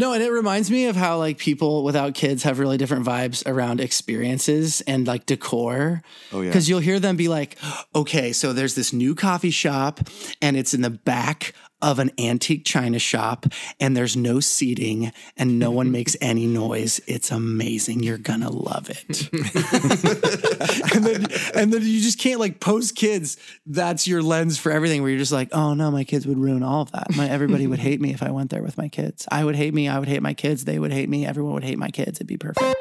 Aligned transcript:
No, 0.00 0.14
and 0.14 0.22
it 0.22 0.30
reminds 0.30 0.70
me 0.70 0.86
of 0.86 0.96
how 0.96 1.18
like 1.18 1.36
people 1.36 1.84
without 1.84 2.14
kids 2.14 2.42
have 2.44 2.58
really 2.58 2.78
different 2.78 3.04
vibes 3.04 3.46
around 3.46 3.80
experiences 3.80 4.80
and 4.86 5.06
like 5.06 5.26
decor. 5.26 6.00
Oh, 6.32 6.40
yeah. 6.40 6.48
Because 6.48 6.70
you'll 6.70 6.80
hear 6.80 6.98
them 6.98 7.16
be 7.16 7.28
like, 7.28 7.58
okay, 7.94 8.32
so 8.32 8.54
there's 8.54 8.74
this 8.74 8.94
new 8.94 9.14
coffee 9.14 9.50
shop 9.50 10.00
and 10.40 10.56
it's 10.56 10.72
in 10.72 10.80
the 10.80 10.88
back 10.88 11.52
of 11.82 11.98
an 11.98 12.10
antique 12.18 12.64
china 12.64 12.98
shop 12.98 13.46
and 13.78 13.96
there's 13.96 14.16
no 14.16 14.40
seating 14.40 15.12
and 15.36 15.58
no 15.58 15.70
one 15.70 15.90
makes 15.90 16.16
any 16.20 16.46
noise. 16.46 17.00
It's 17.06 17.30
amazing. 17.30 18.02
You're 18.02 18.18
gonna 18.18 18.50
love 18.50 18.90
it. 18.90 19.28
and 20.94 21.04
then 21.04 21.26
and 21.54 21.72
then 21.72 21.82
you 21.82 22.00
just 22.00 22.18
can't 22.18 22.40
like 22.40 22.60
post 22.60 22.96
kids. 22.96 23.36
That's 23.66 24.06
your 24.06 24.22
lens 24.22 24.58
for 24.58 24.72
everything 24.72 25.02
where 25.02 25.10
you're 25.10 25.18
just 25.18 25.32
like, 25.32 25.48
oh 25.52 25.74
no, 25.74 25.90
my 25.90 26.04
kids 26.04 26.26
would 26.26 26.38
ruin 26.38 26.62
all 26.62 26.82
of 26.82 26.92
that. 26.92 27.14
My 27.16 27.28
everybody 27.28 27.66
would 27.66 27.78
hate 27.78 28.00
me 28.00 28.12
if 28.12 28.22
I 28.22 28.30
went 28.30 28.50
there 28.50 28.62
with 28.62 28.78
my 28.78 28.88
kids. 28.88 29.26
I 29.30 29.44
would 29.44 29.56
hate 29.56 29.74
me, 29.74 29.88
I 29.88 29.98
would 29.98 30.08
hate 30.08 30.22
my 30.22 30.34
kids, 30.34 30.64
they 30.64 30.78
would 30.78 30.92
hate 30.92 31.08
me, 31.08 31.26
everyone 31.26 31.54
would 31.54 31.64
hate 31.64 31.78
my 31.78 31.90
kids. 31.90 32.18
It'd 32.18 32.26
be 32.26 32.36
perfect. 32.36 32.76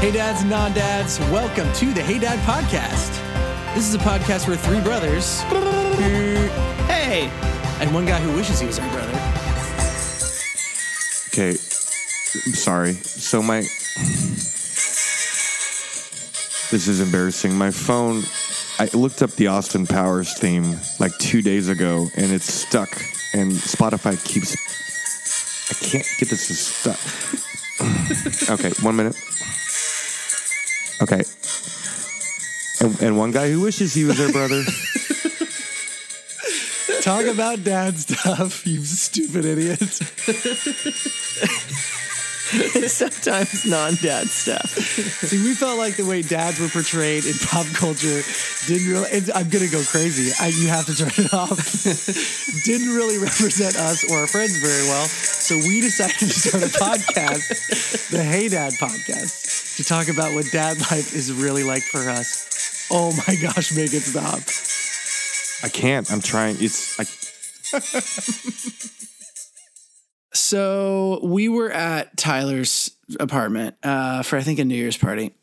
Hey 0.00 0.12
dads 0.12 0.40
and 0.40 0.48
non-dads, 0.48 1.20
welcome 1.30 1.70
to 1.74 1.92
the 1.92 2.00
Hey 2.02 2.18
Dad 2.18 2.38
podcast. 2.48 3.10
This 3.74 3.86
is 3.86 3.94
a 3.94 3.98
podcast 3.98 4.48
where 4.48 4.56
three 4.56 4.80
brothers, 4.80 5.40
hey, 6.88 7.28
and 7.80 7.92
one 7.92 8.06
guy 8.06 8.18
who 8.18 8.34
wishes 8.34 8.58
he 8.60 8.66
was 8.66 8.78
our 8.78 8.90
brother. 8.92 9.12
Okay, 11.28 11.50
I'm 11.50 12.54
sorry. 12.54 12.94
So 12.94 13.42
my 13.42 13.60
this 16.70 16.88
is 16.88 17.02
embarrassing. 17.02 17.54
My 17.54 17.70
phone. 17.70 18.22
I 18.78 18.88
looked 18.96 19.20
up 19.20 19.32
the 19.32 19.48
Austin 19.48 19.86
Powers 19.86 20.32
theme 20.38 20.80
like 20.98 21.12
two 21.18 21.42
days 21.42 21.68
ago, 21.68 22.08
and 22.16 22.32
it's 22.32 22.50
stuck. 22.50 22.88
And 23.34 23.52
Spotify 23.52 24.16
keeps. 24.24 24.56
I 25.70 25.74
can't 25.74 26.06
get 26.18 26.30
this 26.30 26.46
to 26.46 26.54
stop. 26.54 26.96
okay, 28.58 28.70
one 28.82 28.96
minute. 28.96 29.14
Okay. 31.02 31.22
And, 32.80 33.02
and 33.02 33.18
one 33.18 33.30
guy 33.30 33.50
who 33.50 33.60
wishes 33.60 33.94
he 33.94 34.04
was 34.04 34.18
their 34.18 34.32
brother. 34.32 34.62
Talk 37.02 37.24
about 37.24 37.64
dad 37.64 37.98
stuff, 37.98 38.66
you 38.66 38.84
stupid 38.84 39.44
idiot. 39.46 39.80
Sometimes 42.90 43.64
non-dad 43.64 44.26
stuff. 44.26 44.68
See, 44.68 45.38
we 45.42 45.54
felt 45.54 45.78
like 45.78 45.96
the 45.96 46.04
way 46.04 46.22
dads 46.22 46.58
were 46.58 46.68
portrayed 46.68 47.24
in 47.24 47.34
pop 47.46 47.64
culture 47.74 48.22
didn't 48.66 48.90
really. 48.90 49.08
It's, 49.10 49.30
I'm 49.32 49.48
gonna 49.48 49.68
go 49.68 49.80
crazy. 49.86 50.34
I, 50.40 50.48
you 50.48 50.66
have 50.66 50.84
to 50.86 50.96
turn 50.96 51.12
it 51.14 51.32
off. 51.32 51.54
didn't 52.64 52.88
really 52.90 53.18
represent 53.18 53.76
us 53.76 54.02
or 54.10 54.18
our 54.18 54.26
friends 54.26 54.58
very 54.58 54.82
well. 54.88 55.06
So 55.06 55.56
we 55.58 55.80
decided 55.80 56.18
to 56.18 56.28
start 56.28 56.64
a 56.64 56.68
podcast, 56.74 58.10
the 58.10 58.22
Hey 58.22 58.48
Dad 58.48 58.72
podcast, 58.74 59.49
to 59.76 59.84
talk 59.84 60.08
about 60.08 60.34
what 60.34 60.46
dad 60.52 60.78
life 60.90 61.14
is 61.14 61.32
really 61.32 61.64
like 61.64 61.82
for 61.82 62.08
us. 62.10 62.88
Oh 62.90 63.12
my 63.26 63.36
gosh, 63.40 63.74
make 63.74 63.92
it 63.92 64.02
stop. 64.02 64.40
I 65.62 65.68
can't. 65.68 66.10
I'm 66.10 66.20
trying. 66.20 66.56
It's. 66.60 66.98
I, 66.98 67.04
So 70.32 71.20
we 71.22 71.48
were 71.48 71.70
at 71.70 72.16
Tyler's 72.16 72.96
apartment 73.18 73.76
uh, 73.82 74.22
for 74.22 74.36
I 74.36 74.42
think 74.42 74.58
a 74.58 74.64
New 74.64 74.74
Year's 74.74 74.96
party, 74.96 75.34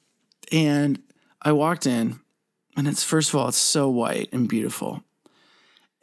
and 0.52 1.02
I 1.42 1.52
walked 1.52 1.86
in, 1.86 2.20
and 2.76 2.88
it's 2.88 3.04
first 3.04 3.30
of 3.30 3.36
all 3.36 3.48
it's 3.50 3.58
so 3.58 3.90
white 3.90 4.30
and 4.32 4.48
beautiful, 4.48 5.04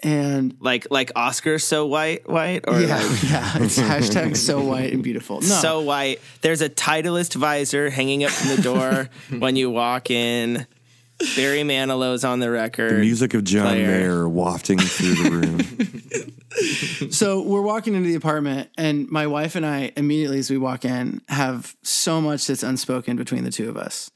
and 0.04 0.56
Like 0.60 0.86
like 0.90 1.10
Oscar 1.16 1.58
so 1.58 1.86
white 1.86 2.28
white 2.28 2.64
or 2.68 2.80
yeah, 2.80 2.96
like 2.96 3.22
yeah, 3.30 3.52
it's 3.56 3.78
hashtag 3.78 4.36
so 4.36 4.60
white 4.62 4.92
and 4.92 5.02
beautiful. 5.02 5.40
No, 5.40 5.46
so 5.46 5.80
white. 5.80 6.20
There's 6.42 6.60
a 6.60 6.68
Titleist 6.68 7.34
visor 7.34 7.90
hanging 7.90 8.24
up 8.24 8.30
from 8.30 8.56
the 8.56 8.62
door 8.62 9.08
when 9.38 9.56
you 9.56 9.70
walk 9.70 10.10
in. 10.10 10.66
Barry 11.36 11.62
Manilow's 11.62 12.24
on 12.24 12.40
the 12.40 12.50
record. 12.50 12.90
the 12.90 12.98
music 12.98 13.34
of 13.34 13.44
John 13.44 13.68
player. 13.68 13.86
Mayer 13.86 14.28
wafting 14.28 14.78
through 14.78 15.14
the 15.14 15.30
room. 15.30 17.10
so 17.12 17.40
we're 17.40 17.62
walking 17.62 17.94
into 17.94 18.08
the 18.08 18.16
apartment, 18.16 18.68
and 18.76 19.08
my 19.10 19.28
wife 19.28 19.54
and 19.54 19.64
I 19.64 19.92
immediately 19.96 20.40
as 20.40 20.50
we 20.50 20.58
walk 20.58 20.84
in 20.84 21.22
have 21.28 21.76
so 21.82 22.20
much 22.20 22.48
that's 22.48 22.64
unspoken 22.64 23.16
between 23.16 23.44
the 23.44 23.52
two 23.52 23.68
of 23.68 23.76
us, 23.76 24.10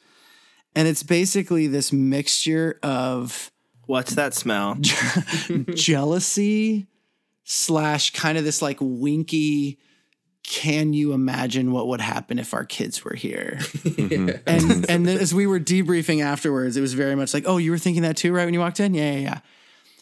and 0.75 0.89
it's 0.89 1.05
basically 1.05 1.67
this 1.69 1.93
mixture 1.93 2.79
of. 2.83 3.53
What's 3.89 4.17
that 4.17 4.35
smell? 4.35 4.77
jealousy 5.75 6.87
slash 7.45 8.13
kind 8.13 8.37
of 8.37 8.45
this 8.45 8.61
like 8.61 8.77
winky 8.83 9.79
can 10.43 10.93
you 10.93 11.15
imagine 11.15 11.73
what 11.73 11.89
would 11.89 12.03
happen 12.03 12.39
if 12.39 12.53
our 12.53 12.67
kids 12.67 13.03
were 13.03 13.15
here? 13.15 13.57
Mm-hmm. 13.61 14.29
And 14.47 14.91
and 14.91 15.07
then 15.07 15.19
as 15.19 15.33
we 15.33 15.47
were 15.47 15.59
debriefing 15.59 16.23
afterwards 16.23 16.77
it 16.77 16.83
was 16.83 16.93
very 16.93 17.15
much 17.15 17.33
like 17.33 17.45
oh 17.47 17.57
you 17.57 17.71
were 17.71 17.79
thinking 17.79 18.03
that 18.03 18.19
too 18.19 18.31
right 18.35 18.45
when 18.45 18.53
you 18.53 18.61
walked 18.61 18.79
in? 18.79 18.93
Yeah 18.93 19.13
yeah 19.13 19.19
yeah. 19.21 19.41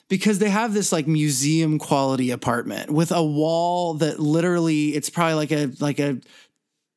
Because 0.09 0.41
they 0.41 0.51
have 0.51 0.75
this 0.75 0.91
like 0.91 1.07
museum 1.07 1.79
quality 1.79 2.33
apartment 2.33 2.91
with 2.91 3.13
a 3.13 3.23
wall 3.23 3.95
that 3.95 4.19
literally 4.19 4.97
it's 4.97 5.11
probably 5.11 5.35
like 5.35 5.53
a 5.53 5.71
like 5.79 6.01
a 6.01 6.19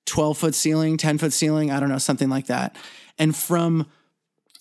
12 0.07 0.39
foot 0.39 0.55
ceiling 0.55 0.97
10 0.97 1.19
foot 1.19 1.33
ceiling 1.33 1.69
i 1.69 1.79
don't 1.79 1.89
know 1.89 1.99
something 1.99 2.29
like 2.29 2.47
that. 2.47 2.75
And 3.19 3.35
from 3.35 3.85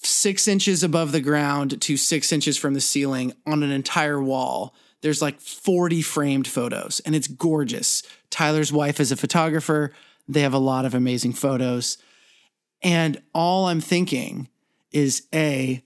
six 0.02 0.46
inches 0.46 0.82
above 0.82 1.12
the 1.12 1.20
ground 1.20 1.80
to 1.82 1.96
six 1.96 2.32
inches 2.32 2.56
from 2.56 2.74
the 2.74 2.80
ceiling 2.80 3.32
on 3.46 3.62
an 3.62 3.70
entire 3.70 4.22
wall. 4.22 4.74
There's 5.00 5.22
like 5.22 5.40
40 5.40 6.02
framed 6.02 6.48
photos 6.48 7.00
and 7.00 7.14
it's 7.14 7.28
gorgeous. 7.28 8.02
Tyler's 8.30 8.72
wife 8.72 9.00
is 9.00 9.12
a 9.12 9.16
photographer. 9.16 9.92
They 10.28 10.40
have 10.40 10.54
a 10.54 10.58
lot 10.58 10.84
of 10.84 10.94
amazing 10.94 11.32
photos. 11.32 11.98
And 12.82 13.20
all 13.34 13.66
I'm 13.66 13.80
thinking 13.80 14.48
is 14.92 15.26
A, 15.34 15.82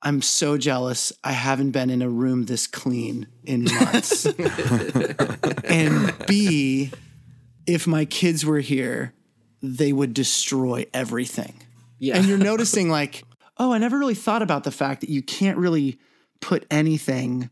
I'm 0.00 0.22
so 0.22 0.56
jealous. 0.56 1.12
I 1.24 1.32
haven't 1.32 1.72
been 1.72 1.90
in 1.90 2.02
a 2.02 2.08
room 2.08 2.44
this 2.44 2.66
clean 2.66 3.26
in 3.44 3.64
months. 3.64 4.26
and 5.64 6.14
B, 6.26 6.92
if 7.66 7.86
my 7.86 8.04
kids 8.04 8.46
were 8.46 8.60
here, 8.60 9.12
they 9.60 9.92
would 9.92 10.14
destroy 10.14 10.86
everything. 10.94 11.64
Yeah. 11.98 12.16
And 12.16 12.26
you're 12.26 12.38
noticing, 12.52 12.90
like, 12.90 13.24
oh, 13.56 13.72
I 13.72 13.78
never 13.78 13.98
really 13.98 14.14
thought 14.14 14.42
about 14.42 14.64
the 14.64 14.70
fact 14.70 15.00
that 15.00 15.10
you 15.10 15.22
can't 15.22 15.58
really 15.58 15.98
put 16.40 16.66
anything 16.70 17.50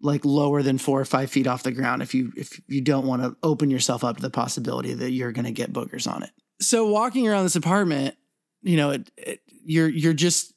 like 0.00 0.24
lower 0.24 0.62
than 0.62 0.78
four 0.78 1.00
or 1.00 1.04
five 1.04 1.30
feet 1.30 1.46
off 1.46 1.62
the 1.62 1.72
ground 1.72 2.02
if 2.02 2.14
you 2.14 2.32
if 2.36 2.60
you 2.68 2.80
don't 2.80 3.06
want 3.06 3.22
to 3.22 3.36
open 3.42 3.70
yourself 3.70 4.04
up 4.04 4.16
to 4.16 4.22
the 4.22 4.30
possibility 4.30 4.94
that 4.94 5.10
you're 5.10 5.32
going 5.32 5.44
to 5.44 5.52
get 5.52 5.72
boogers 5.72 6.10
on 6.10 6.22
it. 6.22 6.30
So 6.60 6.86
walking 6.86 7.26
around 7.26 7.44
this 7.44 7.56
apartment, 7.56 8.16
you 8.62 8.76
know, 8.76 8.90
it, 8.90 9.10
it, 9.16 9.40
you're 9.64 9.88
you're 9.88 10.12
just 10.12 10.52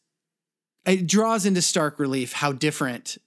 it 0.85 1.07
draws 1.07 1.45
into 1.45 1.61
stark 1.61 1.99
relief 1.99 2.33
how 2.33 2.51
different 2.51 3.17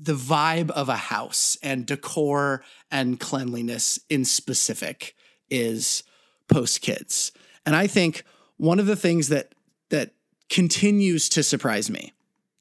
the 0.00 0.14
vibe 0.14 0.70
of 0.70 0.88
a 0.88 0.96
house 0.96 1.56
and 1.62 1.86
decor 1.86 2.62
and 2.90 3.18
cleanliness 3.18 3.98
in 4.10 4.24
specific 4.24 5.14
is 5.48 6.02
post 6.48 6.82
kids. 6.82 7.32
And 7.64 7.74
I 7.74 7.86
think 7.86 8.24
one 8.56 8.78
of 8.78 8.86
the 8.86 8.96
things 8.96 9.28
that 9.28 9.54
that 9.90 10.12
continues 10.48 11.28
to 11.30 11.42
surprise 11.42 11.90
me, 11.90 12.12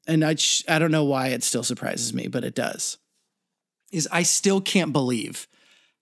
and 0.07 0.23
I 0.23 0.35
sh- 0.35 0.63
I 0.67 0.79
don't 0.79 0.91
know 0.91 1.05
why 1.05 1.27
it 1.27 1.43
still 1.43 1.63
surprises 1.63 2.13
me, 2.13 2.27
but 2.27 2.43
it 2.43 2.55
does, 2.55 2.97
is 3.91 4.07
I 4.11 4.23
still 4.23 4.61
can't 4.61 4.93
believe 4.93 5.47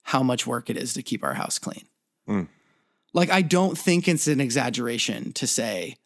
how 0.03 0.23
much 0.23 0.47
work 0.47 0.69
it 0.69 0.77
is 0.77 0.93
to 0.93 1.03
keep 1.03 1.23
our 1.23 1.33
house 1.33 1.59
clean. 1.59 1.85
Mm. 2.27 2.47
Like 3.13 3.29
I 3.29 3.41
don't 3.41 3.77
think 3.77 4.07
it's 4.07 4.27
an 4.27 4.39
exaggeration 4.39 5.33
to 5.33 5.47
say 5.47 5.97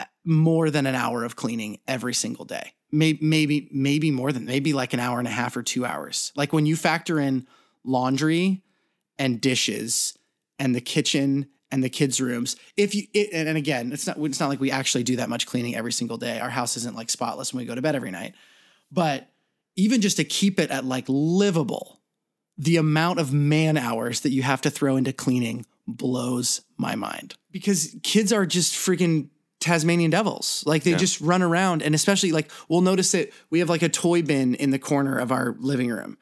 uh, 0.00 0.04
more 0.24 0.70
than 0.70 0.86
an 0.86 0.94
hour 0.94 1.24
of 1.24 1.36
cleaning 1.36 1.78
every 1.86 2.14
single 2.14 2.44
day. 2.44 2.72
Maybe 2.90 3.18
maybe 3.20 3.68
maybe 3.70 4.10
more 4.10 4.32
than 4.32 4.46
maybe 4.46 4.72
like 4.72 4.94
an 4.94 5.00
hour 5.00 5.18
and 5.18 5.28
a 5.28 5.32
half 5.32 5.56
or 5.56 5.62
2 5.62 5.84
hours. 5.84 6.32
Like 6.34 6.52
when 6.52 6.64
you 6.64 6.74
factor 6.74 7.20
in 7.20 7.46
laundry 7.84 8.62
and 9.18 9.40
dishes 9.40 10.16
and 10.58 10.74
the 10.74 10.80
kitchen 10.80 11.48
and 11.70 11.82
the 11.82 11.88
kids' 11.90 12.20
rooms. 12.20 12.56
If 12.76 12.94
you 12.94 13.04
it, 13.12 13.30
and 13.32 13.48
and 13.48 13.58
again, 13.58 13.92
it's 13.92 14.06
not 14.06 14.18
it's 14.18 14.40
not 14.40 14.48
like 14.48 14.60
we 14.60 14.70
actually 14.70 15.04
do 15.04 15.16
that 15.16 15.28
much 15.28 15.46
cleaning 15.46 15.76
every 15.76 15.92
single 15.92 16.16
day. 16.16 16.38
Our 16.40 16.50
house 16.50 16.76
isn't 16.76 16.96
like 16.96 17.10
spotless 17.10 17.52
when 17.52 17.62
we 17.62 17.66
go 17.66 17.74
to 17.74 17.82
bed 17.82 17.94
every 17.96 18.10
night. 18.10 18.34
But 18.90 19.28
even 19.76 20.00
just 20.00 20.16
to 20.16 20.24
keep 20.24 20.58
it 20.58 20.70
at 20.70 20.84
like 20.84 21.04
livable, 21.08 22.00
the 22.56 22.76
amount 22.76 23.20
of 23.20 23.32
man 23.32 23.76
hours 23.76 24.20
that 24.20 24.30
you 24.30 24.42
have 24.42 24.60
to 24.62 24.70
throw 24.70 24.96
into 24.96 25.12
cleaning 25.12 25.66
blows 25.86 26.62
my 26.76 26.94
mind. 26.94 27.34
Because 27.52 27.96
kids 28.02 28.32
are 28.32 28.46
just 28.46 28.74
freaking 28.74 29.28
Tasmanian 29.60 30.10
devils. 30.10 30.62
Like 30.66 30.84
they 30.84 30.92
Yeah. 30.92 30.96
just 30.98 31.20
run 31.20 31.42
around 31.42 31.82
and 31.82 31.94
especially 31.94 32.32
like 32.32 32.50
we'll 32.68 32.80
notice 32.80 33.12
that 33.12 33.32
we 33.50 33.58
have 33.58 33.68
like 33.68 33.82
a 33.82 33.88
toy 33.88 34.22
bin 34.22 34.54
in 34.54 34.70
the 34.70 34.78
corner 34.78 35.18
of 35.18 35.32
our 35.32 35.56
living 35.60 35.88
room. 35.90 36.16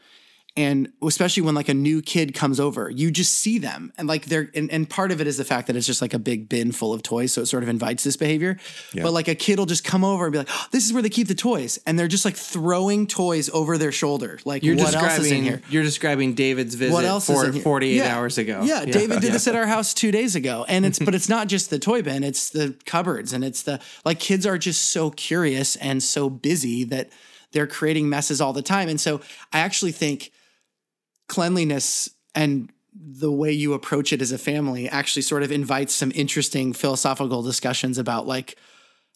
And 0.57 0.91
especially 1.03 1.43
when 1.43 1.55
like 1.55 1.69
a 1.69 1.75
new 1.75 2.01
kid 2.01 2.33
comes 2.35 2.59
over 2.59 2.89
you 2.89 3.11
just 3.11 3.35
see 3.35 3.59
them. 3.59 3.93
And 3.99 4.09
like 4.09 4.25
they're 4.27 4.51
and, 4.55 4.71
and 4.71 4.89
part 4.89 5.13
of 5.13 5.21
it 5.21 5.27
is 5.27 5.37
the 5.37 5.45
fact 5.45 5.67
that 5.67 5.77
it's 5.77 5.87
just 5.87 6.01
like 6.01 6.15
a 6.15 6.19
big 6.19 6.49
bin 6.49 6.73
full 6.73 6.93
of 6.95 7.03
toys 7.03 7.33
so 7.33 7.43
it 7.43 7.47
sort 7.47 7.63
of 7.63 7.69
invites 7.69 8.05
this 8.05 8.17
behavior. 8.17 8.57
But 8.95 9.13
like 9.13 9.29
a 9.29 9.35
kid 9.35 9.59
will 9.59 9.67
just 9.67 9.85
come 9.85 10.03
over 10.05 10.25
and 10.27 10.33
be 10.33 10.39
like 10.39 10.49
oh, 10.51 10.67
this 10.71 10.87
is 10.87 10.93
where 10.93 11.03
they 11.03 11.09
keep 11.11 11.29
the 11.29 11.35
toys. 11.35 11.79
And 11.87 11.99
they're 11.99 12.09
just 12.09 12.25
like 12.25 12.37
throwing 12.37 13.07
toys 13.07 13.51
over 13.51 13.77
their 13.77 13.93
shoulder. 13.93 14.39
Like 14.45 14.63
You're 14.63 14.77
what 14.77 14.95
else 14.95 15.19
is 15.19 15.31
in 15.31 15.43
describing 15.43 15.45
here? 15.45 15.63
you're 15.69 15.83
describing 15.83 16.35
David's 16.35 16.75
visit 16.75 16.93
what 16.93 17.05
else 17.05 17.27
for 17.27 17.49
is 17.49 17.63
48 17.63 17.95
Yeah. 17.97 18.17
hours 18.17 18.39
ago. 18.39 18.63
Yeah, 18.65 18.85
David 18.85 19.21
did 19.21 19.33
this 19.33 19.47
at 19.47 19.55
our 19.55 19.67
house 19.67 19.93
two 19.95 20.11
days 20.11 20.37
ago, 20.37 20.65
and 20.69 20.87
it's 20.87 20.99
but 21.07 21.15
it's 21.15 21.29
not 21.29 21.49
just 21.49 21.71
the 21.71 21.79
toy 21.79 22.03
bin; 22.03 22.25
it's 22.25 22.51
the 22.51 22.75
cupboards, 22.87 23.33
and 23.33 23.45
it's 23.45 23.63
the 23.63 23.81
like 24.05 24.19
kids 24.21 24.47
are 24.47 24.57
just 24.59 24.91
so 24.91 25.11
curious 25.11 25.77
and 25.77 26.03
so 26.03 26.31
busy 26.31 26.85
that 26.85 27.11
they're 27.53 27.67
creating 27.67 28.09
messes 28.09 28.41
all 28.41 28.53
the 28.53 28.63
time, 28.63 28.89
and 28.89 29.01
so 29.01 29.21
I 29.53 29.61
actually 29.61 29.93
think 29.93 30.31
cleanliness 31.29 32.11
and 32.35 32.71
the 32.95 33.31
way 33.31 33.53
you 33.53 33.75
approach 33.75 34.13
it 34.13 34.23
as 34.23 34.33
a 34.33 34.39
family 34.39 34.89
actually 34.89 35.23
sort 35.23 35.43
of 35.43 35.53
invites 35.53 35.95
some 35.95 36.13
interesting 36.15 36.73
philosophical 36.73 37.43
discussions 37.43 37.99
about 37.99 38.27
like 38.27 38.57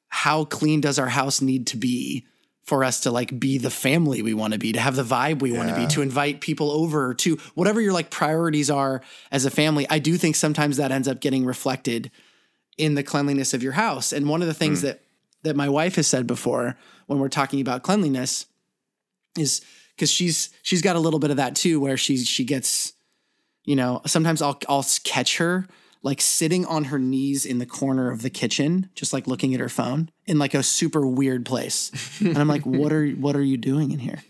how 0.09 0.45
clean 0.45 0.81
does 0.81 0.99
our 0.99 1.09
house 1.09 1.41
need 1.41 1.67
to 1.69 1.77
be 1.77 2.27
for 2.65 2.85
us 2.85 3.01
to 3.01 3.11
like 3.11 3.39
be 3.41 3.59
the 3.59 3.71
family 3.71 4.23
we 4.23 4.35
want 4.35 4.53
to 4.53 4.59
be, 4.59 4.73
to 4.73 4.81
have 4.81 4.97
the 4.97 5.03
vibe 5.03 5.41
we 5.41 5.53
want 5.53 5.69
to 5.69 5.75
be, 5.75 5.87
to 5.87 6.03
invite 6.03 6.41
people 6.41 6.71
over, 6.71 7.15
to 7.15 7.37
whatever 7.55 7.81
your 7.81 7.93
like 7.93 8.11
priorities 8.11 8.71
are 8.71 9.01
as 9.33 9.45
a 9.45 9.51
family. 9.51 9.87
I 9.89 9.99
do 9.99 10.17
think 10.17 10.37
sometimes 10.37 10.77
that 10.77 10.93
ends 10.93 11.09
up 11.09 11.21
getting 11.21 11.45
reflected 11.45 12.11
in 12.77 12.95
the 12.95 13.03
cleanliness 13.03 13.55
of 13.55 13.63
your 13.63 13.73
house. 13.73 14.13
And 14.13 14.29
one 14.29 14.41
of 14.43 14.49
the 14.49 14.55
things 14.55 14.81
hmm. 14.81 14.87
that 14.87 15.03
that 15.43 15.57
my 15.57 15.69
wife 15.69 15.97
has 15.97 16.07
said 16.07 16.27
before 16.27 16.77
when 17.07 17.19
we're 17.19 17.29
talking 17.29 17.61
about 17.61 17.83
cleanliness 17.83 18.47
is 19.39 19.63
because 20.01 20.11
she's 20.11 20.49
she's 20.63 20.81
got 20.81 20.97
a 20.97 20.99
little 20.99 21.21
bit 21.21 21.31
of 21.31 21.37
that 21.37 21.55
too, 21.55 21.79
where 21.79 21.99
she 21.99 22.17
she 22.17 22.43
gets, 22.43 22.95
you 23.65 23.77
know, 23.77 24.01
sometimes 24.07 24.41
I'll 24.41 24.59
I'll 24.67 24.87
catch 25.05 25.37
her 25.37 25.67
like 26.03 26.23
sitting 26.23 26.65
on 26.65 26.85
her 26.85 26.99
knees 26.99 27.45
in 27.45 27.59
the 27.59 27.67
corner 27.67 28.11
of 28.11 28.23
the 28.23 28.31
kitchen, 28.31 28.89
just 28.95 29.13
like 29.13 29.27
looking 29.27 29.53
at 29.53 29.61
her 29.61 29.69
phone 29.69 30.11
in 30.25 30.39
like 30.39 30.55
a 30.55 30.63
super 30.63 31.07
weird 31.07 31.45
place. 31.45 31.93
And 32.21 32.39
I'm 32.39 32.49
like, 32.49 32.65
what 32.65 32.95
are 32.95 33.11
what 33.11 33.37
are 33.37 33.43
you 33.43 33.59
doing 33.59 33.91
in 33.91 33.99
here? 33.99 34.21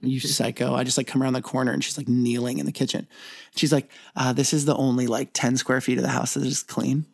You 0.00 0.18
psycho. 0.20 0.74
I 0.74 0.82
just 0.82 0.98
like 0.98 1.06
come 1.06 1.22
around 1.22 1.32
the 1.32 1.40
corner 1.40 1.72
and 1.72 1.82
she's 1.82 1.96
like 1.96 2.08
kneeling 2.08 2.58
in 2.58 2.66
the 2.66 2.72
kitchen. 2.72 3.06
She's 3.56 3.72
like, 3.72 3.90
uh, 4.16 4.32
this 4.32 4.52
is 4.52 4.64
the 4.66 4.74
only 4.74 5.06
like 5.06 5.30
10 5.32 5.56
square 5.56 5.80
feet 5.80 5.96
of 5.96 6.02
the 6.02 6.10
house 6.10 6.34
that 6.34 6.42
is 6.42 6.62
clean. 6.62 7.06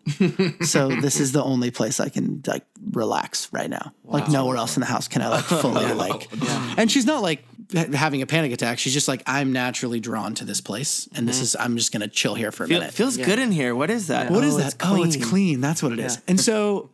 so 0.62 0.88
this 0.88 1.20
is 1.20 1.30
the 1.30 1.42
only 1.44 1.70
place 1.70 2.00
I 2.00 2.08
can 2.08 2.42
like 2.46 2.64
relax 2.90 3.52
right 3.52 3.70
now. 3.70 3.92
Like 4.04 4.28
nowhere 4.28 4.56
else 4.56 4.76
in 4.76 4.80
the 4.80 4.86
house 4.86 5.06
can 5.06 5.22
I 5.22 5.28
like 5.28 5.44
fully 5.44 5.92
like. 5.92 6.28
And 6.76 6.90
she's 6.90 7.06
not 7.06 7.22
like 7.22 7.44
having 7.72 8.22
a 8.22 8.26
panic 8.26 8.52
attack. 8.52 8.78
She's 8.78 8.92
just 8.92 9.08
like, 9.08 9.22
I'm 9.26 9.52
naturally 9.52 10.00
drawn 10.00 10.34
to 10.36 10.44
this 10.44 10.60
place, 10.60 11.08
and 11.14 11.28
this 11.28 11.36
mm-hmm. 11.36 11.42
is 11.44 11.56
I'm 11.56 11.76
just 11.76 11.92
gonna 11.92 12.08
chill 12.08 12.34
here 12.34 12.52
for 12.52 12.64
a 12.64 12.68
Feel, 12.68 12.80
minute. 12.80 12.94
feels 12.94 13.16
good 13.16 13.38
in 13.38 13.52
here. 13.52 13.74
What 13.74 13.90
is 13.90 14.08
that? 14.08 14.30
What 14.30 14.44
is 14.44 14.54
Oh, 14.54 14.58
that? 14.58 14.66
it's 14.66 14.76
Oh, 14.80 15.02
it's 15.02 15.16
clean. 15.16 15.28
clean. 15.28 15.60
That's 15.60 15.82
what 15.82 15.92
it 15.92 15.98
is. 15.98 16.20
And 16.26 16.40
so, 16.40 16.90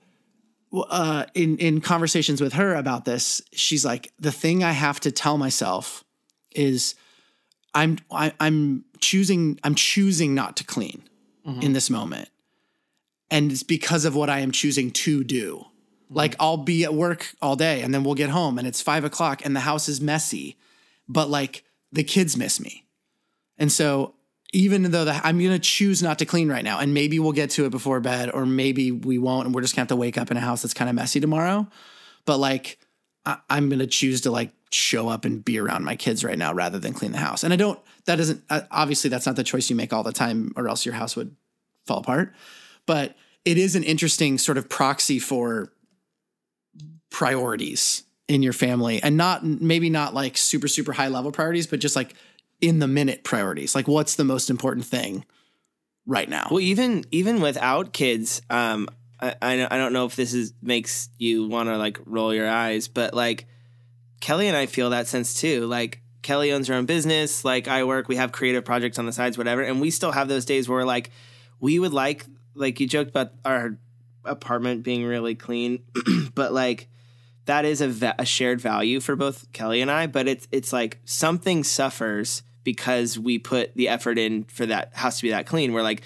uh, 0.73 1.27
in 1.35 1.59
in 1.59 1.81
conversations 1.81 2.41
with 2.41 2.55
her 2.55 2.75
about 2.75 3.05
this, 3.05 3.41
she's 3.53 3.85
like, 3.85 4.13
the 4.19 4.33
thing 4.33 4.63
I 4.65 4.73
have 4.73 5.01
to 5.01 5.11
tell 5.11 5.39
myself 5.39 6.05
is, 6.55 6.95
I'm 7.75 7.99
I, 8.11 8.33
I'm 8.41 8.85
choosing 9.01 9.59
I'm 9.63 9.75
choosing 9.75 10.35
not 10.35 10.57
to 10.59 10.65
clean 10.65 11.03
mm-hmm. 11.47 11.61
in 11.61 11.73
this 11.73 11.91
moment, 11.91 12.29
and 13.31 13.53
it's 13.53 13.63
because 13.63 14.05
of 14.05 14.15
what 14.15 14.31
I 14.31 14.41
am 14.41 14.51
choosing 14.51 14.91
to 14.91 15.25
do. 15.25 15.67
Mm-hmm. 16.07 16.15
Like 16.15 16.37
I'll 16.41 16.57
be 16.57 16.85
at 16.85 16.95
work 16.95 17.35
all 17.43 17.57
day, 17.57 17.83
and 17.83 17.93
then 17.93 18.05
we'll 18.05 18.15
get 18.15 18.31
home, 18.31 18.59
and 18.59 18.67
it's 18.67 18.81
five 18.81 19.05
o'clock, 19.05 19.45
and 19.45 19.55
the 19.55 19.61
house 19.61 19.89
is 19.89 20.01
messy, 20.01 20.57
but 21.09 21.29
like 21.29 21.65
the 21.93 22.05
kids 22.05 22.37
miss 22.37 22.61
me. 22.61 22.85
And 23.59 23.71
so 23.73 24.15
even 24.53 24.91
though 24.91 25.05
the, 25.05 25.21
I'm 25.25 25.39
going 25.39 25.51
to 25.51 25.59
choose 25.59 26.03
not 26.03 26.19
to 26.21 26.25
clean 26.25 26.49
right 26.49 26.65
now, 26.65 26.79
and 26.79 26.95
maybe 26.95 27.19
we'll 27.19 27.33
get 27.33 27.51
to 27.51 27.67
it 27.67 27.71
before 27.71 28.01
bed, 28.01 28.31
or 28.31 28.47
maybe 28.47 28.93
we 28.93 29.19
won't, 29.19 29.47
and 29.47 29.55
we're 29.55 29.63
just 29.63 29.75
going 29.75 29.87
to 29.87 29.93
have 29.93 29.97
to 29.97 30.01
wake 30.01 30.17
up 30.17 30.31
in 30.31 30.37
a 30.37 30.41
house 30.41 30.63
that's 30.63 30.75
kind 30.75 30.89
of 30.89 30.97
messy 30.97 31.21
tomorrow. 31.21 31.67
But 32.25 32.39
like, 32.39 32.79
I, 33.25 33.39
I'm 33.51 33.69
going 33.69 33.81
to 33.81 33.87
choose 33.87 34.23
to 34.23 34.31
like 34.31 34.53
show 34.71 35.09
up 35.09 35.25
and 35.25 35.45
be 35.45 35.59
around 35.59 35.85
my 35.85 35.97
kids 35.97 36.25
right 36.25 36.39
now 36.39 36.53
rather 36.53 36.79
than 36.79 36.93
clean 36.93 37.13
the 37.13 37.19
house. 37.19 37.45
And 37.45 37.53
I 37.53 37.57
don't, 37.57 37.79
that 38.07 38.17
doesn't, 38.17 38.45
uh, 38.49 38.63
obviously, 38.71 39.11
that's 39.11 39.27
not 39.27 39.37
the 39.37 39.45
choice 39.45 39.69
you 39.69 39.77
make 39.77 39.93
all 39.93 40.03
the 40.03 40.13
time, 40.13 40.53
or 40.57 40.69
else 40.69 40.87
your 40.87 40.95
house 40.95 41.17
would 41.17 41.35
fall 41.85 41.99
apart. 41.99 42.33
But 42.87 43.17
it 43.45 43.59
is 43.59 43.75
an 43.77 43.83
interesting 43.83 44.39
sort 44.39 44.59
of 44.59 44.69
proxy 44.69 45.19
for 45.19 45.73
priorities 47.11 48.05
in 48.29 48.43
your 48.43 48.53
family 48.53 49.01
and 49.03 49.17
not 49.17 49.45
maybe 49.45 49.89
not 49.89 50.13
like 50.13 50.37
super 50.37 50.67
super 50.67 50.93
high 50.93 51.09
level 51.09 51.31
priorities 51.31 51.67
but 51.67 51.79
just 51.79 51.95
like 51.95 52.15
in 52.61 52.79
the 52.79 52.89
minute 52.89 53.25
priorities. 53.25 53.75
Like 53.75 53.89
what's 53.89 54.17
the 54.17 54.25
most 54.25 54.51
important 54.51 54.87
thing 54.87 55.25
right 56.07 56.29
now? 56.29 56.49
Well, 56.51 56.61
even 56.61 57.05
even 57.11 57.41
without 57.41 57.93
kids, 57.93 58.43
um, 58.51 58.89
I 59.21 59.35
I 59.43 59.67
I 59.71 59.79
don't 59.79 59.93
know 59.93 60.07
if 60.07 60.17
this 60.17 60.35
is 60.35 60.53
makes 60.63 61.09
you 61.19 61.49
want 61.49 61.69
to 61.69 61.77
like 61.77 61.99
roll 62.05 62.35
your 62.35 62.49
eyes, 62.49 62.89
but 62.89 63.15
like 63.15 63.47
Kelly 64.21 64.49
and 64.49 64.57
I 64.57 64.67
feel 64.67 64.91
that 64.91 65.07
sense 65.07 65.41
too. 65.41 65.67
Like 65.67 66.03
Kelly 66.23 66.53
owns 66.53 66.69
her 66.69 66.75
own 66.75 66.87
business, 66.87 67.45
like 67.45 67.69
I 67.69 67.85
work, 67.85 68.09
we 68.09 68.17
have 68.17 68.33
creative 68.33 68.65
projects 68.65 68.99
on 68.99 69.07
the 69.07 69.13
sides, 69.13 69.39
whatever, 69.39 69.63
and 69.63 69.81
we 69.81 69.91
still 69.91 70.13
have 70.13 70.29
those 70.29 70.45
days 70.45 70.69
where 70.69 70.85
like 70.85 71.11
we 71.61 71.79
would 71.79 71.93
like 71.93 72.27
like 72.55 72.81
you 72.81 72.87
joked 72.87 73.11
about 73.11 73.33
our 73.45 73.79
apartment 74.25 74.83
being 74.83 75.05
really 75.05 75.35
clean, 75.35 75.85
but 76.35 76.53
like 76.53 76.89
that 77.47 77.65
is 77.65 77.81
a, 77.81 77.89
va- 77.89 78.15
a 78.19 78.27
shared 78.27 78.61
value 78.61 79.01
for 79.01 79.17
both 79.17 79.51
Kelly 79.53 79.81
and 79.81 79.91
I, 79.91 80.07
but 80.07 80.29
it's 80.29 80.47
it's 80.53 80.73
like 80.73 80.99
something 81.05 81.65
suffers 81.65 82.43
because 82.65 83.19
we 83.19 83.39
put 83.39 83.75
the 83.75 83.89
effort 83.89 84.19
in 84.19 84.45
for 84.45 84.67
that 84.67 84.95
house 84.95 85.19
to 85.19 85.23
be 85.23 85.31
that 85.31 85.47
clean. 85.47 85.73
We're 85.73 85.83
like, 85.83 86.03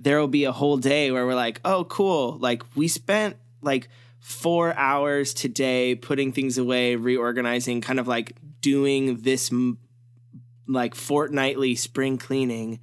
there 0.00 0.18
will 0.18 0.28
be 0.28 0.44
a 0.44 0.52
whole 0.52 0.78
day 0.78 1.10
where 1.10 1.26
we're 1.26 1.34
like, 1.34 1.60
oh, 1.64 1.84
cool. 1.84 2.38
Like 2.38 2.62
we 2.74 2.88
spent 2.88 3.36
like 3.60 3.88
four 4.18 4.74
hours 4.74 5.34
today 5.34 5.94
putting 5.94 6.32
things 6.32 6.56
away, 6.58 6.96
reorganizing, 6.96 7.82
kind 7.82 8.00
of 8.00 8.08
like 8.08 8.32
doing 8.60 9.20
this 9.20 9.50
like 10.66 10.94
fortnightly 10.94 11.74
spring 11.74 12.18
cleaning 12.18 12.80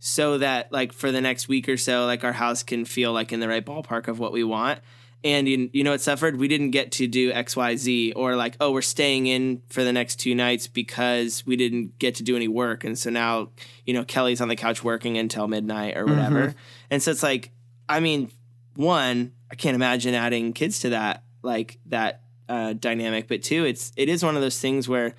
so 0.00 0.38
that 0.38 0.70
like 0.72 0.92
for 0.92 1.10
the 1.10 1.20
next 1.20 1.48
week 1.48 1.68
or 1.68 1.76
so, 1.76 2.06
like 2.06 2.22
our 2.22 2.32
house 2.32 2.62
can 2.62 2.84
feel 2.84 3.12
like 3.12 3.32
in 3.32 3.40
the 3.40 3.48
right 3.48 3.64
ballpark 3.64 4.08
of 4.08 4.18
what 4.18 4.32
we 4.32 4.44
want. 4.44 4.80
And 5.24 5.48
you, 5.48 5.68
you 5.72 5.82
know 5.82 5.92
it 5.92 6.00
suffered? 6.00 6.38
We 6.38 6.46
didn't 6.46 6.70
get 6.70 6.92
to 6.92 7.08
do 7.08 7.32
XYZ 7.32 8.12
or 8.14 8.36
like, 8.36 8.56
oh, 8.60 8.70
we're 8.70 8.82
staying 8.82 9.26
in 9.26 9.62
for 9.68 9.82
the 9.82 9.92
next 9.92 10.16
two 10.16 10.34
nights 10.34 10.68
because 10.68 11.44
we 11.44 11.56
didn't 11.56 11.98
get 11.98 12.14
to 12.16 12.22
do 12.22 12.36
any 12.36 12.46
work. 12.46 12.84
And 12.84 12.96
so 12.96 13.10
now, 13.10 13.50
you 13.84 13.94
know, 13.94 14.04
Kelly's 14.04 14.40
on 14.40 14.46
the 14.46 14.54
couch 14.54 14.84
working 14.84 15.18
until 15.18 15.48
midnight 15.48 15.96
or 15.96 16.06
whatever. 16.06 16.54
And 16.90 17.02
so 17.02 17.10
it's 17.10 17.22
like, 17.22 17.50
I 17.88 17.98
mean, 17.98 18.30
one, 18.76 19.32
I 19.50 19.56
can't 19.56 19.74
imagine 19.74 20.14
adding 20.14 20.52
kids 20.52 20.80
to 20.80 20.90
that, 20.90 21.24
like 21.42 21.80
that 21.86 22.22
uh, 22.48 22.74
dynamic. 22.74 23.28
But 23.28 23.42
two, 23.42 23.64
it's 23.64 23.92
it 23.96 24.08
is 24.08 24.24
one 24.24 24.36
of 24.36 24.42
those 24.42 24.60
things 24.60 24.88
where 24.88 25.14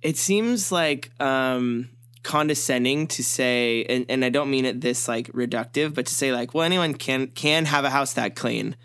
it 0.00 0.16
seems 0.16 0.70
like 0.72 1.10
um 1.20 1.90
condescending 2.22 3.06
to 3.06 3.24
say 3.24 3.84
and, 3.84 4.04
and 4.10 4.24
I 4.24 4.28
don't 4.28 4.50
mean 4.50 4.64
it 4.64 4.80
this 4.80 5.08
like 5.08 5.26
reductive, 5.28 5.94
but 5.94 6.06
to 6.06 6.14
say 6.14 6.32
like, 6.32 6.54
well, 6.54 6.64
anyone 6.64 6.94
can 6.94 7.28
can 7.28 7.64
have 7.66 7.84
a 7.84 7.90
house 7.90 8.14
that 8.14 8.36
clean. 8.36 8.76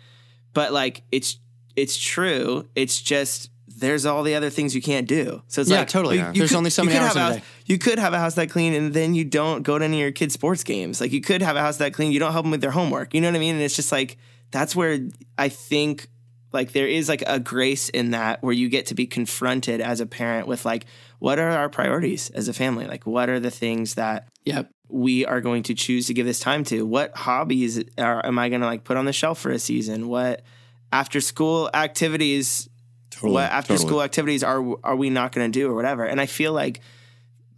But 0.56 0.72
like 0.72 1.02
it's 1.12 1.38
it's 1.76 1.96
true. 1.98 2.66
It's 2.74 3.00
just 3.00 3.50
there's 3.68 4.06
all 4.06 4.22
the 4.22 4.34
other 4.34 4.48
things 4.48 4.74
you 4.74 4.80
can't 4.80 5.06
do. 5.06 5.42
So 5.48 5.60
it's 5.60 5.68
Yeah, 5.70 5.80
like 5.80 5.88
totally. 5.88 6.16
you- 6.16 6.24
you 6.32 6.32
There's 6.40 6.54
only 6.54 6.70
so 6.70 6.82
many 6.82 6.96
could 6.96 7.02
hours 7.04 7.08
have 7.12 7.16
a 7.16 7.20
house- 7.20 7.34
day. 7.36 7.42
You 7.66 7.76
could 7.78 7.98
have 7.98 8.14
a 8.14 8.18
house 8.18 8.34
that 8.36 8.48
clean 8.48 8.72
and 8.72 8.94
then 8.94 9.14
you 9.14 9.22
don't 9.24 9.62
go 9.62 9.78
to 9.78 9.84
any 9.84 9.98
of 9.98 10.00
your 10.00 10.12
kids' 10.12 10.32
sports 10.32 10.64
games. 10.64 10.98
Like 10.98 11.12
you 11.12 11.20
could 11.20 11.42
have 11.42 11.56
a 11.56 11.60
house 11.60 11.76
that 11.76 11.92
clean, 11.92 12.10
you 12.10 12.18
don't 12.18 12.32
help 12.32 12.44
them 12.44 12.52
with 12.52 12.62
their 12.62 12.70
homework. 12.70 13.12
You 13.12 13.20
know 13.20 13.28
what 13.28 13.36
I 13.36 13.40
mean? 13.40 13.56
And 13.56 13.62
it's 13.62 13.76
just 13.76 13.92
like 13.92 14.16
that's 14.50 14.74
where 14.74 14.98
I 15.36 15.50
think 15.50 16.08
like 16.54 16.72
there 16.72 16.86
is 16.88 17.06
like 17.10 17.22
a 17.26 17.38
grace 17.38 17.90
in 17.90 18.12
that 18.12 18.42
where 18.42 18.54
you 18.54 18.70
get 18.70 18.86
to 18.86 18.94
be 18.94 19.06
confronted 19.06 19.82
as 19.82 20.00
a 20.00 20.06
parent 20.06 20.48
with 20.48 20.64
like 20.64 20.86
what 21.18 21.38
are 21.38 21.50
our 21.50 21.68
priorities 21.68 22.30
as 22.30 22.48
a 22.48 22.54
family? 22.54 22.86
Like 22.86 23.04
what 23.06 23.28
are 23.28 23.40
the 23.40 23.50
things 23.50 23.94
that 23.96 24.28
yep 24.46 24.70
we 24.88 25.26
are 25.26 25.40
going 25.40 25.64
to 25.64 25.74
choose 25.74 26.06
to 26.06 26.14
give 26.14 26.26
this 26.26 26.40
time 26.40 26.64
to? 26.64 26.86
What 26.86 27.16
hobbies 27.16 27.82
are 27.98 28.24
am 28.24 28.38
I 28.38 28.48
going 28.48 28.60
to 28.60 28.66
like 28.66 28.84
put 28.84 28.96
on 28.96 29.04
the 29.04 29.12
shelf 29.12 29.38
for 29.38 29.50
a 29.50 29.58
season? 29.58 30.08
What 30.08 30.42
after 30.92 31.20
school 31.20 31.68
activities 31.74 32.68
Totally, 33.10 33.32
what 33.32 33.50
after 33.50 33.74
totally. 33.74 33.88
school 33.88 34.02
activities 34.02 34.44
are 34.44 34.64
are 34.84 34.96
we 34.96 35.10
not 35.10 35.32
going 35.32 35.50
to 35.50 35.58
do 35.58 35.68
or 35.70 35.74
whatever? 35.74 36.04
And 36.04 36.20
I 36.20 36.26
feel 36.26 36.52
like 36.52 36.80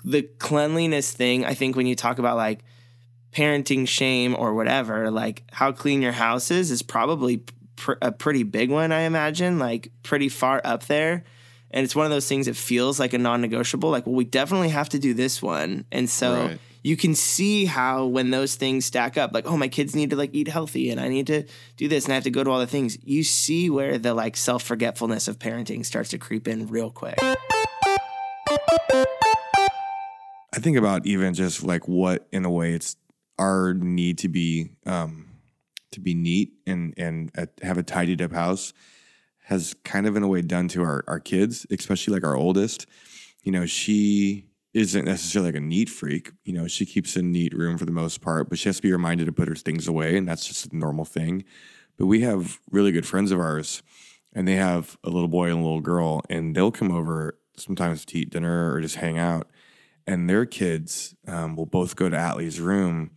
the 0.04 0.22
cleanliness 0.22 1.12
thing, 1.12 1.44
I 1.44 1.54
think 1.54 1.76
when 1.76 1.86
you 1.86 1.94
talk 1.94 2.18
about 2.18 2.36
like 2.36 2.64
parenting 3.32 3.86
shame 3.86 4.34
or 4.38 4.54
whatever, 4.54 5.10
like 5.10 5.42
how 5.52 5.72
clean 5.72 6.00
your 6.00 6.12
house 6.12 6.50
is 6.50 6.70
is 6.70 6.82
probably 6.82 7.42
pr- 7.76 7.94
a 8.00 8.12
pretty 8.12 8.42
big 8.42 8.70
one, 8.70 8.92
I 8.92 9.00
imagine, 9.00 9.58
like 9.58 9.90
pretty 10.02 10.28
far 10.28 10.60
up 10.64 10.86
there. 10.86 11.24
And 11.70 11.84
it's 11.84 11.94
one 11.94 12.06
of 12.06 12.10
those 12.10 12.26
things 12.26 12.46
that 12.46 12.56
feels 12.56 12.98
like 12.98 13.12
a 13.12 13.18
non-negotiable. 13.18 13.90
Like, 13.90 14.06
well, 14.06 14.14
we 14.14 14.24
definitely 14.24 14.70
have 14.70 14.88
to 14.90 14.98
do 14.98 15.12
this 15.12 15.42
one, 15.42 15.84
and 15.92 16.08
so 16.08 16.46
Right. 16.46 16.58
You 16.82 16.96
can 16.96 17.14
see 17.14 17.64
how 17.64 18.06
when 18.06 18.30
those 18.30 18.54
things 18.54 18.86
stack 18.86 19.16
up, 19.16 19.32
like, 19.34 19.46
oh, 19.46 19.56
my 19.56 19.68
kids 19.68 19.94
need 19.94 20.10
to 20.10 20.16
like 20.16 20.34
eat 20.34 20.48
healthy, 20.48 20.90
and 20.90 21.00
I 21.00 21.08
need 21.08 21.26
to 21.28 21.44
do 21.76 21.88
this, 21.88 22.04
and 22.04 22.12
I 22.12 22.14
have 22.14 22.24
to 22.24 22.30
go 22.30 22.44
to 22.44 22.50
all 22.50 22.60
the 22.60 22.66
things. 22.66 22.98
You 23.02 23.24
see 23.24 23.70
where 23.70 23.98
the 23.98 24.14
like 24.14 24.36
self-forgetfulness 24.36 25.28
of 25.28 25.38
parenting 25.38 25.84
starts 25.84 26.10
to 26.10 26.18
creep 26.18 26.48
in 26.48 26.66
real 26.68 26.90
quick. 26.90 27.18
I 30.54 30.60
think 30.60 30.76
about 30.76 31.06
even 31.06 31.34
just 31.34 31.62
like 31.62 31.86
what, 31.86 32.26
in 32.32 32.44
a 32.44 32.50
way, 32.50 32.72
it's 32.72 32.96
our 33.38 33.74
need 33.74 34.18
to 34.18 34.28
be 34.28 34.70
um, 34.86 35.26
to 35.92 36.00
be 36.00 36.14
neat 36.14 36.52
and 36.66 36.94
and 36.96 37.30
have 37.62 37.78
a 37.78 37.82
tidied 37.82 38.22
up 38.22 38.32
house 38.32 38.72
has 39.44 39.74
kind 39.82 40.06
of 40.06 40.14
in 40.14 40.22
a 40.22 40.28
way 40.28 40.42
done 40.42 40.68
to 40.68 40.82
our 40.82 41.04
our 41.06 41.20
kids, 41.20 41.66
especially 41.70 42.14
like 42.14 42.24
our 42.24 42.36
oldest. 42.36 42.86
You 43.42 43.52
know, 43.52 43.66
she 43.66 44.47
isn't 44.74 45.04
necessarily 45.04 45.48
like 45.50 45.60
a 45.60 45.64
neat 45.64 45.88
freak. 45.88 46.32
You 46.44 46.52
know, 46.52 46.68
she 46.68 46.84
keeps 46.86 47.16
a 47.16 47.22
neat 47.22 47.54
room 47.54 47.78
for 47.78 47.86
the 47.86 47.92
most 47.92 48.20
part, 48.20 48.48
but 48.48 48.58
she 48.58 48.68
has 48.68 48.76
to 48.76 48.82
be 48.82 48.92
reminded 48.92 49.26
to 49.26 49.32
put 49.32 49.48
her 49.48 49.54
things 49.54 49.88
away, 49.88 50.16
and 50.16 50.28
that's 50.28 50.46
just 50.46 50.72
a 50.72 50.76
normal 50.76 51.04
thing. 51.04 51.44
But 51.96 52.06
we 52.06 52.20
have 52.20 52.60
really 52.70 52.92
good 52.92 53.06
friends 53.06 53.32
of 53.32 53.40
ours, 53.40 53.82
and 54.32 54.46
they 54.46 54.54
have 54.54 54.98
a 55.02 55.10
little 55.10 55.28
boy 55.28 55.50
and 55.50 55.60
a 55.60 55.62
little 55.62 55.80
girl, 55.80 56.22
and 56.28 56.54
they'll 56.54 56.70
come 56.70 56.92
over 56.92 57.38
sometimes 57.56 58.04
to 58.04 58.18
eat 58.18 58.30
dinner 58.30 58.72
or 58.72 58.80
just 58.80 58.96
hang 58.96 59.18
out. 59.18 59.48
And 60.06 60.28
their 60.28 60.46
kids 60.46 61.14
um, 61.26 61.56
will 61.56 61.66
both 61.66 61.96
go 61.96 62.08
to 62.08 62.16
Atlee's 62.16 62.60
room, 62.60 63.10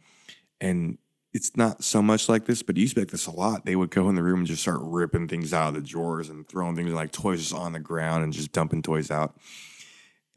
and 0.60 0.98
it's 1.34 1.56
not 1.56 1.84
so 1.84 2.02
much 2.02 2.28
like 2.28 2.46
this, 2.46 2.62
but 2.62 2.76
to 2.76 2.82
be 2.82 3.00
like 3.00 3.12
this 3.12 3.26
a 3.26 3.32
lot. 3.32 3.66
They 3.66 3.76
would 3.76 3.90
go 3.90 4.10
in 4.10 4.16
the 4.16 4.24
room 4.24 4.40
and 4.40 4.48
just 4.48 4.64
start 4.64 4.80
ripping 4.82 5.28
things 5.28 5.54
out 5.54 5.70
of 5.70 5.76
the 5.76 5.82
drawers 5.82 6.30
and 6.30 6.48
throwing 6.48 6.76
things 6.76 6.92
like 6.92 7.12
toys 7.12 7.40
just 7.40 7.54
on 7.54 7.72
the 7.72 7.80
ground 7.80 8.24
and 8.24 8.34
just 8.34 8.52
dumping 8.52 8.82
toys 8.82 9.10
out. 9.10 9.38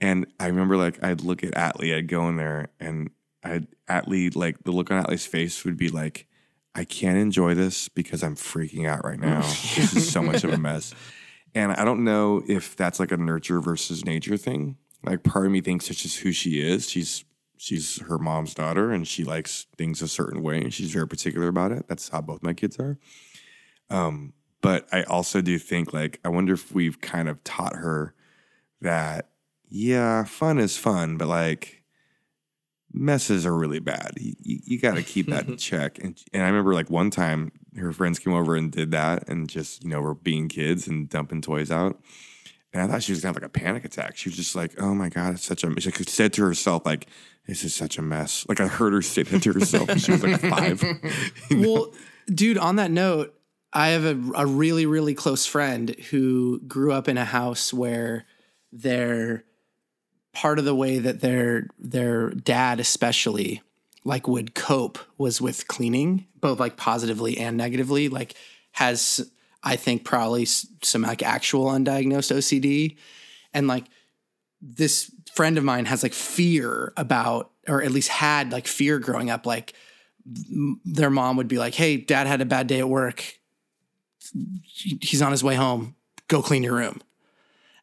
And 0.00 0.26
I 0.38 0.46
remember 0.46 0.76
like 0.76 1.02
I'd 1.02 1.22
look 1.22 1.42
at 1.44 1.52
Atlee, 1.52 1.96
I'd 1.96 2.08
go 2.08 2.28
in 2.28 2.36
there 2.36 2.68
and 2.80 3.10
I'd 3.42 3.66
Atlee, 3.88 4.34
like 4.34 4.64
the 4.64 4.72
look 4.72 4.90
on 4.90 5.02
Atlee's 5.02 5.26
face 5.26 5.64
would 5.64 5.76
be 5.76 5.88
like, 5.88 6.26
I 6.74 6.84
can't 6.84 7.18
enjoy 7.18 7.54
this 7.54 7.88
because 7.88 8.22
I'm 8.22 8.34
freaking 8.34 8.88
out 8.88 9.04
right 9.04 9.18
now. 9.18 9.40
this 9.76 9.94
is 9.94 10.10
so 10.10 10.22
much 10.22 10.44
of 10.44 10.52
a 10.52 10.58
mess. 10.58 10.94
And 11.54 11.72
I 11.72 11.84
don't 11.84 12.02
know 12.02 12.42
if 12.48 12.74
that's 12.74 12.98
like 12.98 13.12
a 13.12 13.16
nurture 13.16 13.60
versus 13.60 14.04
nature 14.04 14.36
thing. 14.36 14.76
Like 15.04 15.22
part 15.22 15.46
of 15.46 15.52
me 15.52 15.60
thinks 15.60 15.88
it's 15.88 16.02
just 16.02 16.18
who 16.18 16.32
she 16.32 16.60
is. 16.60 16.90
She's 16.90 17.24
she's 17.56 18.00
her 18.02 18.18
mom's 18.18 18.54
daughter 18.54 18.90
and 18.90 19.06
she 19.06 19.22
likes 19.22 19.66
things 19.78 20.02
a 20.02 20.08
certain 20.08 20.42
way 20.42 20.60
and 20.60 20.74
she's 20.74 20.90
very 20.90 21.06
particular 21.06 21.48
about 21.48 21.70
it. 21.70 21.86
That's 21.88 22.08
how 22.08 22.20
both 22.20 22.42
my 22.42 22.52
kids 22.52 22.78
are. 22.78 22.98
Um, 23.88 24.32
but 24.60 24.88
I 24.92 25.04
also 25.04 25.40
do 25.40 25.58
think 25.58 25.92
like 25.92 26.18
I 26.24 26.28
wonder 26.28 26.54
if 26.54 26.74
we've 26.74 27.00
kind 27.00 27.28
of 27.28 27.44
taught 27.44 27.76
her 27.76 28.14
that 28.80 29.28
yeah, 29.68 30.24
fun 30.24 30.58
is 30.58 30.76
fun, 30.76 31.16
but 31.16 31.28
like 31.28 31.82
messes 32.92 33.44
are 33.44 33.54
really 33.54 33.80
bad. 33.80 34.12
You, 34.16 34.34
you, 34.40 34.58
you 34.64 34.80
got 34.80 34.94
to 34.94 35.02
keep 35.02 35.26
that 35.26 35.48
in 35.48 35.56
check. 35.58 35.98
And 35.98 36.18
and 36.32 36.42
I 36.42 36.46
remember 36.46 36.74
like 36.74 36.90
one 36.90 37.10
time 37.10 37.52
her 37.76 37.92
friends 37.92 38.18
came 38.18 38.32
over 38.32 38.54
and 38.54 38.70
did 38.70 38.92
that 38.92 39.28
and 39.28 39.48
just 39.48 39.82
you 39.82 39.90
know 39.90 40.00
were 40.00 40.14
being 40.14 40.48
kids 40.48 40.86
and 40.86 41.08
dumping 41.08 41.42
toys 41.42 41.70
out. 41.70 42.00
And 42.72 42.82
I 42.82 42.86
thought 42.88 43.02
she 43.02 43.12
was 43.12 43.20
gonna 43.20 43.34
have 43.34 43.42
like 43.42 43.46
a 43.46 43.52
panic 43.52 43.84
attack. 43.84 44.16
She 44.16 44.28
was 44.28 44.36
just 44.36 44.56
like, 44.56 44.80
"Oh 44.80 44.94
my 44.94 45.08
god, 45.08 45.34
it's 45.34 45.44
such 45.44 45.64
a." 45.64 45.80
She 45.80 45.90
said 45.90 46.32
to 46.34 46.42
herself, 46.44 46.84
"Like 46.84 47.06
this 47.46 47.62
is 47.64 47.74
such 47.74 47.98
a 47.98 48.02
mess." 48.02 48.44
Like 48.48 48.60
I 48.60 48.66
heard 48.66 48.92
her 48.92 49.02
say 49.02 49.22
that 49.22 49.42
to 49.42 49.52
herself. 49.52 49.96
she 49.98 50.12
was 50.12 50.22
like 50.22 50.40
five. 50.40 50.82
You 51.50 51.56
know? 51.56 51.72
Well, 51.72 51.94
dude, 52.26 52.58
on 52.58 52.76
that 52.76 52.90
note, 52.90 53.34
I 53.72 53.88
have 53.88 54.04
a, 54.04 54.18
a 54.34 54.46
really, 54.46 54.86
really 54.86 55.14
close 55.14 55.46
friend 55.46 55.94
who 56.10 56.60
grew 56.60 56.92
up 56.92 57.08
in 57.08 57.16
a 57.16 57.24
house 57.24 57.72
where 57.72 58.24
their 58.72 59.44
part 60.34 60.58
of 60.58 60.64
the 60.64 60.74
way 60.74 60.98
that 60.98 61.20
their 61.20 61.68
their 61.78 62.30
dad 62.30 62.80
especially 62.80 63.62
like 64.04 64.28
would 64.28 64.54
cope 64.54 64.98
was 65.16 65.40
with 65.40 65.66
cleaning, 65.66 66.26
both 66.40 66.60
like 66.60 66.76
positively 66.76 67.38
and 67.38 67.56
negatively. 67.56 68.08
Like 68.08 68.34
has 68.72 69.30
I 69.62 69.76
think 69.76 70.04
probably 70.04 70.44
some 70.44 71.02
like 71.02 71.22
actual 71.22 71.66
undiagnosed 71.66 72.34
OCD, 72.34 72.96
and 73.54 73.66
like 73.66 73.84
this 74.60 75.10
friend 75.34 75.56
of 75.56 75.64
mine 75.64 75.86
has 75.86 76.02
like 76.02 76.12
fear 76.12 76.92
about, 76.96 77.50
or 77.66 77.82
at 77.82 77.90
least 77.90 78.08
had 78.08 78.52
like 78.52 78.66
fear 78.66 78.98
growing 78.98 79.30
up, 79.30 79.46
like 79.46 79.72
their 80.84 81.10
mom 81.10 81.36
would 81.36 81.48
be 81.48 81.58
like, 81.58 81.74
"Hey, 81.74 81.96
dad 81.96 82.26
had 82.26 82.40
a 82.40 82.46
bad 82.46 82.66
day 82.66 82.80
at 82.80 82.88
work. 82.88 83.38
He's 84.64 85.22
on 85.22 85.32
his 85.32 85.44
way 85.44 85.54
home. 85.54 85.94
Go 86.28 86.42
clean 86.42 86.62
your 86.62 86.74
room." 86.74 87.00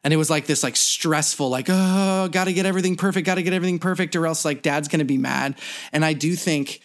And 0.04 0.12
it 0.12 0.16
was 0.16 0.30
like 0.30 0.46
this 0.46 0.62
like 0.62 0.76
stressful, 0.76 1.48
like, 1.48 1.66
oh, 1.68 2.28
gotta 2.30 2.52
get 2.52 2.66
everything 2.66 2.96
perfect, 2.96 3.26
gotta 3.26 3.42
get 3.42 3.52
everything 3.52 3.78
perfect, 3.78 4.16
or 4.16 4.26
else 4.26 4.44
like 4.44 4.62
dad's 4.62 4.88
gonna 4.88 5.04
be 5.04 5.18
mad. 5.18 5.56
And 5.92 6.04
I 6.04 6.12
do 6.12 6.34
think 6.34 6.80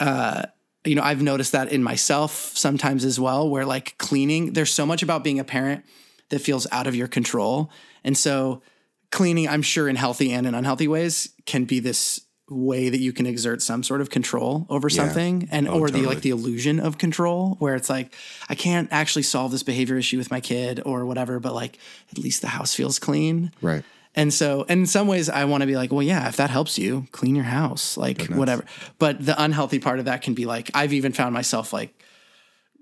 uh, 0.00 0.42
you 0.84 0.94
know, 0.96 1.02
I've 1.02 1.22
noticed 1.22 1.52
that 1.52 1.72
in 1.72 1.82
myself 1.82 2.56
sometimes 2.56 3.04
as 3.04 3.20
well, 3.20 3.48
where 3.48 3.64
like 3.64 3.96
cleaning, 3.98 4.52
there's 4.52 4.72
so 4.72 4.84
much 4.84 5.02
about 5.02 5.22
being 5.22 5.38
a 5.38 5.44
parent 5.44 5.84
that 6.30 6.40
feels 6.40 6.66
out 6.72 6.86
of 6.86 6.96
your 6.96 7.06
control. 7.08 7.70
And 8.02 8.16
so 8.16 8.62
cleaning, 9.10 9.48
I'm 9.48 9.62
sure 9.62 9.88
in 9.88 9.96
healthy 9.96 10.32
and 10.32 10.46
in 10.46 10.54
unhealthy 10.54 10.88
ways, 10.88 11.28
can 11.46 11.64
be 11.64 11.78
this 11.78 12.20
way 12.52 12.88
that 12.88 13.00
you 13.00 13.12
can 13.12 13.26
exert 13.26 13.62
some 13.62 13.82
sort 13.82 14.00
of 14.00 14.10
control 14.10 14.66
over 14.68 14.88
something 14.90 15.48
and 15.50 15.66
Oh, 15.68 15.78
or 15.80 15.90
the 15.90 16.02
like 16.02 16.20
the 16.20 16.30
illusion 16.30 16.78
of 16.80 16.98
control 16.98 17.56
where 17.58 17.74
it's 17.74 17.88
like 17.90 18.14
I 18.48 18.54
can't 18.54 18.88
actually 18.92 19.22
solve 19.22 19.50
this 19.52 19.62
behavior 19.62 19.96
issue 19.96 20.18
with 20.18 20.30
my 20.30 20.40
kid 20.40 20.80
or 20.84 21.04
whatever 21.06 21.40
but 21.40 21.54
like 21.54 21.78
at 22.10 22.18
least 22.18 22.40
the 22.42 22.48
house 22.48 22.74
feels 22.74 22.98
clean 22.98 23.50
right. 23.60 23.84
and 24.14 24.32
so, 24.32 24.66
and 24.68 24.80
in 24.80 24.86
some 24.86 25.06
ways, 25.06 25.30
I 25.30 25.46
want 25.46 25.62
to 25.62 25.66
be 25.66 25.74
like, 25.74 25.90
well, 25.90 26.02
yeah, 26.02 26.28
if 26.28 26.36
that 26.36 26.50
helps 26.50 26.78
you, 26.78 27.06
clean 27.12 27.34
your 27.34 27.46
house, 27.46 27.96
like 27.96 28.26
whatever. 28.26 28.62
But 28.98 29.24
the 29.24 29.34
unhealthy 29.42 29.78
part 29.78 29.98
of 30.00 30.04
that 30.04 30.20
can 30.20 30.34
be 30.34 30.44
like, 30.44 30.70
I've 30.74 30.92
even 30.92 31.12
found 31.12 31.32
myself 31.32 31.72
like, 31.72 31.94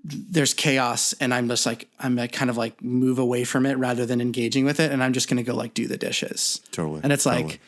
there's 0.03 0.53
chaos, 0.53 1.13
and 1.21 1.33
I'm 1.33 1.47
just 1.47 1.65
like, 1.65 1.87
I'm 1.99 2.15
like 2.15 2.31
kind 2.33 2.49
of 2.49 2.57
like 2.57 2.81
move 2.83 3.19
away 3.19 3.43
from 3.43 3.65
it 3.65 3.77
rather 3.77 4.05
than 4.05 4.19
engaging 4.19 4.65
with 4.65 4.79
it, 4.79 4.91
and 4.91 5.03
I'm 5.03 5.13
just 5.13 5.29
gonna 5.29 5.43
go 5.43 5.53
like 5.55 5.73
do 5.73 5.87
the 5.87 5.97
dishes. 5.97 6.59
Totally, 6.71 7.01
And 7.03 7.13
it's 7.13 7.25
like, 7.25 7.43
totally. 7.43 7.59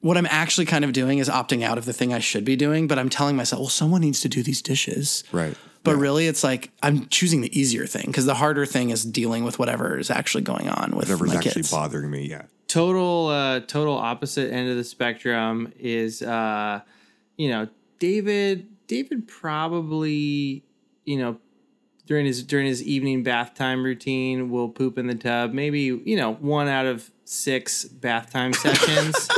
What 0.00 0.16
I'm 0.16 0.26
actually 0.26 0.66
kind 0.66 0.84
of 0.84 0.92
doing 0.92 1.18
is 1.18 1.28
opting 1.28 1.62
out 1.64 1.76
of 1.78 1.84
the 1.84 1.92
thing 1.92 2.12
I 2.14 2.18
should 2.20 2.44
be 2.44 2.54
doing, 2.56 2.86
but 2.86 2.98
I'm 2.98 3.08
telling 3.08 3.34
myself, 3.36 3.60
well, 3.60 3.68
someone 3.68 4.00
needs 4.00 4.20
to 4.20 4.28
do 4.28 4.42
these 4.42 4.62
dishes. 4.62 5.24
Right. 5.32 5.54
But 5.84 5.92
Yeah. 5.96 6.02
really, 6.02 6.26
it's 6.26 6.44
like 6.44 6.70
I'm 6.82 7.06
choosing 7.08 7.40
the 7.40 7.58
easier 7.58 7.86
thing 7.86 8.06
because 8.06 8.26
the 8.26 8.34
harder 8.34 8.66
thing 8.66 8.90
is 8.90 9.04
dealing 9.04 9.44
with 9.44 9.58
whatever 9.58 9.98
is 9.98 10.10
actually 10.10 10.42
going 10.44 10.68
on 10.68 10.90
with 10.90 11.08
Whatever's 11.08 11.30
my 11.30 11.36
actually 11.36 11.52
kids. 11.52 11.70
bothering 11.70 12.10
me. 12.10 12.28
Yeah. 12.28 12.42
total 12.68 13.28
uh 13.28 13.60
total 13.60 13.94
opposite 13.94 14.52
end 14.52 14.68
of 14.70 14.76
the 14.76 14.84
spectrum 14.84 15.72
is 15.78 16.20
uh 16.22 16.80
you 17.36 17.48
know 17.48 17.66
david 17.98 18.66
david 18.88 19.26
probably 19.26 20.62
you 21.06 21.16
know 21.18 21.38
during 22.06 22.26
his 22.26 22.42
during 22.42 22.66
his 22.66 22.82
evening 22.82 23.22
bath 23.22 23.54
time 23.54 23.82
routine 23.84 24.50
will 24.50 24.68
poop 24.68 24.98
in 24.98 25.06
the 25.06 25.14
tub 25.14 25.52
maybe 25.52 25.80
you 26.04 26.16
know 26.16 26.34
one 26.34 26.68
out 26.68 26.84
of 26.86 27.10
six 27.24 27.84
bath 27.84 28.30
time 28.30 28.52
sessions 28.64 29.28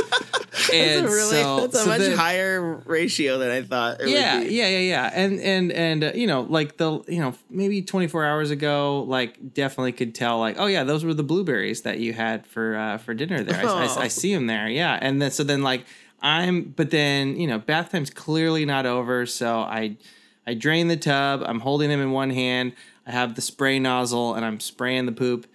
and 0.99 1.05
really, 1.05 1.41
so, 1.41 1.59
that's 1.61 1.75
a 1.75 1.79
so 1.79 1.85
much 1.87 1.99
then- 1.99 2.17
higher 2.17 2.75
ratio 2.85 3.37
than 3.37 3.51
I 3.51 3.61
thought. 3.61 4.01
It 4.01 4.09
yeah, 4.09 4.39
would 4.39 4.47
be. 4.47 4.53
yeah, 4.55 4.67
yeah, 4.67 4.77
yeah. 4.79 5.11
And 5.13 5.39
and 5.39 5.71
and 5.71 6.03
uh, 6.03 6.11
you 6.15 6.27
know, 6.27 6.41
like 6.41 6.77
the 6.77 7.01
you 7.07 7.19
know 7.19 7.33
maybe 7.49 7.81
24 7.81 8.25
hours 8.25 8.51
ago, 8.51 9.03
like 9.07 9.53
definitely 9.53 9.91
could 9.93 10.13
tell 10.15 10.39
like 10.39 10.55
oh 10.59 10.65
yeah, 10.67 10.83
those 10.83 11.03
were 11.03 11.13
the 11.13 11.23
blueberries 11.23 11.81
that 11.83 11.99
you 11.99 12.13
had 12.13 12.45
for 12.47 12.75
uh, 12.75 12.97
for 12.97 13.13
dinner 13.13 13.43
there. 13.43 13.59
I, 13.65 13.69
I, 13.69 13.83
I 13.85 14.05
Oh. 14.05 14.07
see 14.07 14.33
them 14.33 14.47
there. 14.47 14.67
Yeah, 14.67 14.97
and 15.01 15.21
then 15.21 15.31
so 15.31 15.43
then 15.43 15.61
like 15.63 15.85
I'm, 16.21 16.63
but 16.63 16.91
then 16.91 17.35
you 17.35 17.47
know 17.47 17.57
bath 17.59 17.91
time's 17.91 18.09
clearly 18.11 18.65
not 18.65 18.85
over, 18.85 19.25
so 19.25 19.59
I 19.59 19.97
I 20.45 20.53
drain 20.53 20.87
the 20.87 20.97
tub. 20.97 21.43
I'm 21.45 21.59
holding 21.59 21.89
them 21.89 22.01
in 22.01 22.11
one 22.11 22.29
hand. 22.29 22.73
I 23.07 23.11
have 23.11 23.33
the 23.35 23.41
spray 23.41 23.79
nozzle 23.79 24.35
and 24.35 24.45
I'm 24.45 24.59
spraying 24.59 25.07
the 25.07 25.11
poop 25.11 25.47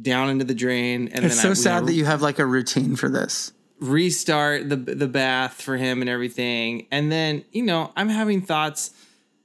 down 0.00 0.28
into 0.28 0.44
the 0.44 0.54
drain. 0.54 1.08
And 1.12 1.24
It's 1.24 1.36
then 1.42 1.42
so 1.42 1.50
I, 1.50 1.54
sad 1.54 1.80
know, 1.80 1.86
that 1.86 1.92
you 1.94 2.04
have 2.04 2.20
like 2.20 2.38
a 2.38 2.44
routine 2.44 2.94
for 2.94 3.08
this. 3.08 3.52
Restart 3.80 4.68
the 4.68 4.76
the 4.76 5.08
bath 5.08 5.60
for 5.60 5.76
him 5.76 6.00
and 6.00 6.08
everything. 6.08 6.86
And 6.90 7.10
then, 7.10 7.44
you 7.50 7.62
know, 7.62 7.92
I'm 7.96 8.08
having 8.08 8.42
thoughts, 8.42 8.90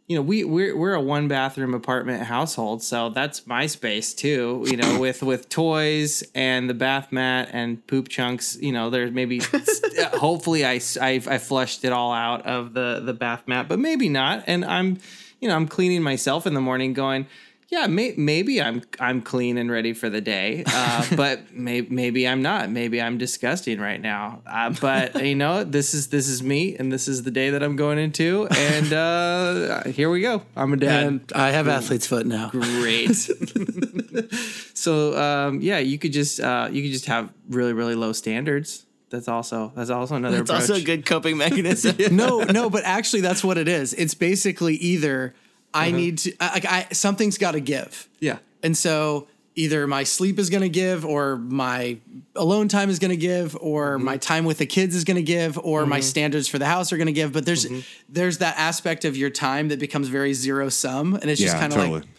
you 0.07 0.15
know, 0.15 0.21
we 0.21 0.43
we're 0.43 0.75
we're 0.75 0.93
a 0.93 1.01
one 1.01 1.27
bathroom 1.27 1.73
apartment 1.73 2.23
household, 2.23 2.83
so 2.83 3.09
that's 3.09 3.47
my 3.47 3.65
space 3.65 4.13
too, 4.13 4.65
you 4.67 4.77
know, 4.77 4.99
with 4.99 5.23
with 5.23 5.49
toys 5.49 6.23
and 6.35 6.69
the 6.69 6.73
bath 6.73 7.11
mat 7.11 7.49
and 7.51 7.85
poop 7.87 8.09
chunks, 8.09 8.57
you 8.57 8.71
know, 8.71 8.89
there's 8.89 9.11
maybe 9.11 9.41
hopefully 10.13 10.65
I, 10.65 10.81
I 11.01 11.21
I 11.27 11.37
flushed 11.37 11.85
it 11.85 11.93
all 11.93 12.11
out 12.11 12.45
of 12.45 12.73
the 12.73 13.01
the 13.03 13.13
bath 13.13 13.47
mat, 13.47 13.67
but 13.69 13.79
maybe 13.79 14.09
not. 14.09 14.43
And 14.47 14.65
I'm 14.65 14.99
you 15.39 15.47
know, 15.49 15.55
I'm 15.55 15.67
cleaning 15.67 16.03
myself 16.03 16.45
in 16.45 16.53
the 16.53 16.61
morning 16.61 16.93
going 16.93 17.27
yeah, 17.67 17.87
may, 17.87 18.13
maybe 18.15 18.61
I'm 18.61 18.83
I'm 18.99 19.21
clean 19.21 19.57
and 19.57 19.71
ready 19.71 19.93
for 19.93 20.09
the 20.09 20.21
day, 20.21 20.63
uh, 20.67 21.05
but 21.15 21.53
may, 21.53 21.81
maybe 21.81 22.27
I'm 22.27 22.41
not. 22.41 22.69
Maybe 22.69 23.01
I'm 23.01 23.17
disgusting 23.17 23.79
right 23.79 23.99
now. 23.99 24.41
Uh, 24.45 24.73
but 24.79 25.23
you 25.25 25.35
know, 25.35 25.63
this 25.63 25.93
is 25.93 26.09
this 26.09 26.27
is 26.27 26.43
me, 26.43 26.75
and 26.77 26.91
this 26.91 27.07
is 27.07 27.23
the 27.23 27.31
day 27.31 27.49
that 27.49 27.63
I'm 27.63 27.75
going 27.75 27.97
into, 27.97 28.47
and 28.51 28.93
uh, 28.93 29.83
here 29.85 30.09
we 30.09 30.21
go. 30.21 30.43
I'm 30.55 30.73
a 30.73 30.77
dad. 30.77 31.03
And 31.05 31.31
I 31.33 31.51
have 31.51 31.67
athlete's 31.67 32.07
foot 32.07 32.27
now. 32.27 32.49
Great. 32.49 33.15
so 34.73 35.17
um, 35.17 35.61
yeah, 35.61 35.79
you 35.79 35.97
could 35.97 36.13
just 36.13 36.39
uh, 36.39 36.69
you 36.71 36.83
could 36.83 36.91
just 36.91 37.07
have 37.07 37.31
really 37.49 37.73
really 37.73 37.95
low 37.95 38.13
standards. 38.13 38.85
That's 39.09 39.27
also 39.27 39.71
that's 39.75 39.89
also 39.89 40.15
another. 40.15 40.41
It's 40.41 40.51
also 40.51 40.75
a 40.75 40.81
good 40.81 41.05
coping 41.05 41.37
mechanism. 41.37 41.95
no, 42.15 42.43
no, 42.43 42.69
but 42.69 42.83
actually, 42.83 43.21
that's 43.21 43.43
what 43.43 43.57
it 43.57 43.67
is. 43.67 43.93
It's 43.93 44.13
basically 44.13 44.75
either 44.75 45.33
I 45.75 45.91
need 45.91 46.17
to, 46.19 46.33
I- 46.39 46.53
like, 46.53 46.65
I 46.65 46.87
something's 46.93 47.37
got 47.37 47.51
to 47.51 47.59
give, 47.59 48.07
Yeah. 48.19 48.37
and 48.63 48.75
so 48.77 49.27
either 49.57 49.87
my 49.87 50.03
sleep 50.03 50.37
is 50.37 50.49
going 50.49 50.63
to 50.63 50.69
give 50.69 51.05
or 51.05 51.37
my 51.37 51.97
alone 52.35 52.67
time 52.67 52.89
is 52.89 52.99
going 52.99 53.11
to 53.11 53.15
give 53.17 53.55
or 53.61 53.95
Mm-hmm. 53.95 54.03
my 54.05 54.17
time 54.17 54.43
with 54.45 54.57
the 54.57 54.65
kids 54.65 54.95
is 54.95 55.05
going 55.05 55.15
to 55.15 55.23
give 55.23 55.57
or 55.57 55.85
my 55.85 56.01
standards 56.01 56.47
for 56.49 56.57
the 56.59 56.65
house 56.65 56.91
are 56.91 56.97
going 56.97 57.07
to 57.07 57.13
give 57.13 57.31
but 57.31 57.45
there's 57.45 57.65
Mm-hmm. 57.65 57.79
there's 58.09 58.39
that 58.39 58.57
aspect 58.57 59.05
of 59.05 59.15
your 59.15 59.29
time 59.29 59.69
that 59.69 59.79
becomes 59.79 60.09
very 60.09 60.33
zero 60.33 60.67
sum 60.67 61.13
and 61.15 61.29
it's 61.31 61.39
just 61.39 61.55
kind 61.55 61.71
of 61.71 61.79
totally. 61.79 61.99
like 62.01 62.09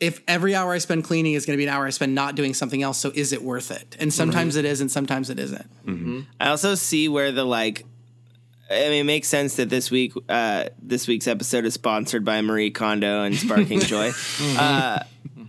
if 0.00 0.22
every 0.26 0.54
hour 0.54 0.72
I 0.72 0.78
spend 0.78 1.04
cleaning 1.04 1.34
is 1.34 1.44
going 1.44 1.54
to 1.56 1.58
be 1.58 1.64
an 1.68 1.74
hour 1.74 1.86
I 1.86 1.90
spend 1.90 2.14
not 2.14 2.34
doing 2.34 2.54
something 2.54 2.82
else 2.82 2.96
so 2.98 3.12
is 3.14 3.34
it 3.34 3.42
worth 3.42 3.70
it 3.70 3.94
and 4.00 4.10
sometimes 4.12 4.56
it 4.56 4.64
is 4.64 4.80
and 4.80 4.90
sometimes 4.90 5.28
it 5.28 5.38
isn't 5.38 5.66
I 6.40 6.48
also 6.48 6.74
see 6.76 7.08
where 7.10 7.30
the 7.30 7.44
like. 7.44 7.84
I 8.70 8.88
mean, 8.88 9.00
it 9.02 9.04
makes 9.04 9.28
sense 9.28 9.56
that 9.56 9.68
this 9.70 9.90
week, 9.90 10.12
uh, 10.28 10.64
this 10.82 11.06
week's 11.06 11.26
episode 11.28 11.64
is 11.64 11.74
sponsored 11.74 12.24
by 12.24 12.40
Marie 12.42 12.70
Kondo 12.70 13.22
and 13.22 13.36
Sparking 13.36 13.80
Joy. 13.92 14.12
Uh, 14.58 15.00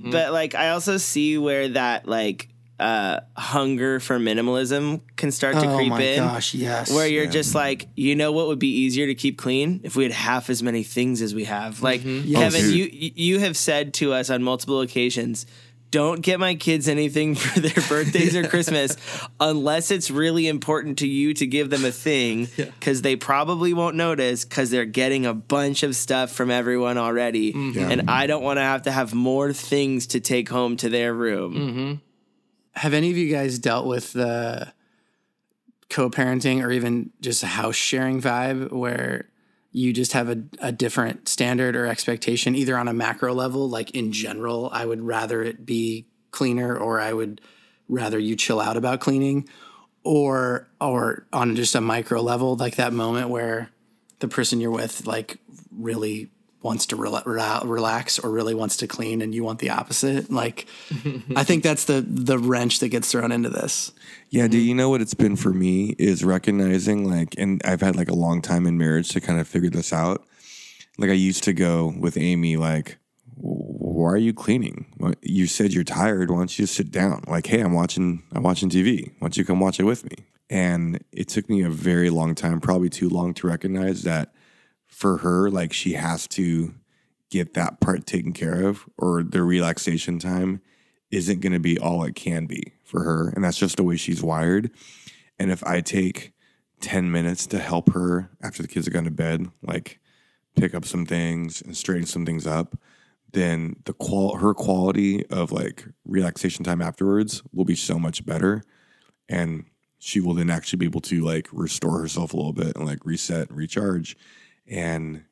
But 0.09 0.31
like, 0.31 0.55
I 0.55 0.69
also 0.69 0.97
see 0.97 1.37
where 1.37 1.69
that 1.69 2.07
like 2.07 2.47
uh, 2.79 3.21
hunger 3.35 3.99
for 3.99 4.19
minimalism 4.19 5.01
can 5.15 5.31
start 5.31 5.55
to 5.55 5.61
creep 5.61 5.71
in. 5.71 5.73
oh 5.73 5.77
creep 5.77 5.89
my 5.89 6.01
in. 6.03 6.17
gosh 6.19 6.53
yes 6.53 6.93
Where 6.93 7.07
you're 7.07 7.25
just 7.25 7.55
like, 7.55 7.87
you 7.95 8.15
know 8.15 8.31
what 8.31 8.47
would 8.47 8.59
be 8.59 8.69
easier 8.81 9.07
to 9.07 9.15
keep 9.15 9.37
clean 9.39 9.81
if 9.83 9.95
we 9.95 10.03
had 10.03 10.11
half 10.13 10.49
as 10.51 10.61
many 10.61 10.83
things 10.83 11.21
as 11.23 11.33
we 11.33 11.45
have. 11.45 11.81
Like 11.81 12.03
Kevin, 12.03 12.31
Oh, 12.65 12.67
you 12.67 12.87
you 12.91 13.39
have 13.39 13.57
said 13.57 13.95
to 13.95 14.13
us 14.13 14.29
on 14.29 14.43
multiple 14.43 14.81
occasions, 14.81 15.47
don't 15.91 16.21
get 16.21 16.39
my 16.39 16.55
kids 16.55 16.87
anything 16.87 17.35
for 17.35 17.59
their 17.59 17.83
birthdays 17.87 18.35
or 18.35 18.47
Christmas 18.47 18.97
unless 19.39 19.91
it's 19.91 20.11
really 20.11 20.47
important 20.47 20.99
to 20.99 21.07
you 21.07 21.33
to 21.35 21.47
give 21.47 21.69
them 21.69 21.85
a 21.85 21.91
thing 21.91 22.47
because 22.55 23.01
they 23.01 23.15
probably 23.15 23.73
won't 23.73 23.95
notice 23.95 24.45
because 24.45 24.69
they're 24.69 24.85
getting 24.85 25.25
a 25.25 25.33
bunch 25.33 25.83
of 25.83 25.95
stuff 25.95 26.31
from 26.31 26.51
everyone 26.51 26.97
already. 26.97 27.53
Mm-hmm. 27.53 27.91
And 27.91 28.09
I 28.09 28.27
don't 28.27 28.43
want 28.43 28.57
to 28.57 28.63
have 28.63 28.83
to 28.83 28.91
have 28.91 29.13
more 29.13 29.53
things 29.53 30.07
to 30.07 30.19
take 30.19 30.49
home 30.49 30.77
to 30.77 30.89
their 30.89 31.13
room. 31.13 31.53
Mm-hmm. 31.53 31.93
have 32.73 32.93
any 32.93 33.09
of 33.11 33.17
you 33.17 33.31
guys 33.31 33.59
dealt 33.59 33.85
with 33.85 34.13
the 34.13 34.73
co-parenting 35.89 36.63
or 36.63 36.71
even 36.71 37.11
just 37.21 37.43
a 37.43 37.47
house 37.47 37.75
sharing 37.75 38.21
vibe 38.21 38.71
where 38.71 39.29
you 39.77 39.93
just 39.93 40.13
have 40.13 40.27
a, 40.27 40.41
a 40.59 40.71
different 40.71 41.29
standard 41.29 41.75
or 41.75 41.85
expectation 41.85 42.55
either 42.55 42.75
on 42.75 42.87
a 42.87 42.93
macro 42.93 43.31
level 43.31 43.69
like 43.69 43.91
in 43.91 44.11
general 44.11 44.69
i 44.73 44.83
would 44.83 45.01
rather 45.01 45.43
it 45.43 45.65
be 45.65 46.07
cleaner 46.31 46.75
or 46.75 46.99
i 46.99 47.13
would 47.13 47.39
rather 47.87 48.17
you 48.17 48.35
chill 48.35 48.59
out 48.59 48.75
about 48.75 48.99
cleaning 48.99 49.47
or 50.03 50.67
or 50.81 51.27
on 51.31 51.55
just 51.55 51.75
a 51.75 51.81
micro 51.81 52.21
level 52.21 52.55
like 52.55 52.77
that 52.77 52.91
moment 52.91 53.29
where 53.29 53.69
the 54.17 54.27
person 54.27 54.59
you're 54.59 54.71
with 54.71 55.05
like 55.05 55.37
really 55.71 56.31
wants 56.67 56.85
to 56.85 56.95
rela- 56.97 57.23
rela- 57.23 57.63
relax 57.77 58.19
or 58.19 58.29
really 58.29 58.53
wants 58.61 58.75
to 58.77 58.85
clean 58.87 59.21
and 59.23 59.33
you 59.35 59.43
want 59.43 59.59
the 59.59 59.69
opposite 59.79 60.23
like 60.31 60.67
i 61.41 61.43
think 61.43 61.63
that's 61.63 61.85
the 61.85 61.99
the 62.07 62.37
wrench 62.49 62.79
that 62.79 62.89
gets 62.89 63.07
thrown 63.11 63.31
into 63.31 63.49
this 63.49 63.91
Yeah, 64.29 64.47
do 64.47 64.57
you 64.57 64.75
know 64.75 64.89
what 64.91 65.01
it's 65.01 65.13
been 65.13 65.37
for 65.37 65.53
me 65.53 65.95
is 65.97 66.23
recognizing 66.23 67.09
like, 67.09 67.31
and 67.37 67.61
I've 67.63 67.79
had 67.79 67.95
like 67.95 68.09
a 68.09 68.19
long 68.25 68.41
time 68.41 68.67
in 68.67 68.77
marriage 68.77 69.09
to 69.13 69.21
kind 69.21 69.39
of 69.39 69.47
figure 69.47 69.69
this 69.69 69.93
out. 69.93 70.19
Like 70.97 71.09
I 71.09 71.13
used 71.13 71.43
to 71.45 71.53
go 71.53 71.93
with 71.97 72.17
Amy, 72.17 72.57
like, 72.57 72.97
why 73.39 74.09
are 74.11 74.17
you 74.17 74.33
cleaning? 74.33 74.85
You 75.21 75.47
said 75.47 75.73
you're 75.73 75.85
tired. 75.85 76.29
Why 76.29 76.37
don't 76.39 76.51
you 76.59 76.63
just 76.63 76.75
sit 76.75 76.91
down? 76.91 77.23
Like, 77.27 77.47
hey, 77.47 77.61
I'm 77.61 77.73
watching, 77.73 78.23
I'm 78.33 78.43
watching 78.43 78.69
TV. 78.69 79.07
Why 79.19 79.27
don't 79.27 79.37
you 79.37 79.45
come 79.45 79.61
watch 79.61 79.79
it 79.79 79.85
with 79.85 80.03
me? 80.03 80.25
And 80.49 81.03
it 81.11 81.27
took 81.29 81.49
me 81.49 81.63
a 81.63 81.69
very 81.69 82.09
long 82.09 82.35
time, 82.35 82.59
probably 82.59 82.89
too 82.89 83.09
long, 83.09 83.33
to 83.35 83.47
recognize 83.47 84.03
that 84.03 84.33
for 84.97 85.17
her, 85.17 85.47
like, 85.51 85.73
she 85.73 85.93
has 85.93 86.27
to 86.29 86.73
get 87.29 87.53
that 87.53 87.79
part 87.79 88.07
taken 88.07 88.33
care 88.33 88.67
of, 88.67 88.89
or 88.97 89.21
the 89.21 89.43
relaxation 89.43 90.17
time 90.17 90.59
isn't 91.11 91.39
going 91.39 91.53
to 91.53 91.59
be 91.59 91.77
all 91.77 92.03
it 92.03 92.15
can 92.15 92.47
be 92.47 92.73
for 92.83 93.03
her. 93.03 93.29
And 93.29 93.43
that's 93.43 93.59
just 93.59 93.77
the 93.77 93.83
way 93.83 93.95
she's 93.95 94.23
wired. 94.23 94.71
And 95.37 95.51
if 95.51 95.63
I 95.63 95.81
take 95.81 96.33
10 96.81 97.11
minutes 97.11 97.45
to 97.47 97.59
help 97.59 97.93
her 97.93 98.31
after 98.41 98.63
the 98.63 98.67
kids 98.67 98.87
have 98.87 98.93
gone 98.93 99.03
to 99.03 99.11
bed, 99.11 99.45
like 99.61 99.99
pick 100.55 100.73
up 100.73 100.83
some 100.83 101.05
things 101.05 101.61
and 101.61 101.77
straighten 101.77 102.07
some 102.07 102.25
things 102.25 102.47
up, 102.47 102.75
then 103.33 103.75
the 103.85 103.93
qual 103.93 104.37
her 104.37 104.55
quality 104.55 105.23
of 105.27 105.51
like 105.51 105.85
relaxation 106.05 106.65
time 106.65 106.81
afterwards 106.81 107.43
will 107.53 107.65
be 107.65 107.75
so 107.75 107.99
much 107.99 108.25
better. 108.25 108.63
And 109.29 109.65
she 109.99 110.19
will 110.19 110.33
then 110.33 110.49
actually 110.49 110.77
be 110.77 110.87
able 110.87 111.01
to 111.01 111.23
like 111.23 111.49
restore 111.51 111.99
herself 111.99 112.33
a 112.33 112.37
little 112.37 112.53
bit 112.53 112.75
and 112.75 112.87
like 112.87 113.05
reset 113.05 113.49
and 113.49 113.57
recharge. 113.57 114.17
And 114.69 115.23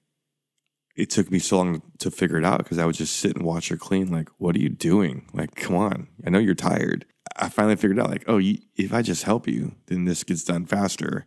it 0.95 1.09
took 1.09 1.29
me 1.29 1.39
so 1.39 1.57
long 1.57 1.81
to 1.99 2.09
figure 2.09 2.37
it 2.37 2.45
out 2.45 2.59
because 2.59 2.79
I 2.79 2.85
would 2.85 2.95
just 2.95 3.17
sit 3.17 3.35
and 3.35 3.45
watch 3.45 3.69
her 3.69 3.77
clean. 3.77 4.11
Like, 4.11 4.29
what 4.37 4.55
are 4.55 4.59
you 4.59 4.69
doing? 4.69 5.27
Like, 5.33 5.55
come 5.55 5.75
on. 5.75 6.07
I 6.25 6.29
know 6.29 6.39
you're 6.39 6.55
tired. 6.55 7.05
I 7.35 7.49
finally 7.49 7.75
figured 7.75 7.99
out, 7.99 8.09
like, 8.09 8.23
oh, 8.27 8.37
you, 8.37 8.59
if 8.75 8.93
I 8.93 9.01
just 9.01 9.23
help 9.23 9.47
you, 9.47 9.75
then 9.87 10.05
this 10.05 10.23
gets 10.23 10.43
done 10.43 10.65
faster. 10.65 11.25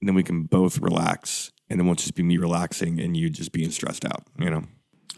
And 0.00 0.08
then 0.08 0.14
we 0.14 0.22
can 0.22 0.44
both 0.44 0.78
relax. 0.78 1.50
And 1.68 1.80
it 1.80 1.84
won't 1.84 1.98
just 1.98 2.14
be 2.14 2.22
me 2.22 2.38
relaxing 2.38 3.00
and 3.00 3.16
you 3.16 3.28
just 3.28 3.52
being 3.52 3.70
stressed 3.70 4.04
out, 4.04 4.24
you 4.38 4.50
know? 4.50 4.64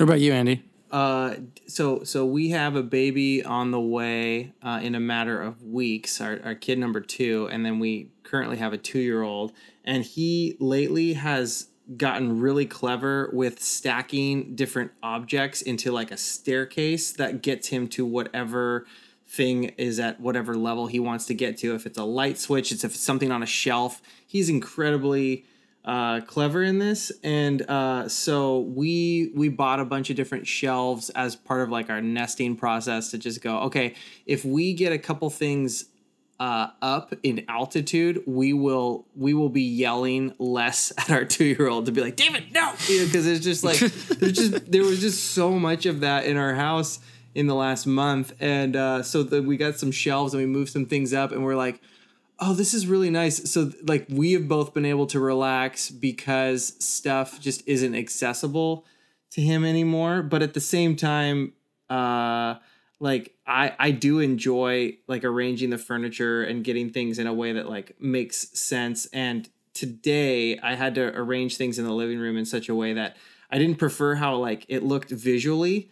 what 0.00 0.04
about 0.04 0.20
you 0.20 0.32
andy 0.32 0.62
Uh, 0.90 1.36
so 1.68 2.02
so 2.04 2.24
we 2.24 2.50
have 2.50 2.74
a 2.74 2.82
baby 2.82 3.44
on 3.44 3.70
the 3.70 3.80
way 3.80 4.52
uh, 4.62 4.80
in 4.82 4.94
a 4.94 5.00
matter 5.00 5.40
of 5.40 5.62
weeks. 5.62 6.20
Our, 6.20 6.40
our 6.42 6.54
kid 6.54 6.78
number 6.78 7.00
two, 7.00 7.48
and 7.52 7.64
then 7.64 7.78
we 7.78 8.10
currently 8.24 8.56
have 8.56 8.72
a 8.72 8.78
two 8.78 8.98
year 8.98 9.22
old, 9.22 9.52
and 9.84 10.02
he 10.02 10.56
lately 10.58 11.12
has 11.12 11.68
gotten 11.96 12.40
really 12.40 12.66
clever 12.66 13.30
with 13.32 13.62
stacking 13.62 14.54
different 14.54 14.92
objects 15.02 15.62
into 15.62 15.90
like 15.90 16.10
a 16.10 16.16
staircase 16.16 17.12
that 17.12 17.42
gets 17.42 17.68
him 17.68 17.88
to 17.88 18.06
whatever 18.06 18.86
thing 19.26 19.64
is 19.76 20.00
at 20.00 20.20
whatever 20.20 20.56
level 20.56 20.88
he 20.88 20.98
wants 21.00 21.26
to 21.26 21.34
get 21.34 21.56
to. 21.58 21.74
If 21.74 21.86
it's 21.86 21.98
a 21.98 22.04
light 22.04 22.38
switch, 22.38 22.72
it's 22.72 22.84
if 22.84 22.94
it's 22.94 23.02
something 23.02 23.30
on 23.30 23.42
a 23.42 23.46
shelf. 23.46 24.02
He's 24.26 24.48
incredibly 24.48 25.44
uh, 25.84 26.20
clever 26.22 26.62
in 26.62 26.78
this, 26.78 27.10
and 27.22 27.62
uh, 27.62 28.08
so 28.08 28.60
we 28.60 29.30
we 29.34 29.48
bought 29.48 29.80
a 29.80 29.84
bunch 29.84 30.10
of 30.10 30.16
different 30.16 30.46
shelves 30.46 31.10
as 31.10 31.36
part 31.36 31.62
of 31.62 31.70
like 31.70 31.88
our 31.88 32.02
nesting 32.02 32.56
process 32.56 33.10
to 33.12 33.18
just 33.18 33.40
go. 33.40 33.60
Okay, 33.60 33.94
if 34.26 34.44
we 34.44 34.74
get 34.74 34.92
a 34.92 34.98
couple 34.98 35.30
things 35.30 35.86
uh, 36.40 36.70
up 36.80 37.14
in 37.22 37.44
altitude, 37.48 38.22
we 38.26 38.54
will 38.54 39.06
we 39.14 39.34
will 39.34 39.50
be 39.50 39.62
yelling 39.62 40.34
less 40.38 40.90
at 40.98 41.10
our 41.10 41.24
two 41.24 41.44
year 41.44 41.68
old 41.68 41.86
to 41.86 41.92
be 41.92 42.00
like, 42.00 42.16
David, 42.16 42.52
no, 42.52 42.72
because 42.72 43.26
it's 43.26 43.44
just 43.44 43.62
like 43.62 43.78
there's 44.18 44.32
just 44.32 44.72
there 44.72 44.82
was 44.82 45.00
just 45.00 45.32
so 45.32 45.52
much 45.52 45.84
of 45.84 46.00
that 46.00 46.24
in 46.24 46.38
our 46.38 46.54
house 46.54 46.98
in 47.34 47.46
the 47.46 47.54
last 47.54 47.86
month, 47.86 48.32
and 48.40 48.74
uh, 48.74 49.02
so 49.02 49.22
the, 49.22 49.42
we 49.42 49.56
got 49.56 49.78
some 49.78 49.92
shelves 49.92 50.34
and 50.34 50.42
we 50.42 50.46
moved 50.46 50.72
some 50.72 50.86
things 50.86 51.12
up, 51.12 51.30
and 51.30 51.44
we're 51.44 51.54
like, 51.54 51.80
oh, 52.40 52.54
this 52.54 52.72
is 52.72 52.86
really 52.86 53.10
nice. 53.10 53.50
So 53.50 53.70
like 53.84 54.06
we 54.08 54.32
have 54.32 54.48
both 54.48 54.72
been 54.72 54.86
able 54.86 55.06
to 55.08 55.20
relax 55.20 55.90
because 55.90 56.74
stuff 56.82 57.38
just 57.38 57.62
isn't 57.68 57.94
accessible 57.94 58.86
to 59.32 59.42
him 59.42 59.62
anymore, 59.62 60.22
but 60.22 60.42
at 60.42 60.54
the 60.54 60.60
same 60.60 60.96
time, 60.96 61.52
uh 61.90 62.54
like 63.00 63.34
I 63.46 63.74
I 63.78 63.90
do 63.90 64.20
enjoy 64.20 64.98
like 65.08 65.24
arranging 65.24 65.70
the 65.70 65.78
furniture 65.78 66.42
and 66.42 66.62
getting 66.62 66.90
things 66.90 67.18
in 67.18 67.26
a 67.26 67.34
way 67.34 67.52
that 67.52 67.68
like 67.68 68.00
makes 68.00 68.58
sense. 68.58 69.06
And 69.06 69.48
today 69.74 70.58
I 70.58 70.74
had 70.74 70.94
to 70.96 71.16
arrange 71.16 71.56
things 71.56 71.78
in 71.78 71.84
the 71.84 71.92
living 71.92 72.18
room 72.18 72.36
in 72.36 72.44
such 72.44 72.68
a 72.68 72.74
way 72.74 72.92
that 72.92 73.16
I 73.50 73.58
didn't 73.58 73.78
prefer 73.78 74.14
how 74.16 74.36
like 74.36 74.66
it 74.68 74.82
looked 74.82 75.10
visually. 75.10 75.90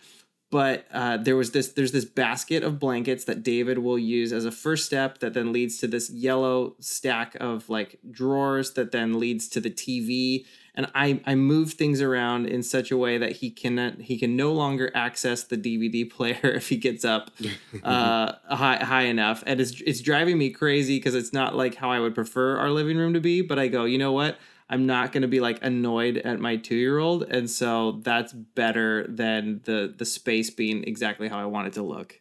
But 0.51 0.87
uh, 0.92 1.18
there 1.18 1.37
was 1.37 1.51
this 1.51 1.68
there's 1.73 1.92
this 1.92 2.07
basket 2.07 2.62
of 2.62 2.79
blankets 2.79 3.25
that 3.25 3.42
David 3.42 3.79
will 3.79 3.99
use 3.99 4.33
as 4.33 4.47
a 4.47 4.51
first 4.51 4.87
step 4.87 5.18
that 5.18 5.35
then 5.35 5.53
leads 5.53 5.79
to 5.79 5.87
this 5.87 6.09
yellow 6.09 6.75
stack 6.81 7.37
of 7.38 7.68
like 7.68 7.99
drawers 8.11 8.73
that 8.73 8.92
then 8.92 9.18
leads 9.18 9.49
to 9.49 9.61
the 9.61 9.71
TV 9.71 10.47
and 10.78 10.86
I 10.94 11.20
I 11.26 11.34
moved 11.34 11.76
things 11.76 12.00
around 12.00 12.46
in 12.46 12.62
such 12.62 12.92
a 12.92 12.96
way 12.96 13.18
that 13.18 13.32
he 13.32 13.50
cannot 13.50 14.00
he 14.00 14.16
can 14.16 14.36
no 14.36 14.52
longer 14.52 14.92
access 14.94 15.42
the 15.42 15.56
DVD 15.58 16.08
player 16.16 16.38
if 16.42 16.68
he 16.68 16.76
gets 16.76 17.04
up 17.04 17.32
uh, 17.82 18.34
high 18.48 18.76
high 18.76 19.02
enough. 19.02 19.42
And 19.44 19.60
it's 19.60 19.82
it's 19.82 20.00
driving 20.00 20.38
me 20.38 20.50
crazy 20.50 20.98
because 20.98 21.16
it's 21.16 21.32
not 21.32 21.56
like 21.56 21.74
how 21.74 21.90
I 21.90 21.98
would 21.98 22.14
prefer 22.14 22.56
our 22.58 22.70
living 22.70 22.96
room 22.96 23.12
to 23.14 23.20
be 23.20 23.42
but 23.42 23.58
I 23.58 23.66
go 23.66 23.84
you 23.84 23.98
know 23.98 24.12
what? 24.12 24.38
I'm 24.70 24.86
not 24.86 25.12
going 25.12 25.22
to 25.22 25.28
be 25.28 25.40
like 25.40 25.58
annoyed 25.64 26.18
at 26.18 26.38
my 26.40 26.58
2-year-old 26.58 27.24
and 27.24 27.50
so 27.50 28.00
that's 28.04 28.32
better 28.32 29.04
than 29.08 29.62
the 29.64 29.92
the 29.98 30.04
space 30.04 30.48
being 30.48 30.84
exactly 30.84 31.26
how 31.26 31.40
I 31.40 31.46
want 31.46 31.66
it 31.66 31.72
to 31.72 31.82
look. 31.82 32.20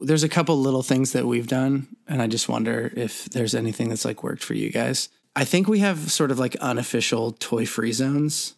there's 0.00 0.24
a 0.24 0.28
couple 0.28 0.58
little 0.58 0.82
things 0.82 1.12
that 1.12 1.26
we've 1.26 1.46
done 1.46 1.86
and 2.08 2.20
i 2.20 2.26
just 2.26 2.48
wonder 2.48 2.92
if 2.96 3.26
there's 3.26 3.54
anything 3.54 3.88
that's 3.88 4.04
like 4.04 4.24
worked 4.24 4.42
for 4.42 4.54
you 4.54 4.68
guys 4.70 5.08
i 5.36 5.44
think 5.44 5.68
we 5.68 5.78
have 5.80 6.10
sort 6.10 6.30
of 6.30 6.38
like 6.38 6.56
unofficial 6.56 7.32
toy 7.32 7.66
free 7.66 7.92
zones 7.92 8.54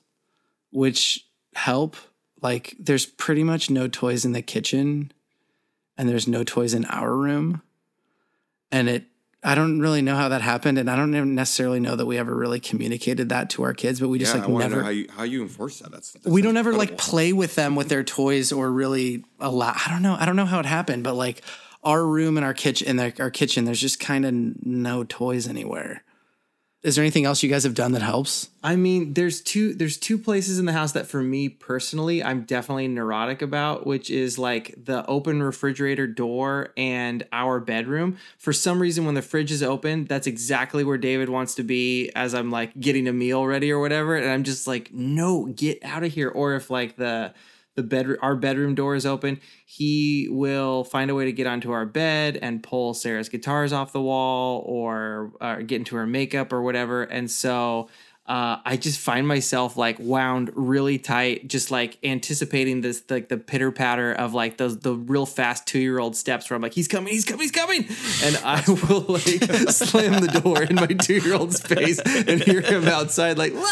which 0.71 1.27
help 1.55 1.97
like 2.43 2.75
there's 2.79 3.07
pretty 3.07 3.43
much 3.43 3.71
no 3.71 3.89
toys 3.89 4.25
in 4.25 4.33
the 4.33 4.43
kitchen 4.43 5.13
and 5.97 6.09
there's 6.09 6.29
no 6.29 6.45
toys 6.45 6.75
in 6.75 6.85
our 6.87 7.15
room 7.15 7.63
and 8.71 8.89
it 8.89 9.05
i 9.43 9.55
don't 9.55 9.81
really 9.81 10.03
know 10.03 10.17
how 10.17 10.29
that 10.29 10.43
happened 10.43 10.77
and 10.77 10.91
i 10.91 10.97
don't 10.97 11.15
even 11.15 11.35
necessarily 11.35 11.81
know 11.81 11.97
that 11.97 12.07
we 12.07 12.19
ever 12.19 12.35
really 12.35 12.61
communicated 12.61 13.29
that 13.31 13.49
to 13.49 13.63
our 13.63 13.73
kids 13.73 14.01
but 14.01 14.09
we 14.09 14.19
just 14.19 14.35
Yeah, 14.35 14.41
like 14.41 14.51
I 14.51 14.69
never 14.69 14.83
how 14.83 14.89
you, 14.91 15.07
how 15.11 15.23
you 15.23 15.43
enforce 15.43 15.79
that. 15.79 15.93
That's, 15.93 16.13
that's 16.13 16.27
we 16.27 16.43
don't 16.43 16.57
ever 16.57 16.73
like 16.75 16.99
play 16.99 17.33
with 17.33 17.55
them 17.55 17.75
with 17.75 17.89
their 17.89 18.05
toys 18.05 18.53
or 18.53 18.71
really 18.71 19.25
allow 19.41 19.73
i 19.73 19.91
don't 19.91 20.03
know 20.03 20.17
i 20.19 20.27
don't 20.27 20.37
know 20.37 20.47
how 20.47 20.61
it 20.61 20.67
happened 20.67 21.05
but 21.05 21.15
like 21.15 21.43
our 21.87 22.05
room 22.05 22.37
and 22.37 22.45
our 22.45 22.53
kitchen 22.53 22.99
in 22.99 23.13
our 23.21 23.31
kitchen, 23.31 23.65
there's 23.65 23.81
just 23.81 24.01
kind 24.01 24.27
of 24.27 24.35
no 24.67 25.05
toys 25.05 25.47
anywhere. 25.47 26.03
Is 26.87 26.95
there 26.95 27.03
anything 27.03 27.25
else 27.25 27.43
you 27.43 27.49
guys 27.49 27.65
have 27.65 27.75
done 27.75 27.91
that 27.93 28.03
helps? 28.03 28.49
I 28.63 28.77
mean, 28.77 29.15
there's 29.15 29.41
two 29.41 29.75
there's 29.75 29.97
two 29.97 30.17
places 30.17 30.61
in 30.61 30.67
the 30.67 30.73
house 30.73 30.93
that 30.93 31.09
for 31.09 31.21
me 31.21 31.49
personally, 31.49 32.23
I'm 32.23 32.43
definitely 32.43 32.87
neurotic 32.87 33.43
about, 33.43 33.85
which 33.85 34.09
is 34.09 34.39
like 34.39 34.73
the 34.85 35.05
open 35.07 35.43
refrigerator 35.43 36.07
door 36.07 36.69
and 36.77 37.27
our 37.33 37.59
bedroom. 37.59 38.19
For 38.39 38.53
some 38.53 38.81
reason 38.81 39.05
when 39.05 39.17
the 39.17 39.23
fridge 39.23 39.51
is 39.51 39.65
open, 39.65 40.05
that's 40.05 40.29
exactly 40.29 40.85
where 40.85 40.97
David 40.97 41.29
wants 41.29 41.57
to 41.57 41.65
be 41.65 42.13
as 42.15 42.37
I'm 42.37 42.53
like 42.53 42.79
getting 42.79 43.09
a 43.09 43.13
meal 43.13 43.45
ready 43.45 43.73
or 43.73 43.81
whatever, 43.81 44.15
and 44.15 44.31
I'm 44.31 44.45
just 44.45 44.69
like, 44.69 44.95
"No, 44.95 45.47
get 45.47 45.85
out 45.85 46.05
of 46.05 46.13
here." 46.13 46.29
Or 46.29 46.55
if 46.55 46.71
like 46.71 46.95
the 46.95 47.35
the 47.77 47.83
bed 47.83 48.17
our 48.21 48.35
bedroom 48.35 48.75
door 48.75 48.95
is 48.95 49.07
open 49.07 49.41
he 49.65 50.29
will 50.31 50.85
find 50.85 51.11
a 51.11 51.15
way 51.15 51.25
to 51.25 51.33
get 51.33 51.47
onto 51.47 51.71
our 51.71 51.87
bed 51.87 52.39
and 52.43 52.63
pull 52.63 52.93
sarah's 52.93 53.29
guitars 53.29 53.73
off 53.73 53.93
the 53.93 54.01
wall 54.01 54.65
or 54.67 55.33
uh, 55.41 55.57
get 55.57 55.77
into 55.77 55.97
her 55.97 56.07
makeup 56.07 56.53
or 56.53 56.63
whatever. 56.63 57.03
And 57.03 57.31
so 57.31 57.89
uh, 58.29 58.59
I 58.65 58.77
just 58.77 58.99
find 58.99 59.27
myself 59.29 59.77
like 59.77 59.99
wound 60.01 60.51
really 60.55 60.99
tight, 60.99 61.47
just 61.49 61.71
like 61.71 61.97
anticipating 62.03 62.81
this 62.81 63.05
like 63.09 63.29
the 63.29 63.37
pitter 63.37 63.71
patter 63.71 64.13
of 64.13 64.35
like 64.35 64.57
those 64.57 64.79
the 64.81 64.95
real 64.95 65.27
fast 65.27 65.67
two 65.67 65.79
year 65.79 65.99
old 66.01 66.17
steps 66.17 66.51
where 66.51 66.57
I'm 66.57 66.63
like 66.63 66.75
he's 66.75 66.89
coming, 66.89 67.13
he's 67.13 67.25
coming, 67.25 67.43
he's 67.43 67.53
coming, 67.53 67.87
and 68.25 68.37
I 68.45 68.63
will 68.89 69.03
like 69.09 69.23
slam 69.71 70.21
the 70.21 70.41
door 70.43 70.63
in 70.65 70.75
my 70.75 70.87
two 70.87 71.19
year 71.19 71.35
old's 71.35 71.61
face 71.61 72.01
and 72.01 72.43
hear 72.43 72.61
him 72.61 72.89
outside 72.89 73.39
like, 73.39 73.55
Wah! 73.55 73.63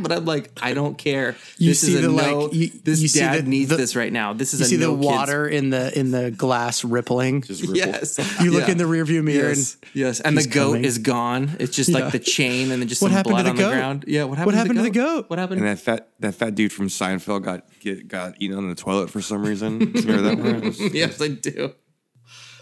but 0.00 0.10
I'm 0.10 0.24
like 0.24 0.50
I 0.60 0.74
don't 0.74 0.98
care. 0.98 1.36
You 1.58 1.70
this 1.70 1.80
see 1.82 1.94
is 1.94 1.98
a 2.00 2.02
the, 2.02 2.10
like, 2.10 2.26
no. 2.26 2.50
you- 2.50 2.70
this 2.82 3.00
you 3.00 3.08
dad 3.20 3.44
the- 3.44 3.48
needs 3.48 3.70
the- 3.70 3.76
this 3.76 3.94
right 3.94 4.12
now. 4.12 4.32
This 4.32 4.52
is 4.52 4.60
You 4.60 4.66
a 4.66 4.68
see 4.68 4.76
no 4.78 4.96
the 4.96 5.02
kids- 5.02 5.06
water 5.06 5.46
in 5.48 5.70
the 5.70 5.96
in 5.96 6.10
the 6.10 6.30
glass 6.32 6.82
rippling. 6.84 7.42
Just 7.42 7.60
ripple. 7.62 7.76
Yes, 7.76 8.18
you 8.42 8.50
look 8.50 8.66
Yeah. 8.66 8.72
in 8.72 8.78
the 8.78 8.84
rearview 8.84 9.22
mirror 9.22 9.48
Yes, 9.50 9.76
and 9.80 9.90
yes, 9.94 10.20
and 10.20 10.36
the 10.38 10.48
goat 10.48 10.72
coming. 10.72 10.84
is 10.86 10.98
gone. 10.98 11.56
It's 11.60 11.76
just 11.76 11.90
Yeah. 11.90 11.98
like 11.98 12.12
the 12.12 12.18
chain 12.18 12.72
and 12.72 12.80
then 12.82 12.88
just 12.88 13.00
What 13.00 13.08
some 13.08 13.16
happened 13.16 13.36
to 13.36 13.42
blood 13.42 13.46
the 13.46 13.50
on 13.50 13.56
goat? 13.56 13.68
the 13.70 13.74
ground. 13.76 13.91
Yeah, 14.06 14.24
what 14.24 14.38
happened? 14.38 14.46
What 14.46 14.54
happened 14.54 14.78
to 14.78 14.82
the 14.82 14.90
goat? 14.90 15.28
What 15.28 15.38
happened? 15.38 15.60
And 15.60 15.68
that 15.68 15.78
fat 15.78 16.08
that 16.20 16.34
fat 16.34 16.54
dude 16.54 16.72
from 16.72 16.88
Seinfeld 16.88 17.42
got 17.42 17.64
get, 17.80 18.08
got 18.08 18.34
eaten 18.40 18.56
on 18.56 18.68
the 18.68 18.74
toilet 18.74 19.10
for 19.10 19.20
some 19.20 19.44
reason. 19.44 19.80
You 19.94 20.02
remember 20.02 20.22
that 20.22 20.38
one? 20.38 20.60
Was- 20.60 20.80
yes, 20.94 21.20
I 21.20 21.28
do. 21.28 21.74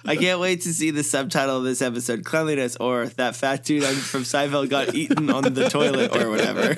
I 0.05 0.17
can't 0.17 0.41
wait 0.41 0.63
to 0.63 0.73
see 0.73 0.91
the 0.91 1.03
subtitle 1.03 1.59
of 1.59 1.65
this 1.65 1.83
episode: 1.83 2.25
"Cleanliness" 2.25 2.77
or 2.77 3.07
"That 3.07 3.37
fat 3.37 3.65
dude 3.65 3.85
from 3.85 4.23
Seinfeld 4.23 4.71
got 4.71 4.95
eaten 4.95 5.31
on 5.31 5.43
the 5.55 5.69
toilet" 5.69 6.17
or 6.17 6.31
whatever. 6.31 6.75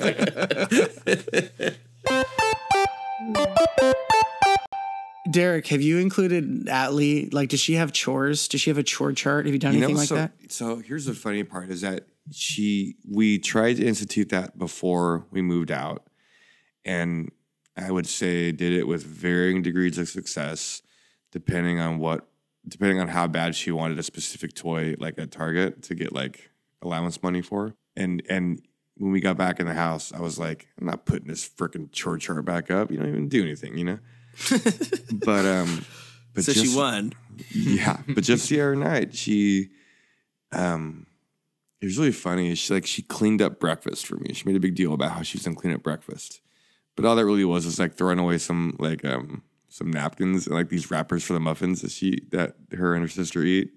Derek, 5.31 5.67
have 5.67 5.81
you 5.81 5.97
included 5.99 6.65
Atlee? 6.67 7.33
Like, 7.33 7.49
does 7.49 7.59
she 7.59 7.73
have 7.75 7.91
chores? 7.91 8.47
Does 8.47 8.61
she 8.61 8.69
have 8.69 8.77
a 8.77 8.83
chore 8.83 9.13
chart? 9.13 9.45
Have 9.45 9.53
you 9.53 9.59
done 9.59 9.73
You 9.73 9.79
know, 9.79 9.85
anything 9.85 9.97
like 9.97 10.07
so, 10.09 10.15
that? 10.15 10.31
So 10.49 10.75
here's 10.77 11.05
the 11.05 11.13
funny 11.13 11.43
part 11.43 11.69
is 11.69 11.81
that 11.81 12.05
she 12.31 12.95
we 13.09 13.39
tried 13.39 13.77
to 13.77 13.85
institute 13.85 14.29
that 14.29 14.57
before 14.57 15.25
we 15.31 15.41
moved 15.41 15.71
out, 15.71 16.07
and 16.85 17.31
I 17.75 17.91
would 17.91 18.07
say 18.07 18.51
did 18.51 18.73
it 18.73 18.87
with 18.87 19.03
varying 19.03 19.61
degrees 19.61 19.97
of 19.97 20.09
success, 20.09 20.81
depending 21.31 21.79
on 21.79 21.99
what 21.99 22.27
depending 22.67 22.99
on 22.99 23.09
how 23.09 23.27
bad 23.27 23.55
she 23.55 23.71
wanted 23.71 23.99
a 23.99 24.03
specific 24.03 24.53
toy, 24.53 24.95
like 24.99 25.19
at 25.19 25.31
Target, 25.31 25.83
to 25.83 25.95
get 25.95 26.13
like 26.13 26.51
allowance 26.81 27.21
money 27.21 27.41
for. 27.41 27.75
And 27.95 28.23
and 28.29 28.61
when 28.97 29.11
we 29.11 29.19
got 29.19 29.37
back 29.37 29.59
in 29.59 29.65
the 29.65 29.73
house, 29.73 30.13
I 30.13 30.21
was 30.21 30.37
like, 30.37 30.67
I'm 30.79 30.85
not 30.85 31.05
putting 31.05 31.27
this 31.27 31.47
freaking 31.47 31.91
chore 31.91 32.17
chart 32.17 32.45
back 32.45 32.69
up. 32.71 32.91
You 32.91 32.97
don't 32.97 33.09
even 33.09 33.29
do 33.29 33.41
anything, 33.41 33.77
you 33.77 33.85
know. 33.85 33.99
but 35.13 35.45
um, 35.45 35.85
but 36.33 36.43
so 36.43 36.53
she 36.53 36.75
won. 36.75 37.13
yeah, 37.51 37.97
but 38.07 38.23
just 38.23 38.49
the 38.49 38.61
other 38.61 38.75
night, 38.75 39.15
she, 39.15 39.69
um, 40.51 41.05
it 41.83 41.87
was 41.87 41.97
really 41.97 42.13
funny. 42.13 42.55
She 42.55 42.73
like 42.73 42.85
she 42.85 43.01
cleaned 43.01 43.41
up 43.41 43.59
breakfast 43.59 44.07
for 44.07 44.15
me. 44.15 44.33
She 44.33 44.45
made 44.45 44.55
a 44.55 44.61
big 44.61 44.73
deal 44.73 44.93
about 44.93 45.11
how 45.11 45.21
she's 45.21 45.43
gonna 45.43 45.57
clean 45.57 45.73
up 45.73 45.83
breakfast, 45.83 46.39
but 46.95 47.03
all 47.03 47.17
that 47.17 47.25
really 47.25 47.43
was 47.43 47.65
is 47.65 47.77
like 47.77 47.95
throwing 47.95 48.19
away 48.19 48.37
some 48.37 48.77
like 48.79 49.03
um 49.03 49.43
some 49.67 49.91
napkins 49.91 50.47
and 50.47 50.55
like 50.55 50.69
these 50.69 50.89
wrappers 50.89 51.25
for 51.25 51.33
the 51.33 51.41
muffins 51.41 51.81
that 51.81 51.91
she 51.91 52.21
that 52.31 52.55
her 52.71 52.93
and 52.93 53.03
her 53.03 53.09
sister 53.09 53.43
eat, 53.43 53.73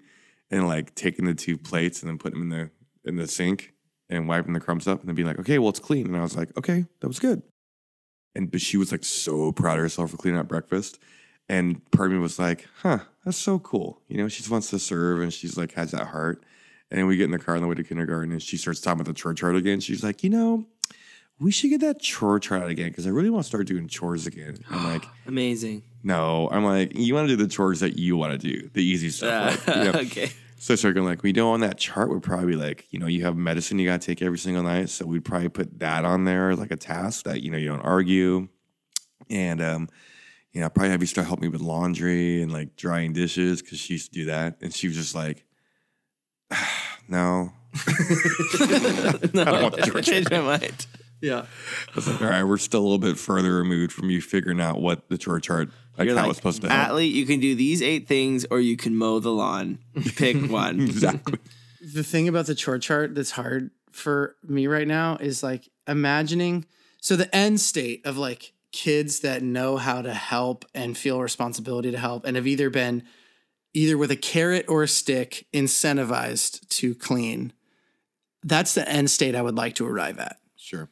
and 0.49 0.69
like 0.69 0.95
taking 0.95 1.25
the 1.25 1.33
two 1.33 1.57
plates 1.57 2.01
and 2.01 2.09
then 2.09 2.17
putting 2.17 2.39
them 2.39 2.49
in 2.49 2.57
the 2.57 3.09
in 3.09 3.17
the 3.17 3.27
sink 3.27 3.73
and 4.09 4.25
wiping 4.25 4.53
the 4.53 4.61
crumbs 4.61 4.87
up 4.87 5.01
and 5.01 5.09
then 5.09 5.15
being 5.15 5.27
like, 5.27 5.39
okay, 5.39 5.59
well 5.59 5.67
it's 5.67 5.77
clean. 5.77 6.07
And 6.07 6.15
I 6.15 6.21
was 6.21 6.37
like, 6.37 6.57
okay, 6.57 6.85
that 7.01 7.09
was 7.09 7.19
good. 7.19 7.41
And 8.35 8.49
but 8.49 8.61
she 8.61 8.77
was 8.77 8.93
like 8.93 9.03
so 9.03 9.51
proud 9.51 9.79
of 9.79 9.83
herself 9.83 10.11
for 10.11 10.17
cleaning 10.17 10.39
up 10.39 10.47
breakfast. 10.47 10.97
And 11.49 11.83
part 11.91 12.07
of 12.07 12.13
me 12.13 12.19
was 12.19 12.39
like, 12.39 12.67
huh, 12.83 12.99
that's 13.25 13.35
so 13.35 13.59
cool. 13.59 14.01
You 14.07 14.15
know, 14.15 14.29
she 14.29 14.37
just 14.37 14.49
wants 14.49 14.69
to 14.69 14.79
serve 14.79 15.19
and 15.19 15.33
she's 15.33 15.57
like, 15.57 15.73
has 15.73 15.91
that 15.91 16.07
heart. 16.07 16.45
And 16.89 17.05
we 17.07 17.17
get 17.17 17.25
in 17.25 17.31
the 17.31 17.39
car 17.39 17.55
on 17.55 17.61
the 17.61 17.67
way 17.67 17.75
to 17.75 17.83
kindergarten 17.83 18.31
and 18.31 18.41
she 18.41 18.55
starts 18.57 18.79
talking 18.79 19.01
about 19.01 19.13
the 19.13 19.19
chore 19.19 19.33
chart 19.33 19.55
again. 19.55 19.79
She's 19.81 20.03
like, 20.03 20.23
you 20.23 20.29
know, 20.29 20.65
we 21.39 21.51
should 21.51 21.69
get 21.69 21.81
that 21.81 21.99
chore 21.99 22.39
chart 22.39 22.63
out 22.63 22.69
again 22.69 22.87
because 22.89 23.05
I 23.05 23.09
really 23.09 23.29
want 23.29 23.43
to 23.43 23.47
start 23.47 23.67
doing 23.67 23.87
chores 23.87 24.25
again. 24.25 24.57
I'm 24.69 24.83
like, 24.85 25.03
Amazing. 25.27 25.83
no. 26.03 26.49
I'm 26.51 26.63
like, 26.63 26.95
you 26.95 27.13
want 27.13 27.27
to 27.27 27.35
do 27.35 27.43
the 27.43 27.49
chores 27.49 27.81
that 27.81 27.97
you 27.97 28.15
want 28.17 28.31
to 28.31 28.37
do, 28.37 28.69
the 28.73 28.83
easy 28.83 29.09
stuff. 29.09 29.67
like, 29.67 29.77
you 29.77 29.83
know. 29.91 29.99
okay. 29.99 30.31
So 30.59 30.73
I 30.73 30.77
started 30.77 30.95
going 30.95 31.07
like, 31.07 31.21
we 31.21 31.33
know 31.33 31.51
on 31.51 31.59
that 31.59 31.77
chart 31.77 32.09
would 32.09 32.23
probably 32.23 32.55
like, 32.55 32.85
you 32.89 32.99
know, 32.99 33.05
you 33.05 33.23
have 33.25 33.35
medicine 33.35 33.77
you 33.77 33.85
got 33.87 34.01
to 34.01 34.07
take 34.07 34.21
every 34.23 34.39
single 34.39 34.63
night. 34.63 34.89
So 34.89 35.05
we'd 35.05 35.23
probably 35.25 35.49
put 35.49 35.77
that 35.79 36.03
on 36.05 36.23
there 36.25 36.55
like 36.55 36.71
a 36.71 36.77
task 36.77 37.25
that, 37.25 37.43
you 37.43 37.51
know, 37.51 37.57
you 37.59 37.67
don't 37.67 37.81
argue. 37.81 38.47
And, 39.29 39.61
um, 39.61 39.89
you 40.53 40.61
know, 40.61 40.65
I'd 40.65 40.73
probably 40.73 40.89
have 40.89 41.01
you 41.01 41.07
start 41.07 41.27
helping 41.27 41.43
me 41.43 41.49
with 41.49 41.61
laundry 41.61 42.41
and 42.41 42.51
like 42.51 42.75
drying 42.75 43.13
dishes 43.13 43.61
because 43.61 43.77
she 43.77 43.93
used 43.93 44.11
to 44.11 44.19
do 44.19 44.25
that. 44.25 44.57
And 44.61 44.73
she 44.73 44.87
was 44.87 44.97
just 44.97 45.13
like, 45.13 45.43
no. 47.07 47.51
No, 49.33 49.71
I 49.73 50.01
changed 50.01 50.31
my 50.31 50.41
mind. 50.41 50.87
Yeah. 51.21 51.39
I 51.41 51.95
was 51.95 52.07
like, 52.07 52.21
all 52.21 52.27
right, 52.29 52.43
we're 52.43 52.57
still 52.57 52.81
a 52.81 52.83
little 52.83 52.97
bit 52.99 53.17
further 53.17 53.55
removed 53.55 53.91
from 53.91 54.09
you 54.09 54.21
figuring 54.21 54.61
out 54.61 54.79
what 54.81 55.09
the 55.09 55.17
chore 55.17 55.39
chart, 55.39 55.69
like 55.97 56.07
You're 56.07 56.15
how 56.15 56.23
like, 56.23 56.29
it's 56.31 56.37
supposed 56.37 56.61
to 56.61 56.69
help. 56.69 56.89
Atlee, 56.91 57.11
you 57.11 57.25
can 57.25 57.39
do 57.39 57.55
these 57.55 57.81
eight 57.81 58.07
things, 58.07 58.45
or 58.51 58.59
you 58.59 58.77
can 58.77 58.95
mow 58.95 59.19
the 59.19 59.31
lawn. 59.31 59.79
Pick 60.15 60.37
one. 60.49 60.81
exactly. 60.81 61.39
the 61.81 62.03
thing 62.03 62.27
about 62.27 62.45
the 62.45 62.55
chore 62.55 62.77
chart 62.77 63.15
that's 63.15 63.31
hard 63.31 63.71
for 63.91 64.35
me 64.43 64.67
right 64.67 64.87
now 64.87 65.17
is 65.19 65.41
like 65.41 65.69
imagining 65.87 66.65
so 67.01 67.15
the 67.15 67.33
end 67.35 67.59
state 67.59 68.05
of 68.05 68.15
like 68.17 68.53
kids 68.71 69.21
that 69.21 69.41
know 69.41 69.77
how 69.77 70.01
to 70.03 70.13
help 70.13 70.65
and 70.75 70.95
feel 70.95 71.19
responsibility 71.19 71.89
to 71.89 71.97
help 71.97 72.25
and 72.25 72.35
have 72.35 72.45
either 72.45 72.69
been 72.69 73.01
either 73.73 73.97
with 73.97 74.11
a 74.11 74.15
carrot 74.15 74.65
or 74.67 74.83
a 74.83 74.87
stick 74.87 75.45
incentivized 75.53 76.67
to 76.69 76.95
clean 76.95 77.53
that's 78.43 78.73
the 78.73 78.87
end 78.89 79.09
state 79.09 79.35
i 79.35 79.41
would 79.41 79.55
like 79.55 79.75
to 79.75 79.85
arrive 79.85 80.19
at 80.19 80.37
Sure. 80.55 80.89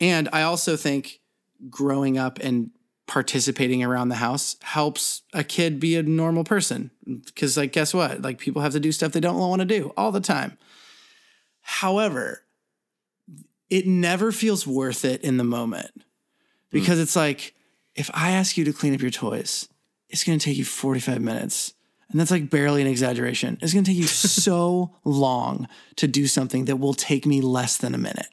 and 0.00 0.28
I 0.34 0.42
also 0.42 0.76
think 0.76 1.20
growing 1.70 2.18
up 2.18 2.38
and 2.40 2.70
participating 3.06 3.82
around 3.82 4.08
the 4.08 4.16
house 4.16 4.56
helps 4.62 5.22
a 5.32 5.44
kid 5.44 5.78
be 5.78 5.96
a 5.96 6.02
normal 6.02 6.44
person. 6.44 6.90
Because, 7.04 7.56
like, 7.56 7.72
guess 7.72 7.92
what? 7.92 8.22
Like, 8.22 8.38
people 8.38 8.62
have 8.62 8.72
to 8.72 8.80
do 8.80 8.92
stuff 8.92 9.12
they 9.12 9.20
don't 9.20 9.38
want 9.38 9.60
to 9.60 9.66
do 9.66 9.92
all 9.96 10.12
the 10.12 10.20
time. 10.20 10.56
However, 11.60 12.44
it 13.70 13.86
never 13.86 14.32
feels 14.32 14.66
worth 14.66 15.04
it 15.04 15.22
in 15.22 15.36
the 15.36 15.44
moment 15.44 15.90
hmm. 15.94 16.00
because 16.70 16.98
it's 16.98 17.16
like, 17.16 17.54
if 17.94 18.10
I 18.14 18.32
ask 18.32 18.56
you 18.56 18.64
to 18.64 18.72
clean 18.72 18.94
up 18.94 19.00
your 19.00 19.10
toys, 19.10 19.68
it's 20.08 20.24
going 20.24 20.38
to 20.38 20.44
take 20.44 20.56
you 20.56 20.64
45 20.64 21.20
minutes. 21.20 21.73
And 22.10 22.20
that's 22.20 22.30
like 22.30 22.50
barely 22.50 22.82
an 22.82 22.88
exaggeration. 22.88 23.58
It's 23.60 23.72
going 23.72 23.84
to 23.84 23.90
take 23.90 23.98
you 23.98 24.06
so 24.06 24.94
long 25.04 25.68
to 25.96 26.06
do 26.06 26.26
something 26.26 26.66
that 26.66 26.76
will 26.76 26.94
take 26.94 27.26
me 27.26 27.40
less 27.40 27.76
than 27.76 27.94
a 27.94 27.98
minute. 27.98 28.28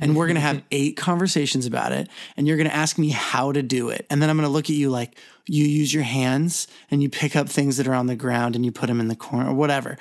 And 0.00 0.16
we're 0.16 0.26
going 0.26 0.36
to 0.36 0.40
have 0.40 0.62
eight 0.70 0.96
conversations 0.96 1.66
about 1.66 1.92
it 1.92 2.08
and 2.36 2.46
you're 2.46 2.56
going 2.56 2.68
to 2.68 2.74
ask 2.74 2.98
me 2.98 3.10
how 3.10 3.52
to 3.52 3.62
do 3.62 3.88
it. 3.90 4.06
And 4.10 4.22
then 4.22 4.30
i'm 4.30 4.36
going 4.36 4.48
to 4.48 4.52
look 4.52 4.66
at 4.66 4.76
you 4.76 4.90
like 4.90 5.16
you 5.46 5.64
use 5.64 5.92
your 5.92 6.04
hands 6.04 6.68
and 6.90 7.02
you 7.02 7.08
pick 7.08 7.34
up 7.34 7.48
things 7.48 7.76
that 7.78 7.88
are 7.88 7.94
on 7.94 8.06
the 8.06 8.16
ground 8.16 8.54
and 8.54 8.64
you 8.64 8.72
put 8.72 8.86
them 8.86 9.00
in 9.00 9.08
the 9.08 9.16
corner 9.16 9.50
or 9.50 9.54
whatever. 9.54 9.98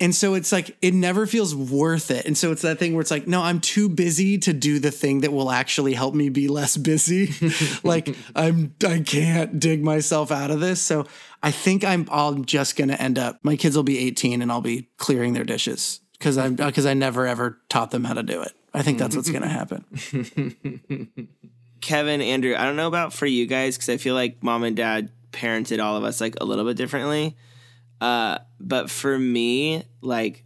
And 0.00 0.14
so 0.14 0.34
it's 0.34 0.52
like 0.52 0.76
it 0.80 0.94
never 0.94 1.26
feels 1.26 1.56
worth 1.56 2.12
it. 2.12 2.24
And 2.24 2.38
so 2.38 2.52
it's 2.52 2.62
that 2.62 2.78
thing 2.78 2.94
where 2.94 3.00
it's 3.00 3.10
like 3.10 3.26
no 3.26 3.42
i'm 3.42 3.60
too 3.60 3.88
busy 3.88 4.38
to 4.38 4.52
do 4.52 4.78
the 4.78 4.90
thing 4.90 5.22
that 5.22 5.32
will 5.32 5.50
actually 5.50 5.94
help 5.94 6.14
me 6.14 6.28
be 6.28 6.48
less 6.48 6.76
busy. 6.76 7.34
Like 7.82 8.14
i'm 8.34 8.74
i 8.86 9.00
can't 9.00 9.58
dig 9.58 9.82
myself 9.82 10.30
out 10.30 10.50
of 10.50 10.60
this. 10.60 10.80
So 10.80 11.06
i 11.42 11.50
think 11.50 11.84
i'm 11.84 12.06
i'm 12.10 12.44
just 12.44 12.76
going 12.76 12.88
to 12.88 13.00
end 13.00 13.18
up 13.18 13.38
my 13.42 13.56
kids 13.56 13.76
will 13.76 13.82
be 13.82 13.98
18 13.98 14.42
and 14.42 14.50
i'll 14.50 14.60
be 14.60 14.88
clearing 14.96 15.32
their 15.32 15.44
dishes 15.44 16.00
because 16.12 16.38
i'm 16.38 16.54
because 16.54 16.86
i 16.86 16.94
never 16.94 17.26
ever 17.26 17.60
taught 17.68 17.90
them 17.90 18.04
how 18.04 18.14
to 18.14 18.22
do 18.22 18.40
it 18.42 18.52
i 18.74 18.82
think 18.82 18.98
that's 18.98 19.16
what's 19.16 19.30
going 19.30 19.42
to 19.42 19.48
happen 19.48 19.84
Kevin, 21.80 22.20
Andrew, 22.20 22.54
I 22.56 22.64
don't 22.64 22.76
know 22.76 22.88
about 22.88 23.12
for 23.12 23.26
you 23.26 23.46
guys 23.46 23.76
because 23.76 23.88
I 23.88 23.96
feel 23.96 24.14
like 24.14 24.42
mom 24.42 24.64
and 24.64 24.76
dad 24.76 25.10
parented 25.32 25.82
all 25.82 25.96
of 25.96 26.04
us 26.04 26.20
like 26.20 26.36
a 26.40 26.44
little 26.44 26.64
bit 26.64 26.76
differently. 26.76 27.36
Uh, 28.00 28.38
but 28.60 28.90
for 28.90 29.18
me, 29.18 29.84
like 30.00 30.44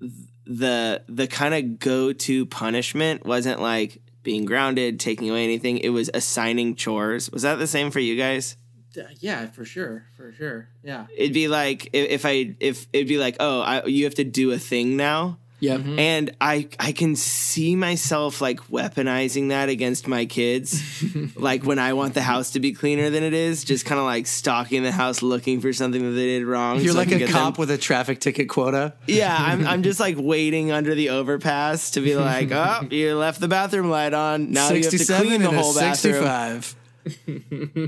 th- 0.00 0.12
the 0.44 1.02
the 1.08 1.26
kind 1.26 1.54
of 1.54 1.78
go 1.78 2.12
to 2.12 2.46
punishment 2.46 3.24
wasn't 3.24 3.60
like 3.60 3.98
being 4.22 4.44
grounded, 4.44 5.00
taking 5.00 5.30
away 5.30 5.44
anything. 5.44 5.78
It 5.78 5.90
was 5.90 6.10
assigning 6.14 6.76
chores. 6.76 7.30
Was 7.30 7.42
that 7.42 7.56
the 7.56 7.66
same 7.66 7.90
for 7.90 8.00
you 8.00 8.16
guys? 8.16 8.56
Uh, 8.96 9.02
yeah, 9.20 9.46
for 9.46 9.64
sure, 9.64 10.04
for 10.16 10.32
sure. 10.32 10.68
Yeah. 10.82 11.06
It'd 11.16 11.32
be 11.32 11.48
like 11.48 11.86
if, 11.92 12.10
if 12.10 12.26
I 12.26 12.54
if 12.60 12.86
it'd 12.92 13.08
be 13.08 13.18
like, 13.18 13.36
oh, 13.40 13.60
I, 13.60 13.84
you 13.84 14.04
have 14.04 14.14
to 14.16 14.24
do 14.24 14.52
a 14.52 14.58
thing 14.58 14.96
now. 14.96 15.38
Yep. 15.60 15.80
Mm-hmm. 15.80 15.98
And 16.00 16.36
I 16.40 16.68
I 16.80 16.90
can 16.90 17.14
see 17.14 17.76
myself 17.76 18.40
like 18.40 18.58
weaponizing 18.66 19.50
that 19.50 19.68
against 19.68 20.08
my 20.08 20.26
kids. 20.26 20.82
like 21.36 21.62
when 21.62 21.78
I 21.78 21.92
want 21.92 22.14
the 22.14 22.20
house 22.20 22.50
to 22.52 22.60
be 22.60 22.72
cleaner 22.72 23.10
than 23.10 23.22
it 23.22 23.32
is, 23.32 23.62
just 23.62 23.86
kind 23.86 24.00
of 24.00 24.04
like 24.04 24.26
stalking 24.26 24.82
the 24.82 24.90
house 24.90 25.22
looking 25.22 25.60
for 25.60 25.72
something 25.72 26.02
that 26.02 26.16
they 26.16 26.38
did 26.38 26.46
wrong. 26.46 26.80
You're 26.80 26.94
so 26.94 26.98
I 27.00 27.04
like 27.04 27.12
a 27.12 27.28
cop 27.28 27.54
them- 27.54 27.60
with 27.60 27.70
a 27.70 27.78
traffic 27.78 28.18
ticket 28.18 28.48
quota. 28.48 28.94
Yeah, 29.06 29.36
I'm 29.38 29.64
I'm 29.72 29.82
just 29.84 30.00
like 30.00 30.16
waiting 30.18 30.72
under 30.72 30.96
the 30.96 31.10
overpass 31.10 31.92
to 31.92 32.00
be 32.00 32.16
like, 32.16 32.48
"Oh, 32.52 32.88
you 32.90 33.16
left 33.16 33.40
the 33.40 33.46
bathroom 33.48 33.88
light 33.88 34.14
on. 34.14 34.50
Now 34.50 34.68
you 34.70 34.82
have 34.82 34.90
to 34.90 34.98
clean 34.98 35.42
the 35.42 35.50
whole 35.52 35.74
bathroom." 35.74 36.14
65. 36.14 36.76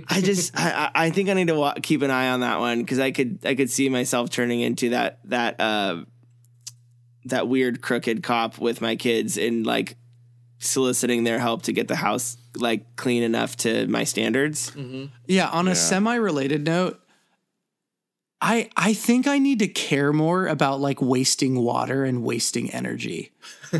I 0.09 0.21
just 0.21 0.59
I, 0.59 0.91
I 0.95 1.07
I 1.07 1.11
think 1.11 1.29
I 1.29 1.35
need 1.35 1.49
to 1.49 1.55
wa- 1.55 1.75
keep 1.83 2.03
an 2.03 2.11
eye 2.11 2.29
on 2.31 2.41
that 2.41 2.61
one 2.61 2.81
because 2.81 2.99
I 2.99 3.11
could 3.13 3.39
I 3.45 3.55
could 3.55 3.71
see 3.71 3.89
myself 3.89 4.31
turning 4.31 4.61
into 4.61 4.91
that 4.91 5.19
that 5.25 5.61
uh 5.61 6.05
that 7.27 7.49
weird 7.49 7.81
crooked 7.81 8.23
cop 8.23 8.59
with 8.59 8.81
my 8.81 8.97
kids 8.97 9.39
and 9.39 9.65
like 9.67 9.97
soliciting 10.59 11.25
their 11.25 11.39
help 11.39 11.63
to 11.63 11.73
get 11.73 11.89
the 11.89 11.97
house 11.97 12.37
like 12.57 12.97
clean 12.97 13.23
enough 13.23 13.57
to 13.59 13.87
my 13.87 14.05
standards. 14.05 14.73
Yeah, 15.27 15.49
on 15.49 15.67
a 15.69 15.75
semi-related 15.75 16.65
note, 16.65 17.01
I 18.45 18.69
I 18.77 18.93
think 18.93 19.27
I 19.27 19.39
need 19.39 19.61
to 19.61 19.69
care 19.69 20.13
more 20.13 20.47
about 20.47 20.79
like 20.79 21.01
wasting 21.01 21.59
water 21.59 22.05
and 22.05 22.23
wasting 22.23 22.71
energy. 22.71 23.33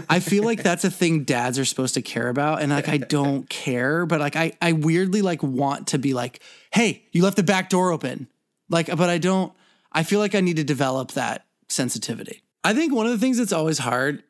I 0.09 0.21
feel 0.21 0.43
like 0.43 0.63
that's 0.63 0.85
a 0.85 0.91
thing 0.91 1.25
dads 1.25 1.59
are 1.59 1.67
supposed 1.67 1.93
to 1.95 2.03
care 2.03 2.31
about 2.31 2.63
and 2.63 2.73
like 2.73 2.89
I 2.89 2.97
don't 2.97 3.47
care, 3.51 4.07
but 4.07 4.21
like 4.21 4.37
I 4.37 4.53
I 4.63 4.73
weirdly 4.73 5.21
like 5.21 5.43
want 5.43 5.89
to 5.89 5.99
be 5.99 6.15
like, 6.15 6.41
"Hey, 6.73 7.05
you 7.13 7.23
left 7.23 7.37
the 7.37 7.43
back 7.43 7.69
door 7.69 7.93
open." 7.93 8.27
Like 8.71 8.87
but 8.87 9.11
I 9.11 9.19
don't 9.19 9.53
I 9.93 10.03
feel 10.03 10.19
like 10.19 10.35
I 10.35 10.41
need 10.41 10.57
to 10.57 10.65
develop 10.65 11.13
that 11.13 11.45
sensitivity. 11.69 12.43
I 12.65 12.73
think 12.73 12.95
one 12.95 13.05
of 13.05 13.13
the 13.13 13.19
things 13.19 13.37
that's 13.37 13.53
always 13.53 13.79
hard 13.79 14.23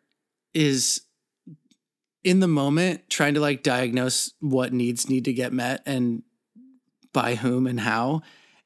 is 0.52 1.02
in 2.24 2.40
the 2.40 2.48
moment 2.48 3.08
trying 3.08 3.34
to 3.34 3.40
like 3.40 3.62
diagnose 3.62 4.32
what 4.40 4.72
needs 4.72 5.08
need 5.08 5.26
to 5.26 5.32
get 5.32 5.52
met 5.52 5.80
and 5.86 6.24
by 7.12 7.36
whom 7.36 7.68
and 7.68 7.78
how. 7.78 8.22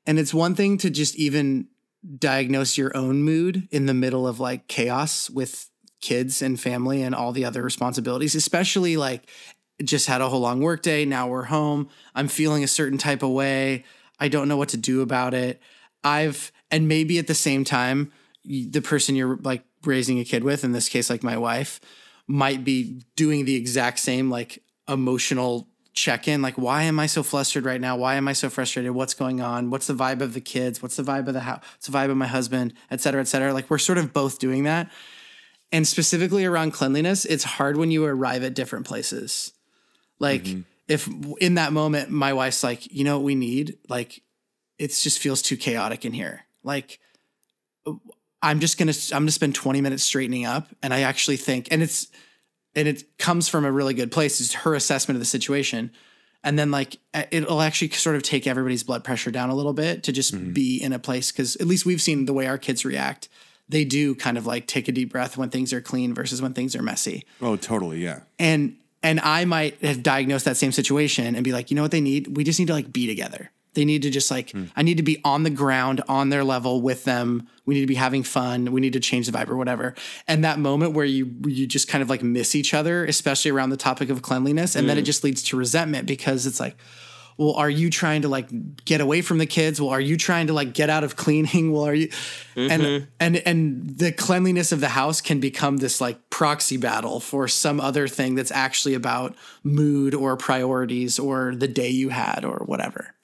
And 0.09 0.19
it's 0.19 0.33
one 0.33 0.55
thing 0.55 0.79
to 0.79 0.89
just 0.89 1.17
even 1.17 1.69
diagnose 2.19 2.79
your 2.79 2.97
own 2.97 3.23
mood 3.23 3.69
in 3.71 3.85
the 3.85 3.93
middle 3.93 4.27
of 4.27 4.41
like 4.41 4.67
chaos 4.67 5.29
with 5.29 5.69
kids 6.01 6.41
and 6.41 6.59
family 6.59 7.03
and 7.03 7.15
all 7.15 7.31
the 7.31 7.45
other 7.45 7.63
responsibilities, 7.63 8.35
especially 8.35 8.97
like 8.97 9.29
just 9.85 10.07
had 10.07 10.23
a 10.23 10.29
whole 10.31 10.41
long 10.41 10.61
workday. 10.61 11.05
Now 11.05 11.29
we're 11.29 11.45
home. 11.45 11.91
I'm 12.15 12.27
feeling 12.27 12.65
a 12.65 12.69
certain 12.69 12.97
type 12.97 13.23
of 13.23 13.33
way. 13.33 13.85
I 14.19 14.29
don't 14.29 14.49
know 14.49 14.57
what 14.57 14.71
to 14.71 14.79
do 14.79 15.03
about 15.03 15.35
it. 15.35 15.61
I've, 16.03 16.53
and 16.71 16.89
maybe 16.89 17.19
at 17.19 17.27
the 17.27 17.35
same 17.35 17.65
time, 17.65 18.11
the 18.47 18.81
person 18.81 19.15
you're 19.15 19.37
like 19.43 19.63
raising 19.85 20.19
a 20.21 20.25
kid 20.25 20.43
with, 20.43 20.65
in 20.65 20.73
this 20.73 20.89
case, 20.89 21.11
like 21.11 21.23
my 21.23 21.37
wife, 21.37 21.81
might 22.27 22.65
be 22.65 23.03
doing 23.15 23.45
the 23.45 23.57
exact 23.57 23.99
same 23.99 24.31
like 24.31 24.63
emotional 24.89 25.69
check 25.99 26.29
in. 26.29 26.43
Like, 26.43 26.55
why 26.55 26.85
am 26.85 27.01
I 27.01 27.07
so 27.07 27.23
flustered 27.23 27.65
right 27.65 27.81
now? 27.81 27.97
Why 27.97 28.15
am 28.15 28.29
I 28.29 28.33
so 28.33 28.49
frustrated? 28.49 28.93
What's 28.93 29.15
going 29.15 29.41
on? 29.41 29.71
What's 29.71 29.87
the 29.87 29.95
vibe 29.95 30.21
of 30.21 30.35
the 30.35 30.41
kids? 30.41 30.83
What's 30.83 30.97
the 30.97 31.03
vibe 31.03 31.29
of 31.29 31.35
the 31.35 31.41
house? 31.41 31.63
What's 31.75 31.87
the 31.87 31.97
vibe 31.97 32.11
of 32.11 32.17
my 32.17 32.27
husband, 32.27 32.75
et 32.91 33.01
cetera, 33.01 33.21
et 33.21 33.29
cetera. 33.29 33.53
Like, 33.53 33.69
we're 33.69 33.79
sort 33.79 33.99
of 33.99 34.13
both 34.13 34.39
doing 34.39 34.65
that. 34.65 34.91
And 35.71 35.87
specifically 35.87 36.45
around 36.45 36.73
cleanliness, 36.73 37.25
it's 37.25 37.45
hard 37.45 37.77
when 37.77 37.91
you 37.91 38.05
arrive 38.05 38.43
at 38.43 38.55
different 38.55 38.87
places. 38.87 39.53
Like, 40.19 40.45
mm-hmm. 40.45 40.61
if 40.89 41.09
in 41.41 41.55
that 41.55 41.73
moment, 41.73 42.11
my 42.11 42.33
wife's 42.33 42.63
like, 42.63 42.93
you 42.93 43.05
know 43.05 43.19
what 43.19 43.25
we 43.25 43.35
need? 43.35 43.77
Like, 43.89 44.23
it 44.79 44.89
just 44.89 45.19
feels 45.19 45.43
too 45.43 45.57
chaotic 45.57 46.05
in 46.05 46.13
here. 46.13 46.45
Like, 46.63 47.01
I'm 48.41 48.61
just 48.61 48.79
gonna 48.79 48.93
I'm 49.13 49.23
gonna 49.23 49.31
spend 49.31 49.55
20 49.55 49.81
minutes 49.81 50.05
straightening 50.05 50.45
up, 50.45 50.69
and 50.83 50.95
I 50.95 51.01
actually 51.01 51.37
think, 51.37 51.69
and 51.71 51.83
it's 51.83 52.07
and 52.75 52.89
it 52.89 53.19
comes 53.19 53.49
from 53.49 53.65
a 53.65 53.73
really 53.73 53.95
good 53.95 54.13
place. 54.13 54.41
It's 54.41 54.55
her 54.55 54.75
assessment 54.75 55.17
of 55.17 55.21
the 55.21 55.27
situation, 55.27 55.91
and 56.45 56.59
then 56.59 56.71
like 56.71 56.99
it'll 57.31 57.61
actually 57.61 57.91
sort 57.91 58.17
of 58.17 58.23
take 58.23 58.47
everybody's 58.47 58.83
blood 58.83 59.05
pressure 59.05 59.31
down 59.31 59.51
a 59.51 59.55
little 59.55 59.73
bit 59.73 60.03
to 60.05 60.13
just 60.13 60.35
mm-hmm. 60.35 60.53
be 60.53 60.83
in 60.83 60.93
a 60.93 60.99
place 60.99 61.33
because 61.33 61.57
at 61.57 61.67
least 61.67 61.87
we've 61.87 62.03
seen 62.03 62.27
the 62.27 62.33
way 62.33 62.47
our 62.47 62.59
kids 62.59 62.85
react. 62.85 63.29
They 63.69 63.85
do 63.85 64.15
kind 64.15 64.39
of 64.39 64.47
like 64.47 64.67
take 64.67 64.89
a 64.89 64.93
deep 64.93 65.13
breath 65.13 65.37
when 65.37 65.51
things 65.51 65.73
are 65.73 65.81
clean 65.81 66.15
versus 66.15 66.41
when 66.41 66.55
things 66.55 66.75
are 66.75 66.83
messy 66.83 67.27
Oh, 67.43 67.57
totally. 67.57 68.03
Yeah. 68.03 68.21
and 68.39 68.77
and 69.03 69.21
I 69.21 69.45
might 69.45 69.81
have 69.83 70.03
diagnosed 70.03 70.45
that 70.47 70.57
same 70.57 70.73
situation 70.73 71.35
and 71.35 71.45
be 71.45 71.53
like, 71.53 71.71
you 71.71 71.77
know 71.77 71.83
what 71.83 71.93
they 71.93 72.01
need? 72.01 72.37
We 72.37 72.45
just 72.45 72.59
need 72.59 72.67
to 72.67 72.73
like 72.73 72.93
be 72.93 73.07
together. 73.07 73.51
They 73.75 73.85
need 73.85 74.03
to 74.03 74.11
just 74.11 74.31
like 74.31 74.51
hmm. 74.51 74.65
I 74.77 74.83
need 74.83 74.97
to 74.97 75.03
be 75.03 75.21
on 75.25 75.43
the 75.43 75.51
ground 75.51 76.03
on 76.09 76.31
their 76.31 76.45
level 76.45 76.81
with 76.81 77.05
them. 77.05 77.49
We 77.67 77.75
need 77.75 77.83
to 77.83 77.87
be 77.87 77.95
having 77.95 78.23
fun. 78.23 78.73
We 78.73 78.81
need 78.81 78.95
to 78.95 79.01
change 79.01 79.27
the 79.27 79.37
vibe 79.37 79.49
or 79.49 79.57
whatever. 79.57 79.95
And 80.27 80.45
that 80.45 80.59
moment 80.59 80.93
where 80.93 81.05
you 81.05 81.35
you 81.47 81.67
just 81.67 81.89
kind 81.89 82.03
of 82.03 82.11
like 82.11 82.23
miss 82.23 82.55
each 82.55 82.75
other, 82.75 83.05
especially 83.05 83.51
around 83.51 83.71
the 83.71 83.77
topic 83.77 84.11
of 84.11 84.23
cleanliness, 84.23 84.75
and 84.75 84.89
then 84.89 84.97
it 84.97 85.03
hmm. 85.03 85.07
just 85.07 85.25
leads 85.25 85.43
to 85.45 85.57
resentment 85.57 86.07
because 86.07 86.47
it's 86.47 86.61
like, 86.61 86.77
well, 87.39 87.53
are 87.53 87.71
you 87.71 87.89
trying 87.89 88.23
to 88.23 88.29
like 88.29 88.49
get 88.85 89.01
away 89.01 89.23
from 89.23 89.39
the 89.39 89.47
kids? 89.47 89.81
Well, 89.81 89.91
are 89.91 90.01
you 90.01 90.17
trying 90.17 90.49
to 90.49 90.53
like 90.53 90.75
get 90.75 90.91
out 90.91 91.05
of 91.05 91.15
cleaning? 91.25 91.73
Well, 91.73 91.87
are 91.87 91.95
you 91.95 92.11
and 92.57 92.83
mm-hmm. 92.83 93.05
and 93.21 93.37
and 93.37 93.99
the 93.99 94.13
cleanliness 94.13 94.73
of 94.73 94.81
the 94.81 94.89
house 94.89 95.21
can 95.21 95.39
become 95.39 95.79
this 95.79 96.01
like 96.01 96.31
proxy 96.31 96.77
battle 96.77 97.21
for 97.21 97.47
some 97.49 97.81
other 97.81 98.09
thing 98.09 98.35
that's 98.35 98.51
actually 98.51 98.95
about 98.95 99.37
mood 99.63 100.15
or 100.15 100.37
priorities 100.37 101.19
or 101.19 101.55
the 101.55 101.69
day 101.69 101.89
you 101.89 102.09
had 102.09 102.45
or 102.45 102.65
whatever. 102.67 103.15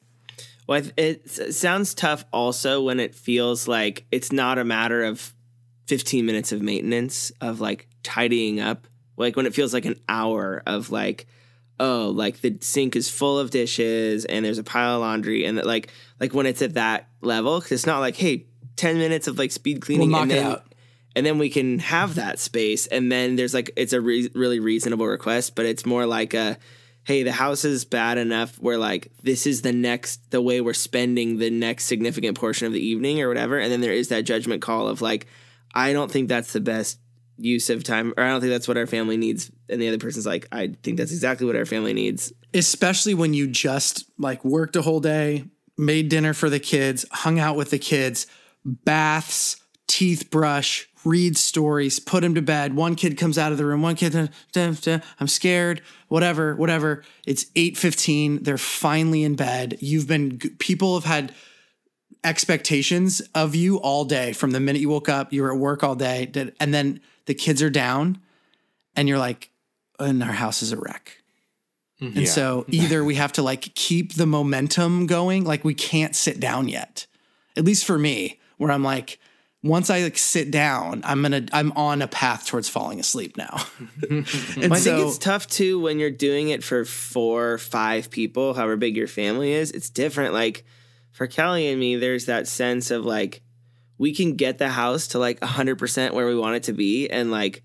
Well, 0.67 0.83
it, 0.97 1.29
sounds 1.55 1.95
tough 1.95 2.25
also 2.33 2.83
when 2.83 3.01
it 3.01 3.15
feels 3.15 3.69
like 3.69 4.07
it's 4.11 4.33
not 4.33 4.59
a 4.59 4.65
matter 4.65 5.05
of 5.05 5.35
15 5.87 6.25
minutes 6.25 6.53
of 6.53 6.63
maintenance 6.63 7.33
of 7.41 7.61
like 7.61 7.89
tidying 8.03 8.61
up. 8.61 8.87
Like 9.17 9.37
when 9.37 9.47
it 9.47 9.55
feels 9.55 9.75
like 9.75 9.85
an 9.85 10.01
hour 10.09 10.63
of 10.67 10.91
like, 10.91 11.27
oh, 11.79 12.13
like 12.15 12.41
the 12.41 12.57
sink 12.61 12.97
is 12.97 13.11
full 13.11 13.39
of 13.39 13.51
dishes 13.51 14.25
and 14.25 14.45
there's 14.45 14.59
a 14.59 14.65
pile 14.65 14.97
of 14.97 15.01
laundry 15.03 15.45
and 15.45 15.59
that 15.59 15.67
like 15.67 15.93
like 16.21 16.33
when 16.33 16.47
it's 16.47 16.63
at 16.63 16.75
that 16.75 17.09
level 17.21 17.59
because 17.59 17.73
it's 17.73 17.87
not 17.87 18.01
like 18.01 18.17
hey 18.17 18.47
10 18.77 18.99
minutes 18.99 19.27
of 19.29 19.39
like 19.39 19.51
speed 19.51 19.81
cleaning 19.81 20.11
knock 20.11 20.23
and 20.23 20.33
it 20.33 20.35
then 20.37 20.47
out. 20.47 20.65
and 21.17 21.27
then 21.27 21.39
we 21.39 21.51
can 21.51 21.79
have 21.79 22.15
that 22.17 22.39
space 22.39 22.87
and 22.87 23.11
then 23.11 23.37
there's 23.37 23.55
like 23.55 23.71
it's 23.77 23.93
a 23.93 24.01
re- 24.01 24.31
really 24.35 24.61
reasonable 24.61 25.07
request 25.07 25.55
but 25.55 25.67
it's 25.67 25.85
more 25.85 26.07
like 26.07 26.35
a 26.35 26.57
hey 27.05 27.23
the 27.23 27.33
house 27.33 27.65
is 27.65 27.85
bad 27.85 28.19
enough 28.19 28.57
where 28.57 28.79
like 28.79 29.13
this 29.23 29.47
is 29.47 29.63
the 29.63 29.73
next 29.73 30.31
the 30.31 30.41
way 30.41 30.61
we're 30.61 30.75
spending 30.75 31.39
the 31.39 31.51
next 31.51 31.85
significant 31.85 32.39
portion 32.39 32.67
of 32.67 32.73
the 32.73 32.85
evening 32.85 33.21
or 33.21 33.29
whatever. 33.29 33.59
And 33.59 33.71
then 33.71 33.81
there 33.81 33.93
is 33.93 34.09
that 34.09 34.23
judgment 34.23 34.63
call 34.63 34.89
of 34.89 35.01
like 35.01 35.27
i 35.75 35.93
don't 35.93 36.11
think 36.11 36.29
that's 36.29 36.53
the 36.53 36.61
best 36.61 36.99
use 37.37 37.69
of 37.69 37.85
time 37.85 38.15
or 38.17 38.25
i 38.25 38.29
don't 38.29 38.41
think 38.41 38.53
that's 38.53 38.69
what 38.69 38.77
our 38.77 38.87
family 38.87 39.17
needs. 39.17 39.51
And 39.69 39.81
the 39.81 39.89
other 39.89 39.99
person's 39.99 40.27
like 40.27 40.49
i 40.51 40.69
think 40.83 40.97
that's 40.97 41.13
exactly 41.13 41.47
what 41.47 41.57
our 41.57 41.67
family 41.67 41.93
needs. 41.93 42.33
Especially 42.53 43.15
when 43.15 43.35
you 43.35 43.47
just 43.47 44.05
like 44.19 44.45
worked 44.45 44.77
a 44.77 44.83
whole 44.83 45.01
day, 45.01 45.45
made 45.77 46.09
dinner 46.09 46.33
for 46.33 46.49
the 46.49 46.61
kids, 46.61 47.05
hung 47.11 47.39
out 47.39 47.57
with 47.57 47.71
the 47.71 47.79
kids, 47.79 48.27
baths, 48.65 49.57
teeth 49.87 50.31
brush, 50.31 50.89
read 51.05 51.37
stories, 51.37 51.99
put 51.99 52.23
them 52.23 52.35
to 52.35 52.43
bed. 52.43 52.75
One 52.75 52.95
kid 52.95 53.17
comes 53.17 53.39
out 53.39 53.53
of 53.53 53.59
the 53.59 53.67
room, 53.67 53.83
one 53.83 53.95
kid, 53.95 54.13
"Duh, 54.13 54.29
duh, 54.53 54.73
duh, 54.73 54.99
I'm 55.21 55.29
scared, 55.29 55.83
whatever, 56.09 56.57
whatever. 56.57 57.03
It's 57.27 57.47
8:15, 57.55 58.43
they're 58.43 58.59
finally 58.59 59.23
in 59.23 59.37
bed. 59.37 59.77
You've 59.81 60.07
been 60.07 60.39
people 60.59 60.99
have 60.99 61.05
had 61.05 61.33
expectations 62.25 63.21
of 63.35 63.55
you 63.55 63.77
all 63.77 64.05
day 64.05 64.33
from 64.33 64.53
the 64.53 64.61
minute 64.61 64.81
you 64.81 64.89
woke 64.89 65.09
up, 65.09 65.33
you 65.33 65.43
were 65.43 65.53
at 65.53 65.59
work 65.59 65.85
all 65.85 65.95
day, 65.95 66.31
and 66.59 66.73
then 66.75 67.01
the 67.27 67.35
kids 67.35 67.63
are 67.63 67.71
down 67.71 68.19
and 68.97 69.09
you're 69.09 69.19
like, 69.19 69.51
and 69.99 70.23
our 70.23 70.33
house 70.33 70.63
is 70.63 70.73
a 70.73 70.77
wreck. 70.77 71.19
Mm-hmm. 72.01 72.19
And 72.19 72.29
so 72.29 72.65
either 72.69 73.05
we 73.05 73.15
have 73.17 73.33
to 73.33 73.43
like 73.43 73.75
keep 73.75 74.15
the 74.15 74.27
momentum 74.27 75.07
going, 75.07 75.45
like 75.45 75.65
we 75.65 75.75
can't 75.75 76.17
sit 76.17 76.41
down 76.41 76.69
yet. 76.69 77.07
At 77.57 77.65
least 77.65 77.85
for 77.85 77.99
me, 77.99 78.41
where 78.57 78.73
I'm 78.73 78.83
like, 78.83 79.19
once 79.65 79.89
I 79.89 80.03
like 80.03 80.19
sit 80.19 80.51
down, 80.51 81.01
I'm 81.05 81.23
gonna 81.23 81.47
I'm 81.53 81.73
on 81.73 82.03
a 82.03 82.07
path 82.07 82.47
towards 82.47 82.69
falling 82.69 83.01
asleep 83.01 83.37
now. 83.37 83.65
and 84.11 84.27
I 84.73 84.79
so 84.79 84.97
think 84.97 85.09
it's 85.09 85.19
tough 85.19 85.47
too 85.49 85.81
when 85.81 85.99
you're 85.99 86.11
doing 86.11 86.51
it 86.51 86.63
for 86.63 86.85
four, 86.85 87.57
five 87.59 88.11
people, 88.11 88.53
however 88.55 88.77
big 88.77 88.95
your 88.97 89.09
family 89.09 89.53
is. 89.53 89.71
It's 89.73 89.89
different. 89.89 90.35
Like 90.35 90.65
for 91.13 91.27
Kelly 91.27 91.69
and 91.69 91.81
me, 91.81 91.97
there's 91.97 92.27
that 92.27 92.47
sense 92.47 92.91
of 92.91 93.05
like 93.07 93.41
we 93.97 94.15
can 94.15 94.35
get 94.37 94.59
the 94.59 94.69
house 94.69 95.07
to 95.09 95.19
like 95.19 95.41
100% 95.41 96.13
where 96.13 96.27
we 96.27 96.37
want 96.37 96.57
it 96.57 96.65
to 96.65 96.73
be. 96.73 97.09
And 97.09 97.31
like, 97.31 97.63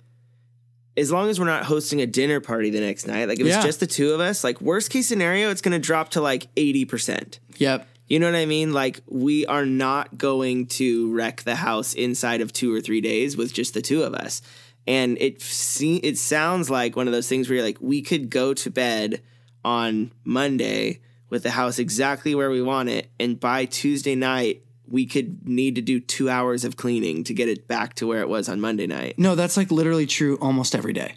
as 0.96 1.12
long 1.12 1.28
as 1.30 1.40
we're 1.40 1.48
not 1.48 1.64
hosting 1.66 2.02
a 2.02 2.06
dinner 2.06 2.40
party 2.40 2.70
the 2.70 2.80
next 2.80 3.08
night, 3.08 3.28
like 3.28 3.40
if 3.40 3.48
Yeah. 3.48 3.58
it's 3.58 3.66
just 3.66 3.80
the 3.80 3.88
two 3.88 4.14
of 4.14 4.20
us, 4.20 4.44
like 4.44 4.62
worst 4.62 4.90
case 4.92 5.08
scenario, 5.08 5.50
it's 5.50 5.62
going 5.62 5.72
to 5.74 5.80
drop 5.86 6.10
to 6.10 6.22
like 6.22 6.54
80%. 6.56 7.40
yep. 7.58 7.88
You 8.10 8.20
know 8.20 8.26
what 8.26 8.36
I 8.36 8.48
mean? 8.48 8.74
Like 8.74 9.02
we 9.08 9.46
are 9.46 9.66
not 9.66 10.18
going 10.18 10.66
to 10.68 11.14
wreck 11.14 11.44
the 11.44 11.56
house 11.56 11.94
inside 11.94 12.42
of 12.42 12.52
two 12.52 12.74
or 12.74 12.82
three 12.82 13.02
days 13.02 13.38
with 13.38 13.54
just 13.54 13.76
the 13.76 13.82
two 13.82 14.04
of 14.04 14.16
us. 14.16 14.42
And 14.88 15.18
it 15.22 15.42
se- 15.42 16.02
it 16.04 16.18
sounds 16.18 16.70
like 16.70 16.96
one 16.96 17.08
of 17.08 17.14
those 17.14 17.30
things 17.30 17.48
where 17.48 17.58
you're 17.58 17.66
like, 17.66 17.78
we 17.80 18.02
could 18.02 18.32
go 18.32 18.56
to 18.56 18.72
bed 18.72 19.22
on 19.64 20.12
Monday 20.24 21.02
with 21.30 21.44
the 21.44 21.52
house 21.52 21.78
exactly 21.78 22.34
where 22.34 22.50
we 22.50 22.62
want 22.62 22.90
it, 22.90 23.12
and 23.20 23.40
by 23.40 23.66
Tuesday 23.66 24.16
night 24.16 24.64
we 24.88 25.06
could 25.06 25.48
need 25.48 25.76
to 25.76 25.82
do 25.82 26.00
two 26.00 26.28
hours 26.28 26.66
of 26.66 26.76
cleaning 26.76 27.24
to 27.24 27.34
get 27.36 27.48
it 27.48 27.68
back 27.68 27.94
to 27.94 28.08
where 28.08 28.22
it 28.22 28.30
was 28.30 28.50
on 28.50 28.60
Monday 28.60 28.88
night. 28.88 29.14
No, 29.20 29.36
that's 29.36 29.56
like 29.56 29.70
literally 29.70 30.08
true 30.08 30.40
almost 30.42 30.74
every 30.74 30.94
day. 30.94 31.14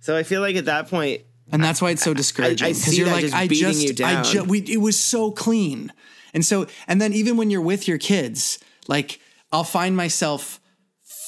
So 0.00 0.16
I 0.16 0.22
feel 0.22 0.40
like 0.40 0.56
at 0.56 0.64
that 0.64 0.88
point, 0.88 1.20
And 1.52 1.62
that's 1.64 1.80
why 1.82 1.90
it's 1.90 2.02
so 2.02 2.14
discouraging. 2.14 2.66
I 2.68 2.72
see 2.72 3.02
that 3.02 3.20
just 3.20 3.48
beating 3.48 3.80
you 3.80 3.90
I 4.06 4.12
down. 4.14 4.24
ju- 4.24 4.44
we, 4.44 4.60
it 4.60 4.78
was 4.80 4.98
so 4.98 5.30
clean. 5.30 5.92
And 6.32 6.44
so, 6.44 6.66
and 6.86 7.00
then 7.00 7.12
even 7.12 7.36
when 7.36 7.50
you're 7.50 7.60
with 7.60 7.88
your 7.88 7.98
kids, 7.98 8.58
like 8.88 9.20
I'll 9.52 9.64
find 9.64 9.96
myself 9.96 10.60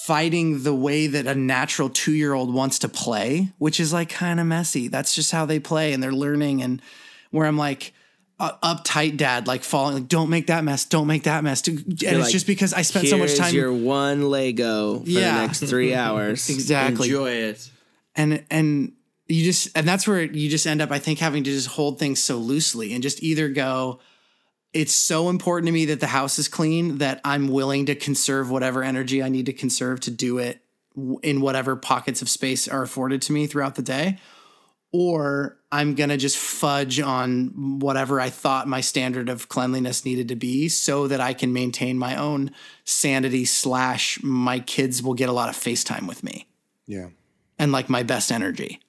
fighting 0.04 0.62
the 0.62 0.74
way 0.74 1.06
that 1.06 1.26
a 1.26 1.35
natural 1.35 1.88
two 1.88 2.12
year 2.12 2.35
old 2.35 2.52
wants 2.52 2.78
to 2.80 2.88
play, 2.88 3.52
which 3.58 3.78
is 3.80 3.92
like 3.92 4.08
kind 4.08 4.40
of 4.40 4.46
messy. 4.46 4.88
That's 4.88 5.14
just 5.14 5.32
how 5.32 5.46
they 5.46 5.58
play 5.58 5.92
and 5.92 6.02
they're 6.02 6.12
learning. 6.12 6.62
And 6.62 6.82
where 7.30 7.46
I'm 7.46 7.56
like, 7.58 7.92
uh, 8.40 8.52
uptight 8.62 9.16
dad, 9.16 9.46
like 9.46 9.62
falling, 9.62 9.94
like, 9.94 10.08
don't 10.08 10.28
make 10.28 10.48
that 10.48 10.64
mess, 10.64 10.85
don't 10.85 11.06
make 11.06 11.22
that 11.24 11.44
mess. 11.44 11.66
And 11.68 11.85
it's 11.92 12.02
like, 12.04 12.32
just 12.32 12.46
because 12.46 12.72
I 12.74 12.82
spent 12.82 13.06
so 13.06 13.16
much 13.16 13.37
time. 13.37 13.54
your 13.54 13.72
one 13.72 14.28
Lego 14.30 14.98
for 15.00 15.08
Yeah. 15.08 15.35
the 15.37 15.46
next 15.46 15.61
three 15.61 15.94
hours. 16.04 16.50
exactly. 16.50 17.08
Enjoy 17.08 17.30
it. 17.30 17.70
and 18.16 18.44
and 18.50 18.92
you 19.33 19.45
just 19.45 19.68
and 19.77 19.87
that's 19.88 20.07
where 20.07 20.23
you 20.23 20.49
just 20.49 20.66
end 20.66 20.81
up 20.83 20.90
i 20.90 20.99
think 20.99 21.18
having 21.18 21.42
to 21.45 21.51
just 21.51 21.68
hold 21.68 21.99
things 21.99 22.21
so 22.23 22.37
loosely 22.37 22.92
and 22.92 23.03
just 23.03 23.23
either 23.23 23.49
go 23.49 23.99
it's 24.73 24.95
so 24.95 25.29
important 25.29 25.66
to 25.66 25.73
me 25.73 25.85
that 25.87 26.01
the 26.01 26.07
house 26.07 26.38
is 26.38 26.49
clean 26.49 26.99
that 26.99 27.21
i'm 27.25 27.49
willing 27.49 27.87
to 27.87 27.95
conserve 27.95 28.51
whatever 28.51 28.83
energy 28.83 29.23
i 29.23 29.29
need 29.29 29.47
to 29.47 29.53
conserve 29.53 30.01
to 30.01 30.11
do 30.11 30.38
it 30.38 30.61
in 31.23 31.40
whatever 31.40 31.75
pockets 31.77 32.21
of 32.23 32.29
space 32.29 32.68
are 32.68 32.83
afforded 32.83 33.23
to 33.23 33.33
me 33.33 33.47
throughout 33.47 33.75
the 33.77 33.83
day 33.83 34.18
or 34.92 35.57
i'm 35.71 35.95
going 35.95 36.11
to 36.11 36.16
just 36.18 36.37
fudge 36.37 37.01
on 37.01 37.79
whatever 37.81 38.21
i 38.21 38.29
thought 38.29 38.68
my 38.68 38.81
standard 38.81 39.29
of 39.29 39.49
cleanliness 39.49 40.05
needed 40.05 40.29
to 40.29 40.37
be 40.37 40.68
so 40.68 41.07
that 41.09 41.21
i 41.21 41.33
can 41.33 41.53
maintain 41.53 41.97
my 41.99 42.16
own 42.16 42.51
sanity 42.85 43.45
slash 43.45 44.18
my 44.23 44.59
kids 44.59 45.03
will 45.03 45.14
get 45.14 45.29
a 45.29 45.33
lot 45.33 45.49
of 45.49 45.57
facetime 45.57 46.07
with 46.07 46.23
me 46.23 46.47
Yeah. 46.87 47.09
and 47.59 47.73
like 47.73 47.88
my 47.88 48.03
best 48.03 48.31
energy. 48.31 48.81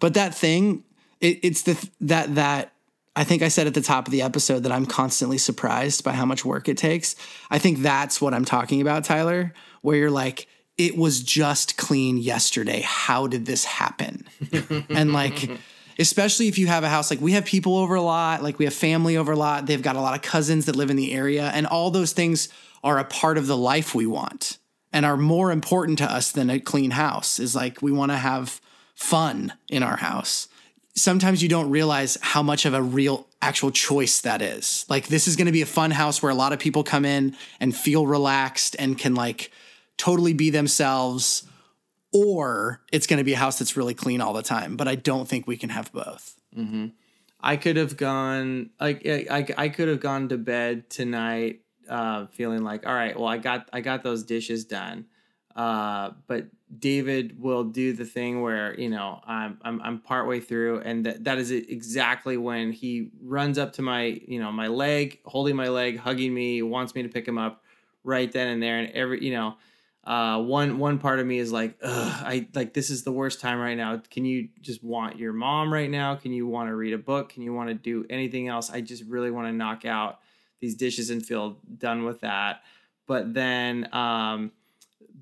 But 0.00 0.14
that 0.14 0.34
thing, 0.34 0.84
it, 1.20 1.40
it's 1.42 1.62
the 1.62 1.88
that 2.00 2.34
that 2.34 2.72
I 3.18 3.24
think 3.24 3.42
I 3.42 3.48
said 3.48 3.66
at 3.66 3.74
the 3.74 3.80
top 3.80 4.06
of 4.06 4.12
the 4.12 4.22
episode 4.22 4.62
that 4.62 4.70
I'm 4.70 4.86
constantly 4.86 5.38
surprised 5.38 6.04
by 6.04 6.12
how 6.12 6.24
much 6.24 6.44
work 6.44 6.68
it 6.68 6.76
takes. 6.76 7.16
I 7.50 7.58
think 7.58 7.78
that's 7.78 8.20
what 8.20 8.32
I'm 8.32 8.44
talking 8.44 8.80
about, 8.80 9.04
Tyler, 9.04 9.52
where 9.82 9.96
you're 9.96 10.10
like, 10.10 10.46
it 10.76 10.96
was 10.96 11.20
just 11.20 11.76
clean 11.76 12.18
yesterday. 12.18 12.80
How 12.84 13.26
did 13.26 13.44
this 13.44 13.64
happen? 13.64 14.24
and 14.88 15.12
like, 15.12 15.50
especially 15.98 16.46
if 16.46 16.58
you 16.58 16.68
have 16.68 16.84
a 16.84 16.88
house 16.88 17.10
like 17.10 17.20
we 17.20 17.32
have 17.32 17.44
people 17.44 17.76
over 17.76 17.96
a 17.96 18.02
lot, 18.02 18.44
like 18.44 18.60
we 18.60 18.64
have 18.64 18.74
family 18.74 19.16
over 19.16 19.32
a 19.32 19.36
lot. 19.36 19.66
They've 19.66 19.82
got 19.82 19.96
a 19.96 20.00
lot 20.00 20.14
of 20.14 20.22
cousins 20.22 20.66
that 20.66 20.76
live 20.76 20.90
in 20.90 20.96
the 20.96 21.12
area, 21.12 21.50
and 21.52 21.66
all 21.66 21.90
those 21.90 22.12
things 22.12 22.48
are 22.84 23.00
a 23.00 23.04
part 23.04 23.36
of 23.36 23.48
the 23.48 23.56
life 23.56 23.96
we 23.96 24.06
want 24.06 24.58
and 24.92 25.04
are 25.04 25.16
more 25.16 25.50
important 25.50 25.98
to 25.98 26.04
us 26.04 26.30
than 26.30 26.48
a 26.50 26.60
clean 26.60 26.92
house. 26.92 27.40
Is 27.40 27.56
like 27.56 27.82
we 27.82 27.90
want 27.90 28.12
to 28.12 28.16
have 28.16 28.60
fun 28.98 29.52
in 29.68 29.84
our 29.84 29.96
house. 29.96 30.48
Sometimes 30.96 31.40
you 31.40 31.48
don't 31.48 31.70
realize 31.70 32.18
how 32.20 32.42
much 32.42 32.66
of 32.66 32.74
a 32.74 32.82
real 32.82 33.28
actual 33.40 33.70
choice 33.70 34.20
that 34.22 34.42
is. 34.42 34.84
Like 34.88 35.06
this 35.06 35.28
is 35.28 35.36
going 35.36 35.46
to 35.46 35.52
be 35.52 35.62
a 35.62 35.66
fun 35.66 35.92
house 35.92 36.20
where 36.20 36.32
a 36.32 36.34
lot 36.34 36.52
of 36.52 36.58
people 36.58 36.82
come 36.82 37.04
in 37.04 37.36
and 37.60 37.74
feel 37.74 38.08
relaxed 38.08 38.74
and 38.76 38.98
can 38.98 39.14
like 39.14 39.52
totally 39.96 40.32
be 40.32 40.50
themselves 40.50 41.44
or 42.12 42.80
it's 42.90 43.06
going 43.06 43.18
to 43.18 43.24
be 43.24 43.34
a 43.34 43.36
house 43.36 43.60
that's 43.60 43.76
really 43.76 43.94
clean 43.94 44.20
all 44.20 44.32
the 44.32 44.42
time. 44.42 44.76
But 44.76 44.88
I 44.88 44.96
don't 44.96 45.28
think 45.28 45.46
we 45.46 45.56
can 45.56 45.70
have 45.70 45.92
both. 45.92 46.34
I 47.40 47.56
could 47.56 47.76
have 47.76 47.96
gone 47.96 48.70
like 48.80 49.06
I, 49.06 49.46
I 49.56 49.68
could 49.68 49.86
have 49.86 50.00
gone 50.00 50.28
to 50.30 50.36
bed 50.38 50.90
tonight 50.90 51.60
uh, 51.88 52.26
feeling 52.26 52.64
like 52.64 52.84
all 52.84 52.94
right 52.94 53.16
well 53.16 53.28
I 53.28 53.38
got 53.38 53.68
I 53.72 53.80
got 53.80 54.02
those 54.02 54.24
dishes 54.24 54.64
done 54.64 55.06
uh, 55.58 56.12
but 56.28 56.46
David 56.78 57.40
will 57.40 57.64
do 57.64 57.92
the 57.92 58.04
thing 58.04 58.42
where 58.42 58.78
you 58.78 58.88
know 58.88 59.20
I'm 59.26 59.58
I'm, 59.62 59.82
I'm 59.82 59.98
partway 59.98 60.38
through 60.38 60.80
and 60.80 61.04
that, 61.04 61.24
that 61.24 61.38
is 61.38 61.50
exactly 61.50 62.36
when 62.36 62.70
he 62.70 63.10
runs 63.20 63.58
up 63.58 63.72
to 63.74 63.82
my 63.82 64.20
you 64.26 64.38
know 64.38 64.52
my 64.52 64.68
leg 64.68 65.18
holding 65.24 65.56
my 65.56 65.68
leg 65.68 65.98
hugging 65.98 66.32
me 66.32 66.62
wants 66.62 66.94
me 66.94 67.02
to 67.02 67.08
pick 67.08 67.26
him 67.26 67.38
up 67.38 67.64
right 68.04 68.30
then 68.30 68.46
and 68.46 68.62
there 68.62 68.78
and 68.78 68.92
every 68.92 69.24
you 69.24 69.32
know 69.32 69.56
uh, 70.04 70.40
one 70.40 70.78
one 70.78 70.98
part 70.98 71.18
of 71.18 71.26
me 71.26 71.38
is 71.38 71.52
like, 71.52 71.76
I 71.82 72.46
like 72.54 72.72
this 72.72 72.88
is 72.88 73.02
the 73.02 73.12
worst 73.12 73.40
time 73.40 73.58
right 73.58 73.76
now. 73.76 74.00
Can 74.10 74.24
you 74.24 74.48
just 74.60 74.82
want 74.82 75.18
your 75.18 75.34
mom 75.34 75.70
right 75.70 75.90
now? 75.90 76.14
Can 76.14 76.32
you 76.32 76.46
want 76.46 76.68
to 76.68 76.74
read 76.76 76.94
a 76.94 76.98
book? 76.98 77.30
Can 77.30 77.42
you 77.42 77.52
want 77.52 77.68
to 77.68 77.74
do 77.74 78.06
anything 78.08 78.48
else? 78.48 78.70
I 78.70 78.80
just 78.80 79.04
really 79.04 79.30
want 79.30 79.48
to 79.48 79.52
knock 79.52 79.84
out 79.84 80.20
these 80.60 80.76
dishes 80.76 81.10
and 81.10 81.24
feel 81.24 81.58
done 81.76 82.04
with 82.04 82.20
that. 82.20 82.62
But 83.06 83.34
then, 83.34 83.92
um, 83.92 84.52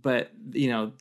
but 0.06 0.30
you 0.52 0.68
know, 0.68 0.92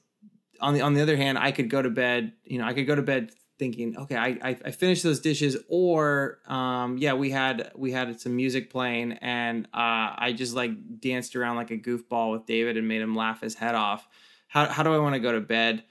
on 0.60 0.74
the 0.74 0.82
on 0.82 0.96
the 0.96 1.02
other 1.04 1.16
hand, 1.16 1.38
I 1.38 1.52
could 1.52 1.70
go 1.70 1.80
to 1.80 1.92
bed. 1.92 2.34
You 2.44 2.58
know, 2.58 2.66
I 2.66 2.74
could 2.74 2.88
go 2.88 2.96
to 2.96 3.04
bed 3.04 3.30
thinking, 3.60 3.96
okay, 3.96 4.16
I 4.16 4.30
I, 4.42 4.58
I 4.66 4.72
finished 4.72 5.04
those 5.04 5.20
dishes, 5.20 5.56
or 5.70 6.40
um, 6.48 6.98
yeah, 6.98 7.14
we 7.14 7.30
had 7.30 7.72
we 7.76 7.92
had 7.92 8.20
some 8.20 8.36
music 8.36 8.72
playing, 8.72 9.12
and 9.22 9.68
uh, 9.68 10.18
I 10.18 10.34
just 10.36 10.56
like 10.56 10.72
danced 11.00 11.36
around 11.36 11.58
like 11.58 11.70
a 11.70 11.78
goofball 11.78 12.32
with 12.32 12.48
David 12.48 12.78
and 12.78 12.88
made 12.88 13.00
him 13.00 13.16
laugh 13.16 13.42
his 13.42 13.54
head 13.54 13.76
off. 13.76 14.08
How 14.48 14.66
how 14.66 14.82
do 14.82 14.92
I 14.92 14.98
want 14.98 15.14
to 15.14 15.20
go 15.20 15.34
to 15.34 15.40
bed? 15.40 15.84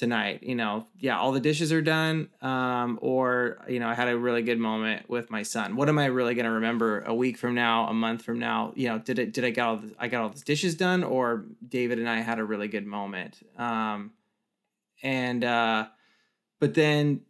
Tonight 0.00 0.42
you 0.42 0.54
know 0.54 0.86
yeah 0.98 1.18
all 1.18 1.30
the 1.30 1.40
dishes 1.40 1.70
are 1.74 1.82
done 1.82 2.26
um 2.40 2.98
or 3.02 3.62
you 3.68 3.78
know 3.78 3.86
i 3.86 3.92
had 3.92 4.08
a 4.08 4.16
really 4.16 4.40
good 4.40 4.58
moment 4.58 5.06
with 5.10 5.30
my 5.30 5.42
son. 5.42 5.76
What 5.76 5.90
am 5.90 5.98
i 5.98 6.06
really 6.06 6.34
going 6.34 6.46
to 6.46 6.52
remember 6.52 7.00
a 7.02 7.14
week 7.14 7.36
from 7.36 7.54
now 7.54 7.86
a 7.86 7.92
month 7.92 8.22
from 8.22 8.38
now? 8.38 8.72
You 8.74 8.88
know 8.88 8.98
did 8.98 9.18
it 9.18 9.34
did 9.34 9.44
i 9.44 9.50
get 9.50 9.60
all 9.60 9.76
the, 9.76 9.94
i 9.98 10.08
got 10.08 10.22
all 10.22 10.30
the 10.30 10.40
dishes 10.40 10.74
done 10.74 11.04
or 11.04 11.44
david 11.68 11.98
and 11.98 12.08
i 12.08 12.22
had 12.22 12.38
a 12.38 12.44
really 12.44 12.66
good 12.66 12.86
moment? 12.86 13.46
Um 13.58 14.12
and 15.02 15.44
uh 15.44 15.88
but 16.60 16.72
then 16.72 17.20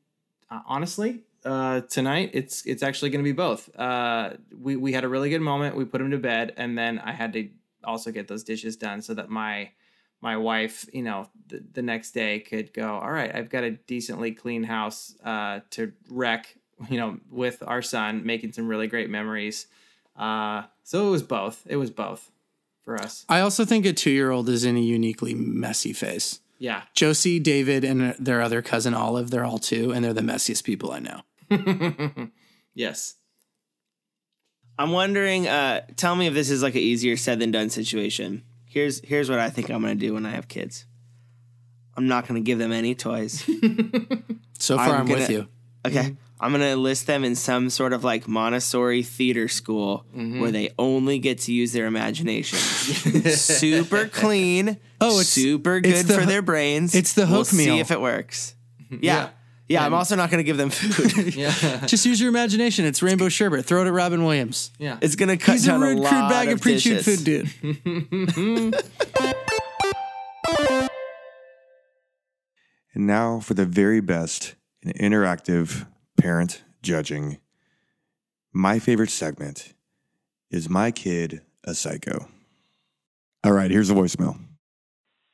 uh, 0.49 0.61
honestly 0.65 1.25
uh 1.45 1.81
tonight 1.97 2.31
it's 2.35 2.65
it's 2.67 2.85
actually 2.85 3.11
going 3.11 3.25
to 3.25 3.29
be 3.29 3.33
both. 3.47 3.69
Uh 3.77 4.35
we 4.57 4.77
we 4.77 4.93
had 4.93 5.03
a 5.03 5.09
really 5.09 5.29
good 5.29 5.43
moment 5.43 5.75
we 5.75 5.85
put 5.85 6.01
him 6.01 6.13
to 6.13 6.19
bed 6.19 6.55
and 6.57 6.79
then 6.79 7.01
i 7.01 7.11
had 7.11 7.33
to 7.33 7.49
also 7.83 8.13
get 8.13 8.29
those 8.29 8.45
dishes 8.45 8.77
done 8.77 9.03
so 9.03 9.13
that 9.13 9.29
my 9.29 9.71
my 10.21 10.37
wife, 10.37 10.87
you 10.93 11.03
know, 11.03 11.29
the, 11.49 11.63
the 11.73 11.83
next 11.83 12.13
day 12.13 12.41
could 12.41 12.73
go, 12.73 12.95
all 12.95 13.11
right, 13.11 13.35
I've 13.35 13.51
got 13.51 13.65
a 13.65 13.71
decently 13.71 14.33
clean 14.33 14.63
house 14.63 15.15
uh, 15.25 15.61
to 15.71 15.93
wreck, 16.11 16.55
you 16.89 16.99
know, 16.99 17.19
with 17.31 17.63
our 17.67 17.83
son, 17.83 18.25
making 18.25 18.53
some 18.53 18.69
really 18.69 18.87
great 18.87 19.11
memories. 19.11 19.67
Uh, 20.17 20.65
so 20.85 21.09
it 21.09 21.11
was 21.11 21.23
both. 21.23 21.67
It 21.67 21.77
was 21.77 21.91
both 21.91 22.31
for 22.85 23.01
us. 23.01 23.25
I 23.29 23.41
also 23.41 23.65
think 23.65 23.87
a 23.87 23.93
two 23.93 24.11
year 24.11 24.31
old 24.31 24.49
is 24.49 24.65
in 24.65 24.77
a 24.77 24.81
uniquely 24.81 25.35
messy 25.35 25.93
phase. 25.93 26.41
Yeah. 26.59 26.83
Josie, 26.95 27.39
David, 27.39 27.85
and 27.85 28.15
their 28.19 28.43
other 28.43 28.61
cousin 28.61 28.93
Olive, 28.93 29.31
they're 29.31 29.47
all 29.47 29.59
two, 29.59 29.93
and 29.93 30.05
they're 30.05 30.13
the 30.13 30.21
messiest 30.21 30.65
people 30.65 30.93
I 30.93 30.99
know. 30.99 31.23
yes. 32.75 33.15
I'm 34.79 34.91
wondering. 34.91 35.49
Uh, 35.49 35.81
tell 35.97 36.15
me 36.15 36.27
if 36.27 36.35
this 36.35 36.51
is 36.51 36.63
like 36.63 36.75
an 36.75 36.83
easier 36.83 37.17
said 37.17 37.39
than 37.39 37.51
done 37.51 37.71
situation. 37.71 38.45
Here's 38.71 39.01
here's 39.05 39.29
what 39.29 39.41
I 39.41 39.51
think 39.51 39.69
I'm 39.69 39.83
gonna 39.83 39.97
do 39.97 40.15
when 40.15 40.25
I 40.25 40.31
have 40.31 40.47
kids. 40.47 40.87
I'm 41.97 42.07
not 42.07 42.29
gonna 42.29 42.41
give 42.41 42.59
them 42.59 42.71
any 42.73 42.95
toys. 42.95 43.45
So 44.61 44.77
far, 44.77 44.91
I'm, 44.91 45.01
I'm 45.01 45.07
with 45.07 45.21
gonna- 45.21 45.33
you. 45.33 45.49
Okay. 45.87 46.11
Mm-hmm. 46.11 46.15
I'm 46.39 46.53
gonna 46.53 46.67
enlist 46.67 47.07
them 47.07 47.25
in 47.25 47.35
some 47.35 47.71
sort 47.71 47.95
of 47.95 48.05
like 48.05 48.29
Montessori 48.29 49.03
theater 49.03 49.49
school 49.49 50.05
mm-hmm. 50.15 50.39
where 50.39 50.51
they 50.51 50.71
only 50.79 51.19
get 51.19 51.39
to 51.41 51.53
use 51.53 51.73
their 51.73 51.87
imagination. 51.87 52.59
super 53.31 54.07
clean. 54.07 54.77
Oh, 55.01 55.13
it's- 55.13 55.29
super 55.29 55.81
good 55.81 56.05
the 56.05 56.13
for 56.13 56.27
their 56.27 56.43
brains. 56.43 56.95
it's 56.95 57.15
the 57.15 57.25
hook 57.25 57.31
we'll 57.31 57.45
hook 57.45 57.49
See 57.49 57.79
if 57.79 57.91
it 57.91 58.03
works. 58.03 58.55
Mm-hmm. 58.83 58.99
Yeah. 59.03 59.17
Yeah. 59.17 59.29
I'm 59.79 59.95
also 59.95 60.17
not 60.17 60.31
gonna 60.31 60.43
give 60.43 60.57
them 60.57 60.71
food. 60.71 61.35
Yeah. 61.35 61.87
Just 61.87 62.05
use 62.05 62.21
your 62.21 62.29
imagination. 62.29 62.85
It's 62.85 63.03
rainbow 63.03 63.29
sherbet. 63.29 63.65
Throw 63.65 63.83
it 63.83 63.87
at 63.87 63.93
Robin 63.93 64.25
Williams. 64.25 64.73
yeah. 64.79 64.99
it's 65.01 65.17
gonna 65.17 65.37
cut 65.37 65.53
He's 65.53 65.65
a 65.65 65.69
down 65.69 65.83
a, 65.83 65.87
rude, 65.87 65.99
lot 66.01 66.09
crude 66.11 66.29
bag 66.29 66.49
of, 66.49 66.55
of 66.55 66.61
pre-chewed 66.61 67.05
food, 67.05 67.25
dude. 67.25 68.85
And 72.95 73.07
now 73.07 73.41
for 73.41 73.55
the 73.55 73.67
very 73.67 74.01
best 74.01 74.55
in 74.83 74.93
interactive 74.93 75.87
parent 76.21 76.63
judging. 76.83 77.39
My 78.53 78.79
favorite 78.79 79.11
segment 79.11 79.75
is 80.51 80.69
My 80.69 80.91
Kid 80.91 81.43
a 81.65 81.75
Psycho? 81.75 82.29
All 83.45 83.53
right, 83.53 83.71
here's 83.71 83.91
a 83.91 83.95
voicemail. 83.95 84.39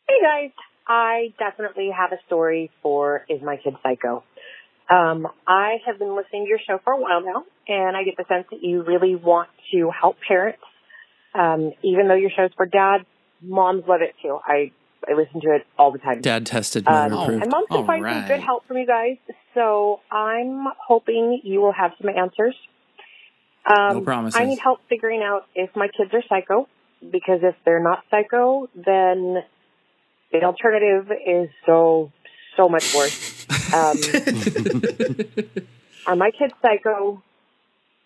Hey 0.06 0.14
guys, 0.22 0.50
I 0.86 1.32
definitely 1.38 1.90
have 1.96 2.12
a 2.12 2.18
story 2.26 2.70
for 2.82 3.24
Is 3.28 3.40
My 3.42 3.56
Kid 3.56 3.74
Psycho? 3.82 4.22
Um, 4.88 5.26
I 5.46 5.78
have 5.86 5.98
been 5.98 6.14
listening 6.16 6.44
to 6.44 6.48
your 6.48 6.60
show 6.66 6.78
for 6.84 6.92
a 6.92 7.00
while 7.00 7.20
now, 7.22 7.44
and 7.66 7.96
I 7.96 8.04
get 8.04 8.16
the 8.16 8.24
sense 8.28 8.46
that 8.50 8.62
you 8.62 8.82
really 8.82 9.16
want 9.16 9.48
to 9.72 9.90
help 9.90 10.16
parents. 10.26 10.60
Um, 11.34 11.72
even 11.82 12.08
though 12.08 12.14
your 12.14 12.30
show's 12.30 12.50
for 12.56 12.66
dads, 12.66 13.04
moms 13.42 13.84
love 13.88 14.00
it 14.02 14.14
too. 14.22 14.38
I 14.46 14.70
I 15.08 15.12
listen 15.12 15.40
to 15.42 15.54
it 15.54 15.66
all 15.78 15.92
the 15.92 15.98
time. 15.98 16.20
Dad 16.20 16.46
tested, 16.46 16.86
Um, 16.88 17.12
approved. 17.12 17.42
and 17.42 17.50
mom's 17.50 17.68
been 17.68 17.78
All 17.78 17.86
finding 17.86 18.10
some 18.12 18.26
good 18.26 18.40
help 18.40 18.66
from 18.66 18.78
you 18.78 18.86
guys, 18.86 19.18
so 19.54 20.00
I'm 20.10 20.66
hoping 20.86 21.40
you 21.44 21.60
will 21.60 21.72
have 21.72 21.92
some 22.00 22.08
answers. 22.08 22.56
Um, 23.66 23.98
No 23.98 24.00
promises. 24.02 24.40
I 24.40 24.44
need 24.44 24.58
help 24.58 24.80
figuring 24.88 25.22
out 25.22 25.46
if 25.54 25.74
my 25.76 25.88
kids 25.88 26.12
are 26.14 26.22
psycho, 26.28 26.68
because 27.02 27.40
if 27.42 27.54
they're 27.64 27.82
not 27.82 28.04
psycho, 28.10 28.68
then 28.74 29.42
the 30.32 30.42
alternative 30.42 31.10
is 31.24 31.50
so 31.66 32.10
so 32.56 32.68
much 32.68 32.94
worse. 32.94 33.35
Um, 33.74 33.98
are 36.06 36.16
my 36.16 36.30
kids 36.30 36.52
psycho, 36.62 37.22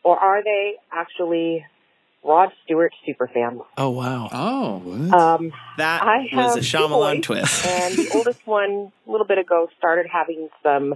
or 0.03 0.19
are 0.19 0.43
they 0.43 0.75
actually 0.93 1.65
Rod 2.25 2.51
Stewart 2.65 2.93
super 3.07 3.29
fans? 3.33 3.61
Oh 3.77 3.91
wow. 3.91 4.29
Oh, 4.33 4.93
Um, 5.17 5.53
That 5.77 6.03
I 6.03 6.27
was 6.33 6.57
a 6.57 6.61
two 6.61 6.67
Shyamalan 6.67 7.23
twist. 7.23 7.67
and 7.67 7.95
the 7.97 8.11
oldest 8.15 8.41
one, 8.47 8.93
a 9.07 9.11
little 9.11 9.27
bit 9.27 9.39
ago, 9.39 9.69
started 9.79 10.07
having 10.11 10.49
some 10.63 10.95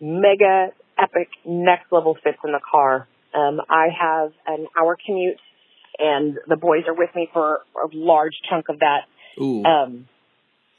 mega 0.00 0.68
epic 0.98 1.28
next 1.44 1.90
level 1.92 2.16
fits 2.22 2.38
in 2.44 2.52
the 2.52 2.60
car. 2.70 3.08
Um, 3.34 3.60
I 3.68 3.86
have 3.98 4.32
an 4.46 4.66
hour 4.78 4.96
commute, 5.04 5.38
and 5.98 6.38
the 6.48 6.56
boys 6.56 6.84
are 6.86 6.94
with 6.94 7.10
me 7.14 7.28
for 7.32 7.60
a 7.82 7.88
large 7.92 8.34
chunk 8.48 8.66
of 8.68 8.80
that. 8.80 9.02
ooh, 9.40 9.64
Um, 9.64 10.08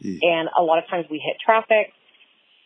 and 0.04 0.50
a 0.58 0.62
lot 0.62 0.80
of 0.80 0.88
times 0.90 1.06
we 1.10 1.18
hit 1.18 1.38
traffic, 1.44 1.94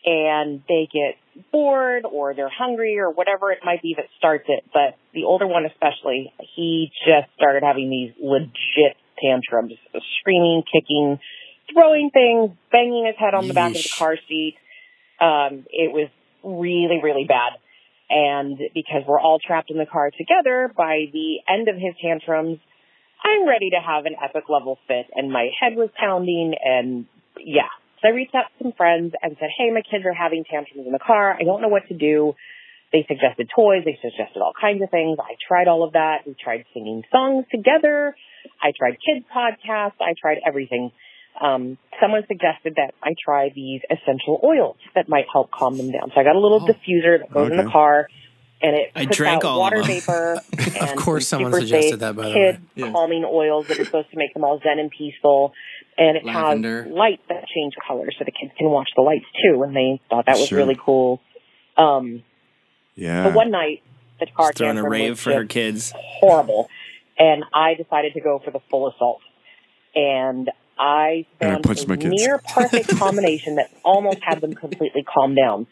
and 0.04 0.62
they 0.68 0.88
get 0.92 1.16
bored 1.52 2.04
or 2.04 2.34
they're 2.34 2.50
hungry 2.50 2.98
or 2.98 3.10
whatever 3.10 3.52
it 3.52 3.58
might 3.64 3.82
be 3.82 3.94
that 3.96 4.06
starts 4.18 4.44
it. 4.48 4.64
But 4.72 4.96
the 5.12 5.24
older 5.24 5.46
one, 5.46 5.66
especially, 5.66 6.32
he 6.56 6.90
just 7.06 7.32
started 7.36 7.62
having 7.62 7.90
these 7.90 8.12
legit 8.22 8.96
tantrums, 9.22 9.74
screaming, 10.20 10.62
kicking, 10.70 11.18
throwing 11.72 12.10
things, 12.10 12.56
banging 12.72 13.06
his 13.06 13.16
head 13.18 13.34
on 13.34 13.48
the 13.48 13.54
back 13.54 13.74
of 13.74 13.82
the 13.82 13.92
car 13.96 14.16
seat. 14.28 14.56
Um, 15.20 15.66
it 15.70 15.92
was 15.92 16.08
really, 16.42 17.00
really 17.02 17.24
bad. 17.24 17.58
And 18.10 18.58
because 18.72 19.02
we're 19.06 19.20
all 19.20 19.38
trapped 19.44 19.70
in 19.70 19.76
the 19.76 19.86
car 19.86 20.10
together, 20.10 20.72
by 20.74 21.06
the 21.12 21.38
end 21.48 21.68
of 21.68 21.74
his 21.74 21.94
tantrums, 22.00 22.58
I'm 23.22 23.46
ready 23.46 23.70
to 23.70 23.80
have 23.84 24.06
an 24.06 24.14
epic 24.22 24.44
level 24.48 24.78
fit. 24.86 25.06
And 25.14 25.30
my 25.30 25.50
head 25.60 25.76
was 25.76 25.90
pounding 25.98 26.54
and 26.64 27.06
yeah. 27.38 27.68
So 28.02 28.08
I 28.08 28.12
reached 28.12 28.34
out 28.34 28.44
to 28.58 28.64
some 28.64 28.72
friends 28.76 29.14
and 29.22 29.36
said, 29.40 29.48
hey, 29.56 29.70
my 29.72 29.82
kids 29.82 30.04
are 30.06 30.14
having 30.14 30.44
tantrums 30.44 30.86
in 30.86 30.92
the 30.92 30.98
car. 30.98 31.34
I 31.34 31.42
don't 31.44 31.60
know 31.62 31.68
what 31.68 31.88
to 31.88 31.94
do. 31.94 32.34
They 32.92 33.04
suggested 33.08 33.50
toys. 33.54 33.82
They 33.84 33.98
suggested 34.00 34.40
all 34.40 34.52
kinds 34.58 34.82
of 34.82 34.90
things. 34.90 35.18
I 35.20 35.34
tried 35.46 35.68
all 35.68 35.84
of 35.84 35.92
that. 35.92 36.18
We 36.26 36.34
tried 36.42 36.64
singing 36.72 37.02
songs 37.12 37.44
together. 37.50 38.14
I 38.62 38.72
tried 38.76 38.96
kids 39.04 39.26
podcasts. 39.34 40.00
I 40.00 40.14
tried 40.20 40.38
everything. 40.46 40.92
Um, 41.40 41.76
someone 42.00 42.22
suggested 42.26 42.74
that 42.76 42.94
I 43.02 43.14
try 43.22 43.50
these 43.54 43.82
essential 43.90 44.40
oils 44.42 44.76
that 44.94 45.08
might 45.08 45.26
help 45.30 45.50
calm 45.50 45.76
them 45.76 45.92
down. 45.92 46.10
So 46.14 46.20
I 46.20 46.24
got 46.24 46.36
a 46.36 46.40
little 46.40 46.62
Oh. 46.62 46.66
diffuser 46.72 47.18
that 47.20 47.30
goes 47.30 47.50
in 47.50 47.56
the 47.58 47.70
car 47.70 48.08
and 48.60 48.74
it 48.74 48.90
I 48.96 49.04
puts 49.06 49.16
drank 49.18 49.44
out 49.44 49.50
all 49.50 49.56
of 49.56 49.60
water 49.60 49.78
them. 49.78 49.86
vapor. 49.86 50.40
and 50.80 50.98
course 50.98 51.28
someone 51.28 51.52
suggested 51.52 52.00
that, 52.00 52.16
by 52.16 52.22
the 52.28 52.32
kid 52.32 52.54
way. 52.56 52.60
Yes. 52.74 52.92
calming 52.92 53.24
oils 53.24 53.66
that 53.68 53.78
are 53.78 53.84
supposed 53.84 54.10
to 54.10 54.16
make 54.16 54.34
them 54.34 54.42
all 54.44 54.58
zen 54.60 54.78
and 54.80 54.90
peaceful. 54.90 55.52
And 55.98 56.16
it 56.16 56.24
Lavender. 56.24 56.84
has 56.84 56.92
lights 56.92 57.22
that 57.28 57.44
change 57.54 57.74
color 57.86 58.06
so 58.16 58.24
the 58.24 58.30
kids 58.30 58.52
can 58.56 58.70
watch 58.70 58.88
the 58.96 59.02
lights 59.02 59.26
too. 59.44 59.62
And 59.64 59.74
they 59.74 60.00
thought 60.08 60.26
that 60.26 60.38
was 60.38 60.48
Sure. 60.48 60.58
really 60.58 60.76
cool. 60.80 61.20
Um, 61.76 62.22
Yeah. 62.94 63.24
but 63.24 63.34
one 63.34 63.50
night, 63.50 63.82
the 64.20 64.26
car 64.26 64.48
Just 64.50 64.58
throwing 64.58 64.78
a 64.78 64.88
rave 64.88 65.18
for 65.18 65.32
her 65.32 65.44
kids. 65.44 65.92
horrible. 65.96 66.68
And 67.18 67.44
I 67.52 67.74
decided 67.74 68.14
to 68.14 68.20
go 68.20 68.38
for 68.38 68.52
the 68.52 68.60
full 68.70 68.88
assault. 68.88 69.20
And 69.96 70.48
I 70.78 71.26
And 71.40 71.50
I 71.66 71.74
found 71.74 72.04
a 72.04 72.08
near 72.08 72.38
perfect 72.38 72.88
combination 72.98 73.56
that 73.56 73.70
almost 73.84 74.18
had 74.22 74.40
them 74.40 74.54
completely 74.54 75.02
calm 75.02 75.34
down. 75.34 75.66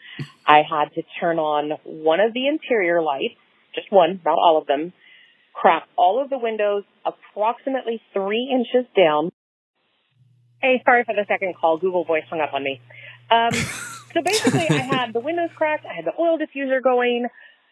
I 0.45 0.63
had 0.69 0.93
to 0.95 1.03
turn 1.21 1.39
on 1.39 1.71
one 1.85 2.19
of 2.19 2.33
the 2.33 2.47
interior 2.47 3.01
lights, 3.01 3.35
just 3.73 3.89
one, 3.91 4.19
not 4.25 4.37
all 4.37 4.57
of 4.57 4.67
them, 4.67 4.91
crack 5.53 5.87
all 5.95 6.21
of 6.21 6.29
the 6.29 6.37
windows 6.37 6.83
approximately 7.05 8.01
three 8.13 8.49
inches 8.53 8.85
down. 8.95 9.31
Hey, 10.61 10.81
sorry 10.85 11.03
for 11.03 11.13
the 11.13 11.25
second 11.27 11.55
call. 11.55 11.77
Google 11.77 12.03
Voice 12.03 12.23
hung 12.29 12.41
up 12.41 12.53
on 12.53 12.63
me. 12.63 12.81
Um, 13.29 13.53
so 14.13 14.21
basically, 14.23 14.67
I 14.69 14.81
had 14.81 15.13
the 15.13 15.19
windows 15.19 15.51
cracked, 15.55 15.85
I 15.85 15.93
had 15.93 16.05
the 16.05 16.19
oil 16.19 16.39
diffuser 16.39 16.81
going, 16.81 17.27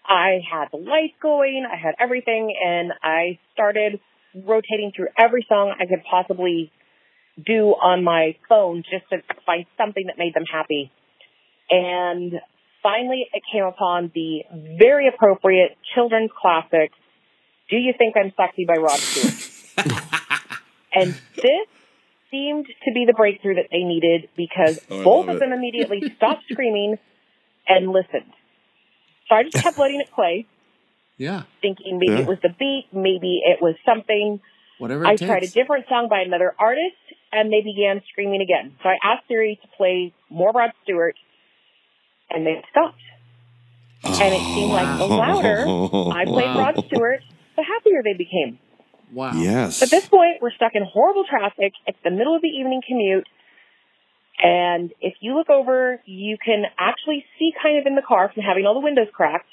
I 0.08 0.40
had 0.50 0.68
the 0.72 0.78
lights 0.78 1.16
going, 1.22 1.66
I 1.66 1.78
had 1.78 1.96
everything, 2.00 2.54
and 2.64 2.94
I 3.02 3.40
started 3.54 4.00
rotating 4.36 4.92
through 4.96 5.08
every 5.18 5.46
song 5.50 5.74
I 5.80 5.86
could 5.88 6.04
possibly 6.10 6.72
do 7.44 7.70
on 7.70 8.04
my 8.04 8.36
phone 8.48 8.84
just 8.90 9.10
to 9.10 9.18
find 9.46 9.66
something 9.78 10.06
that 10.08 10.18
made 10.20 10.36
them 10.36 10.46
happy. 10.52 10.92
And 11.70 12.34
finally, 12.84 13.26
it 13.34 13.42
came 13.52 13.64
upon 13.64 14.12
the 14.14 14.44
very 14.78 15.08
appropriate 15.08 15.76
children's 15.96 16.30
classic, 16.40 16.92
Do 17.70 17.78
You 17.78 17.94
Think 17.98 18.16
I'm 18.16 18.32
Sexy 18.38 18.66
by 18.66 18.76
Rod 18.76 19.00
Stewart. 19.00 19.88
and 20.94 21.16
this 21.36 21.68
seemed 22.32 22.66
to 22.68 22.90
be 22.94 23.06
the 23.08 23.14
breakthrough 23.14 23.56
that 23.56 23.68
they 23.72 23.84
needed 23.84 24.30
because 24.36 24.78
Oh, 24.90 25.04
both 25.04 25.28
of 25.30 25.36
it. 25.38 25.40
them 25.40 25.52
immediately 25.54 26.04
stopped 26.18 26.44
screaming 26.52 26.98
and 27.68 27.90
listened. 27.92 28.32
So 29.30 29.36
I 29.36 29.44
just 29.44 29.58
kept 29.62 29.78
letting 29.80 30.02
it 30.02 30.12
play, 30.14 30.46
yeah, 31.18 31.44
thinking 31.62 31.98
maybe 32.00 32.20
Yeah. 32.20 32.26
it 32.26 32.28
was 32.28 32.38
the 32.44 32.54
beat, 32.58 32.86
maybe 32.94 33.42
it 33.46 33.62
was 33.62 33.76
something. 33.86 34.40
whatever. 34.78 35.04
It 35.06 35.08
I 35.08 35.16
takes. 35.18 35.26
tried 35.28 35.44
a 35.44 35.48
different 35.50 35.86
song 35.90 36.08
by 36.10 36.22
another 36.22 36.54
artist, 36.60 37.00
and 37.32 37.52
they 37.52 37.62
began 37.62 38.02
screaming 38.12 38.42
again. 38.42 38.76
So 38.84 38.90
I 38.90 38.98
asked 39.04 39.28
Siri 39.28 39.58
to 39.62 39.68
play 39.78 40.14
more 40.30 40.52
Rod 40.52 40.72
Stewart, 40.84 41.16
and 42.30 42.46
they 42.46 42.62
stopped. 42.70 43.02
And 44.04 44.34
it 44.34 44.42
seemed 44.54 44.72
like 44.72 45.00
the 45.00 45.06
louder 45.10 45.66
I 46.14 46.26
played 46.26 46.54
Wow. 46.54 46.60
Rod 46.70 46.84
Stewart, 46.88 47.22
the 47.58 47.64
happier 47.64 48.02
they 48.04 48.14
became. 48.14 48.60
Wow. 49.16 49.32
Yes. 49.36 49.82
At 49.82 49.90
this 49.90 50.06
point, 50.10 50.42
we're 50.42 50.52
stuck 50.52 50.74
in 50.76 50.84
horrible 50.84 51.24
traffic. 51.24 51.72
It's 51.88 51.98
the 52.04 52.12
middle 52.12 52.36
of 52.36 52.42
the 52.42 52.50
evening 52.50 52.82
commute. 52.86 53.26
And 54.44 54.92
if 55.00 55.14
you 55.22 55.38
look 55.38 55.50
over, 55.50 56.02
you 56.06 56.38
can 56.44 56.66
actually 56.78 57.24
see 57.40 57.54
kind 57.64 57.80
of 57.80 57.88
in 57.88 57.96
the 57.96 58.02
car 58.06 58.30
from 58.34 58.44
having 58.44 58.66
all 58.66 58.74
the 58.74 58.82
windows 58.82 59.08
cracked. 59.14 59.48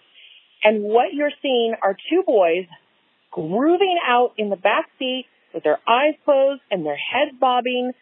And 0.64 0.82
what 0.82 1.14
you're 1.14 1.30
seeing 1.40 1.74
are 1.80 1.96
two 2.10 2.24
boys 2.26 2.66
grooving 3.30 3.98
out 4.04 4.32
in 4.36 4.50
the 4.50 4.56
back 4.56 4.86
seat 4.98 5.26
with 5.54 5.62
their 5.62 5.78
eyes 5.88 6.14
closed 6.24 6.62
and 6.68 6.84
their 6.84 6.96
heads 6.96 7.38
bobbing. 7.38 7.92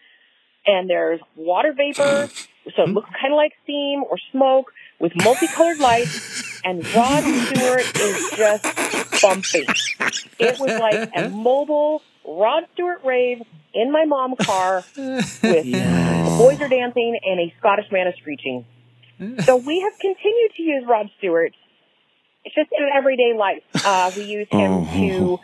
And 0.67 0.89
there's 0.89 1.21
water 1.37 1.75
vapor, 1.77 2.29
so 2.29 2.33
it 2.65 2.75
mm-hmm. 2.75 2.93
looks 2.93 3.11
kind 3.21 3.35
of 3.35 3.37
like 3.37 3.53
steam 3.65 4.03
or 4.03 4.17
smoke 4.33 4.73
with 4.99 5.13
multicolored 5.17 5.79
lights. 5.79 6.40
And 6.65 6.85
Rod 6.95 7.23
Stewart 7.23 8.01
is 8.01 8.31
just 8.37 9.23
bumping. 9.23 9.67
It 10.39 10.59
was 10.59 10.79
like 10.79 11.11
a 11.17 11.29
mobile 11.29 12.03
Rod 12.27 12.65
Stewart 12.75 13.01
rave 13.05 13.43
in 13.73 13.93
my 13.93 14.05
mom 14.05 14.35
car 14.37 14.85
with 14.97 15.41
the 15.43 16.35
boys 16.39 16.61
are 16.61 16.69
dancing 16.69 17.19
and 17.25 17.41
a 17.41 17.55
Scottish 17.59 17.87
man 17.91 18.07
is 18.09 18.15
screeching. 18.21 18.65
So 19.45 19.57
we 19.57 19.81
have 19.81 19.93
continued 20.01 20.51
to 20.57 20.63
use 20.63 20.85
Rod 20.89 21.11
Stewart. 21.19 21.53
It's 22.45 22.55
just 22.55 22.71
in 22.77 22.89
everyday 22.97 23.35
life. 23.37 23.63
Uh, 23.85 24.11
we 24.17 24.25
use 24.25 24.49
him 24.51 24.71
Oh. 24.73 24.89
to 24.95 25.39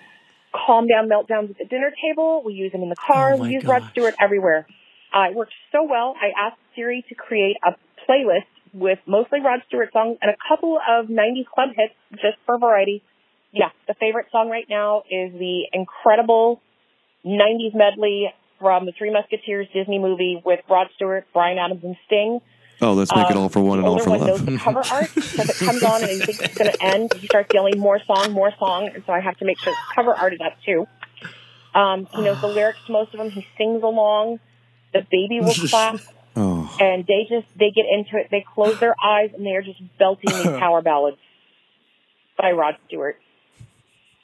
calm 0.66 0.86
down 0.86 1.08
meltdowns 1.08 1.50
at 1.50 1.58
the 1.58 1.66
dinner 1.66 1.92
table. 2.02 2.42
We 2.44 2.54
use 2.54 2.72
him 2.72 2.82
in 2.82 2.88
the 2.88 2.96
car. 2.96 3.34
Oh 3.34 3.36
we 3.42 3.50
use 3.50 3.64
Rod. 3.64 3.86
Stewart 3.90 4.14
everywhere. 4.20 4.66
Uh, 5.14 5.30
it 5.30 5.34
worked 5.34 5.52
so 5.72 5.84
well. 5.84 6.14
I 6.20 6.46
asked 6.46 6.58
Siri 6.74 7.04
to 7.08 7.14
create 7.14 7.56
a 7.64 7.72
playlist 8.08 8.44
with 8.76 8.98
mostly 9.06 9.40
Rod 9.40 9.60
Stewart 9.68 9.92
songs 9.92 10.18
and 10.20 10.30
a 10.30 10.36
couple 10.48 10.76
of 10.78 11.06
90s 11.06 11.46
club 11.52 11.70
hits 11.74 11.94
just 12.22 12.36
for 12.44 12.58
variety. 12.58 13.02
Yeah, 13.52 13.70
the 13.88 13.94
favorite 13.94 14.26
song 14.30 14.50
right 14.50 14.66
now 14.68 15.02
is 15.10 15.32
the 15.32 15.62
incredible 15.72 16.60
90s 17.24 17.74
medley 17.74 18.32
from 18.60 18.86
the 18.86 18.92
Three 18.96 19.10
Musketeers 19.10 19.66
Disney 19.72 19.98
movie 19.98 20.40
with 20.44 20.60
Rod 20.68 20.88
Stewart, 20.96 21.26
Bryan 21.32 21.58
Adams, 21.58 21.82
and 21.84 21.96
Sting. 22.06 22.40
oh, 22.82 22.92
let's 22.92 23.14
make 23.14 23.30
it 23.30 23.36
Um, 23.36 23.42
all 23.44 23.48
for 23.48 23.60
one 23.60 23.78
and 23.78 23.86
all 23.88 23.98
for 23.98 24.10
one 24.10 24.20
knows 24.20 24.40
love. 24.40 24.46
the 24.46 24.58
cover 24.58 24.82
art 24.90 25.10
because 25.14 25.48
it 25.48 25.64
comes 25.64 25.82
on 25.82 26.02
and 26.02 26.10
he 26.12 26.18
thinks 26.20 26.40
it's 26.40 26.54
going 26.58 26.70
to 26.72 26.82
end. 26.82 27.12
He 27.14 27.26
starts 27.26 27.48
yelling 27.54 27.78
more 27.78 28.00
song, 28.06 28.32
more 28.32 28.52
song, 28.58 28.90
and 28.94 29.02
so 29.06 29.12
I 29.12 29.20
have 29.20 29.36
to 29.38 29.44
make 29.46 29.58
sure 29.58 29.72
the 29.72 29.94
cover 29.94 30.14
art 30.14 30.34
is 30.34 30.40
up 30.44 30.56
too. 30.64 30.86
Um, 31.74 32.06
he 32.14 32.22
knows 32.22 32.40
the 32.40 32.46
lyrics 32.54 32.78
to 32.86 32.92
most 32.92 33.12
of 33.14 33.18
them. 33.18 33.30
He 33.30 33.46
sings 33.56 33.82
along. 33.82 34.40
The 34.92 35.00
baby 35.10 35.40
will 35.40 35.54
clap, 35.70 35.96
Oh, 36.66 36.76
and 36.80 37.06
they 37.06 37.26
just 37.28 37.46
they 37.58 37.70
get 37.70 37.84
into 37.90 38.16
it. 38.16 38.28
They 38.30 38.44
close 38.54 38.78
their 38.78 38.94
eyes 39.02 39.30
and 39.34 39.44
they 39.44 39.54
are 39.54 39.62
just 39.62 39.80
belting 39.98 40.30
these 40.30 40.44
power 40.58 40.82
ballads 40.82 41.18
by 42.38 42.52
Rod 42.52 42.76
Stewart. 42.86 43.18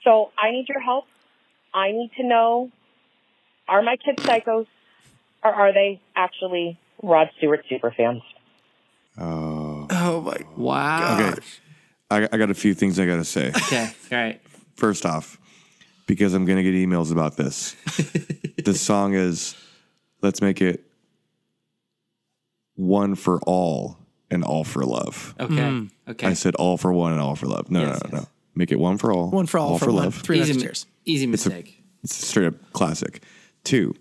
So 0.05 0.31
I 0.39 0.51
need 0.51 0.67
your 0.69 0.81
help. 0.81 1.05
I 1.73 1.93
need 1.93 2.11
to 2.19 2.27
know: 2.27 2.71
Are 3.69 3.83
my 3.83 3.97
kids 3.97 4.23
psychos, 4.23 4.67
or 5.43 5.51
are 5.51 5.73
they 5.73 6.01
actually 6.17 6.79
Rod 7.03 7.31
Stewart 7.39 7.65
super 7.69 7.93
fans? 7.97 8.23
oh. 9.19 9.87
Oh 9.91 10.21
my. 10.23 10.37
Wow. 10.57 11.29
Okay. 11.29 11.41
I, 12.11 12.29
I 12.33 12.37
got 12.37 12.51
a 12.51 12.55
few 12.55 12.75
things 12.75 12.99
I 12.99 13.07
got 13.07 13.17
to 13.17 13.25
say. 13.25 13.49
Okay. 13.49 13.91
All 14.11 14.19
right. 14.19 14.41
First 14.77 15.07
off, 15.07 15.39
because 16.07 16.35
I'm 16.35 16.45
going 16.45 16.57
to 16.57 16.63
get 16.63 16.75
emails 16.75 17.13
about 17.13 17.37
this. 17.37 17.75
the 18.65 18.75
song 18.75 19.15
is 19.15 19.57
"Let's 20.23 20.41
Make 20.43 20.61
It 20.61 20.85
one 22.75 23.15
for 23.15 23.41
all 23.43 23.99
and 24.31 24.43
all 24.45 24.65
for 24.65 24.85
love. 24.85 25.35
Okay. 25.39 25.55
Hmm. 25.69 25.87
Okay. 26.09 26.27
I 26.27 26.33
said 26.33 26.55
all 26.57 26.77
for 26.77 26.93
one 26.93 27.13
and 27.13 27.21
all 27.21 27.37
for 27.37 27.47
love. 27.47 27.71
No, 27.71 27.81
Yes, 27.81 28.03
no, 28.05 28.09
no, 28.11 28.17
yes. 28.19 28.23
no. 28.25 28.29
Make 28.55 28.73
it 28.73 28.79
one 28.79 28.99
for 28.99 29.13
all. 29.13 29.31
One 29.31 29.47
for 29.47 29.59
all, 29.59 29.79
for, 29.79 29.87
one. 29.87 29.97
love. 30.05 30.15
Three 30.17 30.41
easy, 30.41 30.53
Musketeers. 30.53 30.87
easy 31.05 31.27
mistake. 31.27 31.83
It's 32.05 32.23
a 32.23 32.27
straight 32.27 32.47
up 32.47 32.73
classic. 32.73 33.23
Two, 33.65 33.95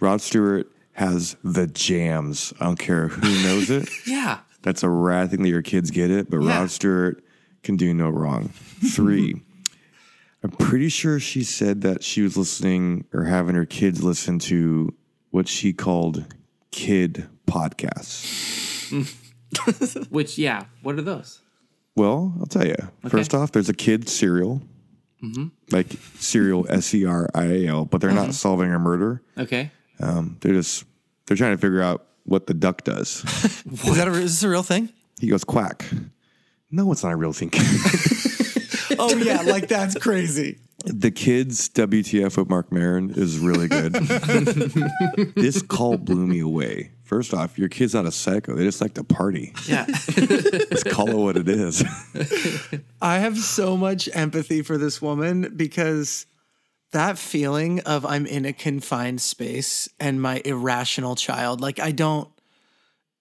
Rod 0.00 0.20
Stewart 0.20 0.70
has 0.92 1.36
the 1.42 1.66
jams. 1.66 2.52
I 2.60 2.64
don't 2.66 2.78
care 2.78 3.08
who 3.08 3.20
knows 3.42 3.70
it. 3.70 3.88
yeah. 4.06 4.40
That's 4.62 4.82
a 4.82 4.88
rad 4.88 5.30
thing 5.30 5.42
that 5.42 5.48
your 5.48 5.62
kids 5.62 5.90
get 5.90 6.10
it, 6.10 6.28
but 6.30 6.40
Yeah. 6.40 6.58
Rod 6.60 6.70
Stewart 6.70 7.22
can 7.62 7.76
do 7.76 7.94
no 7.94 8.08
wrong. 8.08 8.48
Three, 8.48 9.40
I'm 10.42 10.50
pretty 10.50 10.88
sure 10.88 11.18
she 11.18 11.42
said 11.42 11.80
that 11.82 12.02
she 12.04 12.22
was 12.22 12.36
listening 12.36 13.04
or 13.12 13.24
having 13.24 13.54
her 13.54 13.66
kids 13.66 14.02
listen 14.04 14.38
to 14.40 14.94
what 15.30 15.48
she 15.48 15.72
called 15.72 16.24
kid 16.70 17.28
podcasts. 17.48 18.92
Which 20.10 20.38
yeah. 20.38 20.64
What 20.82 20.98
are 20.98 21.02
those? 21.02 21.40
Well, 21.96 22.34
I'll 22.38 22.46
tell 22.46 22.66
you. 22.66 22.76
First 23.08 23.34
off, 23.34 23.50
there's 23.52 23.68
a 23.68 23.74
kid 23.74 24.08
serial, 24.08 24.62
like 25.72 25.88
serial 26.18 26.64
S 26.68 26.94
E 26.94 27.04
R 27.04 27.28
I 27.34 27.44
A 27.44 27.66
L, 27.66 27.84
but 27.86 28.00
they're 28.00 28.12
not 28.12 28.34
solving 28.34 28.72
a 28.72 28.78
murder. 28.78 29.22
Okay. 29.36 29.70
Um, 30.00 30.36
they're 30.40 30.54
just 30.54 30.84
they're 31.26 31.36
trying 31.36 31.56
to 31.56 31.60
figure 31.60 31.82
out 31.82 32.06
what 32.24 32.46
the 32.46 32.54
duck 32.54 32.84
does. 32.84 33.24
Is 33.72 33.96
that 33.96 34.06
a, 34.06 34.12
is 34.12 34.22
this 34.40 34.42
a 34.44 34.48
real 34.48 34.62
thing? 34.62 34.90
he 35.18 35.26
goes 35.26 35.42
quack. 35.42 35.84
No, 36.70 36.92
it's 36.92 37.02
not 37.02 37.12
a 37.12 37.16
real 37.16 37.32
thing. 37.32 37.50
Oh 39.00 39.14
yeah, 39.16 39.42
like 39.42 39.68
that's 39.68 39.94
crazy. 39.96 40.58
The 40.84 41.10
kids 41.10 41.68
WTF 41.70 42.36
with 42.36 42.48
Marc 42.48 42.70
Maron 42.70 43.10
is 43.10 43.38
really 43.38 43.66
good. 43.66 43.92
this 45.34 45.60
call 45.62 45.98
blew 45.98 46.26
me 46.26 46.38
away. 46.38 46.92
First 47.02 47.34
off, 47.34 47.58
your 47.58 47.68
kid's 47.68 47.94
not 47.94 48.06
a 48.06 48.12
psycho; 48.12 48.54
they 48.54 48.64
just 48.64 48.80
like 48.80 48.94
to 48.94 49.02
party. 49.02 49.52
Yeah. 49.66 49.86
Let's 49.88 50.84
call 50.84 51.08
it 51.08 51.16
what 51.16 51.36
it 51.36 51.48
is. 51.48 51.82
I 53.02 53.18
have 53.18 53.38
so 53.38 53.76
much 53.76 54.08
empathy 54.12 54.62
for 54.62 54.78
this 54.78 55.02
woman 55.02 55.52
because 55.56 56.26
that 56.92 57.18
feeling 57.18 57.80
of 57.80 58.06
I'm 58.06 58.26
in 58.26 58.44
a 58.44 58.52
confined 58.52 59.20
space 59.20 59.88
and 59.98 60.22
my 60.22 60.40
irrational 60.44 61.16
child, 61.16 61.60
like 61.60 61.80
I 61.80 61.90
don't. 61.90 62.28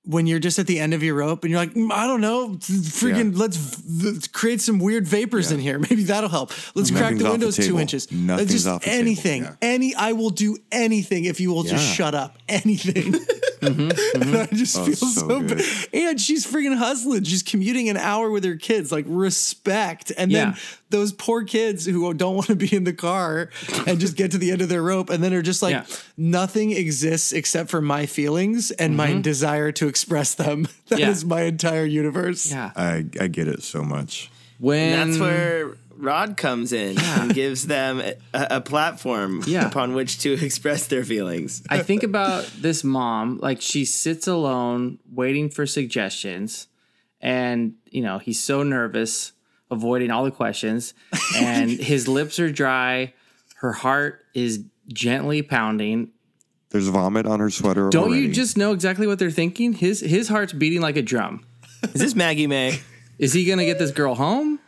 When 0.07 0.25
you're 0.25 0.39
just 0.39 0.57
at 0.57 0.67
the 0.67 0.79
end 0.79 0.93
of 0.93 1.03
your 1.03 1.15
rope 1.15 1.43
and 1.43 1.51
you're 1.51 1.59
like, 1.59 1.73
"Mm, 1.73 1.91
I 1.91 2.07
don't 2.07 2.21
know, 2.21 2.49
freaking, 2.59 3.33
Yeah. 3.33 3.39
let's, 3.39 3.83
let's 4.03 4.27
create 4.27 4.61
some 4.61 4.79
weird 4.79 5.05
vapors 5.07 5.51
in 5.51 5.59
here. 5.59 5.77
Maybe 5.89 6.03
that'll 6.03 6.29
help. 6.29 6.51
Let's 6.75 6.91
crack 6.91 7.15
the 7.17 7.23
off 7.23 7.23
the 7.23 7.31
windows 7.31 7.57
two 7.57 7.79
inches. 7.79 8.11
Nothing's 8.11 8.51
just 8.51 8.67
off 8.67 8.83
the 8.83 8.89
table, 8.89 8.99
anything, 8.99 9.43
yeah. 9.43 9.55
any. 9.61 9.93
I 9.95 10.13
will 10.13 10.29
do 10.29 10.57
anything 10.71 11.25
if 11.25 11.39
you 11.39 11.53
will 11.53 11.63
just 11.63 11.85
shut 11.95 12.15
up. 12.15 12.37
Anything. 12.49 13.11
Mm-hmm. 13.11 14.21
and 14.21 14.37
I 14.37 14.45
just 14.45 14.77
mm-hmm. 14.77 14.81
Oh, 14.81 14.85
feel 14.85 14.95
so 14.95 15.27
so, 15.27 15.41
bad. 15.41 15.61
And 15.93 16.21
she's 16.21 16.45
freaking 16.45 16.77
hustling. 16.77 17.23
She's 17.23 17.43
commuting 17.43 17.89
an 17.89 17.97
hour 17.97 18.29
with 18.29 18.43
her 18.45 18.55
kids, 18.55 18.91
like 18.91 19.05
respect. 19.07 20.11
And 20.17 20.31
Yeah. 20.31 20.45
then 20.45 20.57
those 20.89 21.11
poor 21.11 21.43
kids 21.43 21.85
who 21.85 22.13
don't 22.13 22.35
want 22.35 22.47
to 22.47 22.55
be 22.55 22.73
in 22.73 22.83
the 22.83 22.93
car 22.93 23.49
and 23.85 23.99
just 23.99 24.15
get 24.15 24.31
to 24.31 24.37
the 24.37 24.51
end 24.51 24.61
of 24.61 24.69
their 24.69 24.81
rope 24.83 25.09
and 25.09 25.23
then 25.23 25.33
are 25.33 25.41
just 25.41 25.61
like, 25.61 25.73
Yeah. 25.73 25.85
nothing 26.15 26.71
exists 26.71 27.33
except 27.33 27.69
for 27.69 27.81
my 27.81 28.05
feelings 28.05 28.71
and 28.71 28.95
my 28.95 29.09
mm-hmm. 29.09 29.21
desire 29.21 29.71
to 29.73 29.87
express 29.97 30.35
them. 30.35 30.67
That 30.89 30.99
is 30.99 31.23
Yeah. 31.23 31.27
my 31.27 31.41
entire 31.43 31.85
universe. 31.85 32.51
Yeah. 32.51 32.71
I 32.75 33.05
I 33.19 33.27
get 33.27 33.47
it 33.47 33.63
so 33.63 33.81
much. 33.83 34.29
When 34.59 34.91
That's 35.09 35.19
where 35.19 35.75
Rod 35.99 36.37
comes 36.37 36.71
in 36.73 36.97
and 36.99 37.33
gives 37.33 37.65
them 37.67 37.99
a, 38.01 38.13
a 38.57 38.61
platform 38.61 39.41
Yeah. 39.47 39.67
upon 39.67 39.93
which 39.95 40.19
to 40.19 40.31
express 40.45 40.87
their 40.87 41.03
feelings. 41.03 41.63
I 41.69 41.79
think 41.83 42.03
about 42.03 42.45
this 42.61 42.83
mom, 42.83 43.39
like 43.41 43.61
she 43.61 43.85
sits 43.85 44.27
alone 44.27 44.99
waiting 45.11 45.49
for 45.49 45.65
suggestions, 45.65 46.67
and 47.21 47.73
you 47.91 48.01
know, 48.01 48.19
he's 48.19 48.39
so 48.39 48.63
nervous, 48.63 49.33
avoiding 49.71 50.11
all 50.11 50.23
the 50.23 50.31
questions, 50.43 50.93
and 51.35 51.69
his 51.71 52.07
lips 52.07 52.39
are 52.39 52.51
dry, 52.51 53.13
her 53.61 53.73
heart 53.73 54.23
is 54.33 54.63
gently 54.93 55.41
pounding. 55.41 56.11
There's 56.69 56.87
vomit 56.89 57.25
on 57.25 57.39
her 57.39 57.49
sweater. 57.49 57.89
Don't 57.89 58.09
already. 58.09 58.23
you 58.23 58.33
just 58.33 58.57
know 58.57 58.73
exactly 58.73 59.07
what 59.07 59.19
they're 59.19 59.31
thinking? 59.31 59.73
His 59.73 60.01
his 60.01 60.27
heart's 60.27 60.53
beating 60.53 60.81
like 60.81 60.97
a 60.97 61.01
drum. 61.01 61.45
Is 61.83 62.01
this 62.01 62.15
Maggie 62.15 62.47
May? 62.47 62.79
Is 63.19 63.33
he 63.33 63.45
gonna 63.45 63.65
get 63.65 63.79
this 63.79 63.91
girl 63.91 64.15
home? 64.15 64.59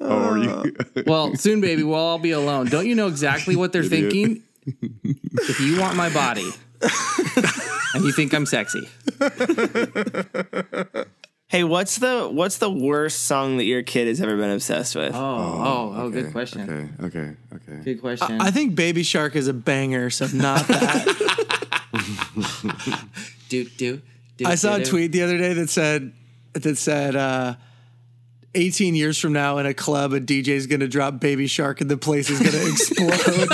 Oh, 0.00 0.08
are 0.30 0.38
you? 0.38 0.50
Uh, 0.50 1.02
well, 1.06 1.34
soon, 1.36 1.60
baby. 1.60 1.82
Well, 1.82 2.06
I'll 2.08 2.18
be 2.18 2.30
alone. 2.32 2.66
Don't 2.66 2.86
you 2.86 2.94
know 2.94 3.06
exactly 3.08 3.56
what 3.56 3.72
they're 3.72 3.82
thinking? 3.84 4.42
If 5.02 5.60
you 5.60 5.78
want 5.80 5.96
my 5.96 6.12
body 6.12 6.50
and 7.94 8.04
you 8.04 8.12
think 8.12 8.34
I'm 8.34 8.46
sexy, 8.46 8.88
Hey, 11.48 11.62
what's 11.62 11.98
the 11.98 12.28
what's 12.28 12.58
the 12.58 12.68
worst 12.70 13.22
song 13.22 13.58
that 13.58 13.64
your 13.64 13.84
kid 13.84 14.08
has 14.08 14.20
ever 14.20 14.36
been 14.36 14.50
obsessed 14.50 14.96
with? 14.96 15.14
oh, 15.14 15.18
oh, 15.18 15.94
oh, 15.96 16.10
good 16.10 16.32
question. 16.32 16.90
okay, 17.00 17.06
okay, 17.06 17.36
okay. 17.54 17.82
Good 17.84 18.00
question. 18.00 18.40
I 18.40 18.50
think 18.50 18.74
Baby 18.74 19.04
Shark 19.04 19.36
is 19.36 19.46
a 19.46 19.54
banger, 19.54 20.10
so 20.10 20.26
not 20.34 20.66
that. 20.66 21.06
do 23.48 23.64
do. 23.64 24.02
do 24.36 24.44
I 24.44 24.56
saw 24.56 24.74
a 24.74 24.78
do, 24.78 24.84
do. 24.84 24.90
tweet 24.90 25.12
the 25.12 25.22
other 25.22 25.38
day 25.38 25.52
that 25.52 25.70
said 25.70 26.12
that 26.54 26.76
said 26.78 27.14
uh 27.14 27.54
18 28.56 28.96
years 28.96 29.16
from 29.18 29.32
now 29.32 29.58
in 29.58 29.66
a 29.66 29.74
club 29.74 30.14
a 30.14 30.20
DJ's 30.20 30.66
gonna 30.66 30.88
drop 30.88 31.20
Baby 31.20 31.46
Shark 31.46 31.80
and 31.80 31.88
the 31.88 31.96
place 31.96 32.28
is 32.28 32.40
gonna 32.40 32.64
explode. 32.72 33.48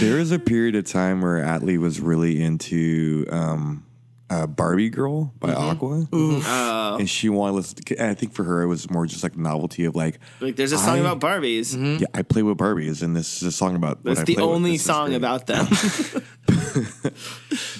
There 0.00 0.16
was 0.16 0.32
a 0.32 0.38
period 0.38 0.74
of 0.76 0.84
time 0.84 1.20
where 1.20 1.36
Atlee 1.44 1.78
was 1.78 2.00
really 2.00 2.40
into 2.42 3.26
um, 3.30 3.84
uh, 4.30 4.46
Barbie 4.46 4.88
Girl 4.90 5.32
by 5.38 5.52
Aqua. 5.52 6.06
Oh, 6.12 6.96
And 6.98 7.08
she 7.08 7.28
wanted 7.28 7.52
to 7.52 7.56
listen 7.56 7.74
to, 7.84 7.96
and 7.98 8.10
I 8.10 8.14
think 8.14 8.32
for 8.32 8.44
her, 8.44 8.62
it 8.62 8.66
was 8.66 8.90
more 8.90 9.06
just 9.06 9.22
like 9.22 9.36
novelty 9.36 9.84
of 9.84 9.94
like, 9.94 10.18
like 10.40 10.56
there's 10.56 10.72
a 10.72 10.78
song 10.78 10.96
I- 10.96 11.00
about 11.00 11.20
Barbies. 11.20 12.00
yeah, 12.00 12.06
I 12.14 12.22
play 12.22 12.42
with 12.42 12.56
Barbies, 12.58 13.02
and 13.02 13.14
this 13.16 13.36
is 13.42 13.48
a 13.48 13.52
song 13.52 13.76
about 13.76 13.98
what 13.98 14.04
That's 14.16 14.20
I 14.20 14.24
the 14.24 14.34
play 14.36 14.44
only 14.44 14.72
This 14.72 14.84
song 14.84 15.14
about 15.14 15.46
them. 15.46 15.66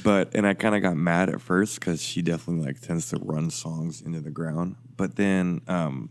But 0.03 0.35
and 0.35 0.47
I 0.47 0.55
kind 0.55 0.75
of 0.75 0.83
got 0.83 0.97
mad 0.97 1.29
at 1.29 1.41
first 1.41 1.79
because 1.79 2.03
she 2.03 2.23
definitely 2.23 2.65
like 2.65 2.81
tends 2.81 3.11
to 3.11 3.19
run 3.21 3.51
songs 3.51 4.01
into 4.01 4.21
the 4.21 4.31
ground. 4.31 4.77
But 4.97 5.17
then 5.17 5.61
um, 5.69 6.09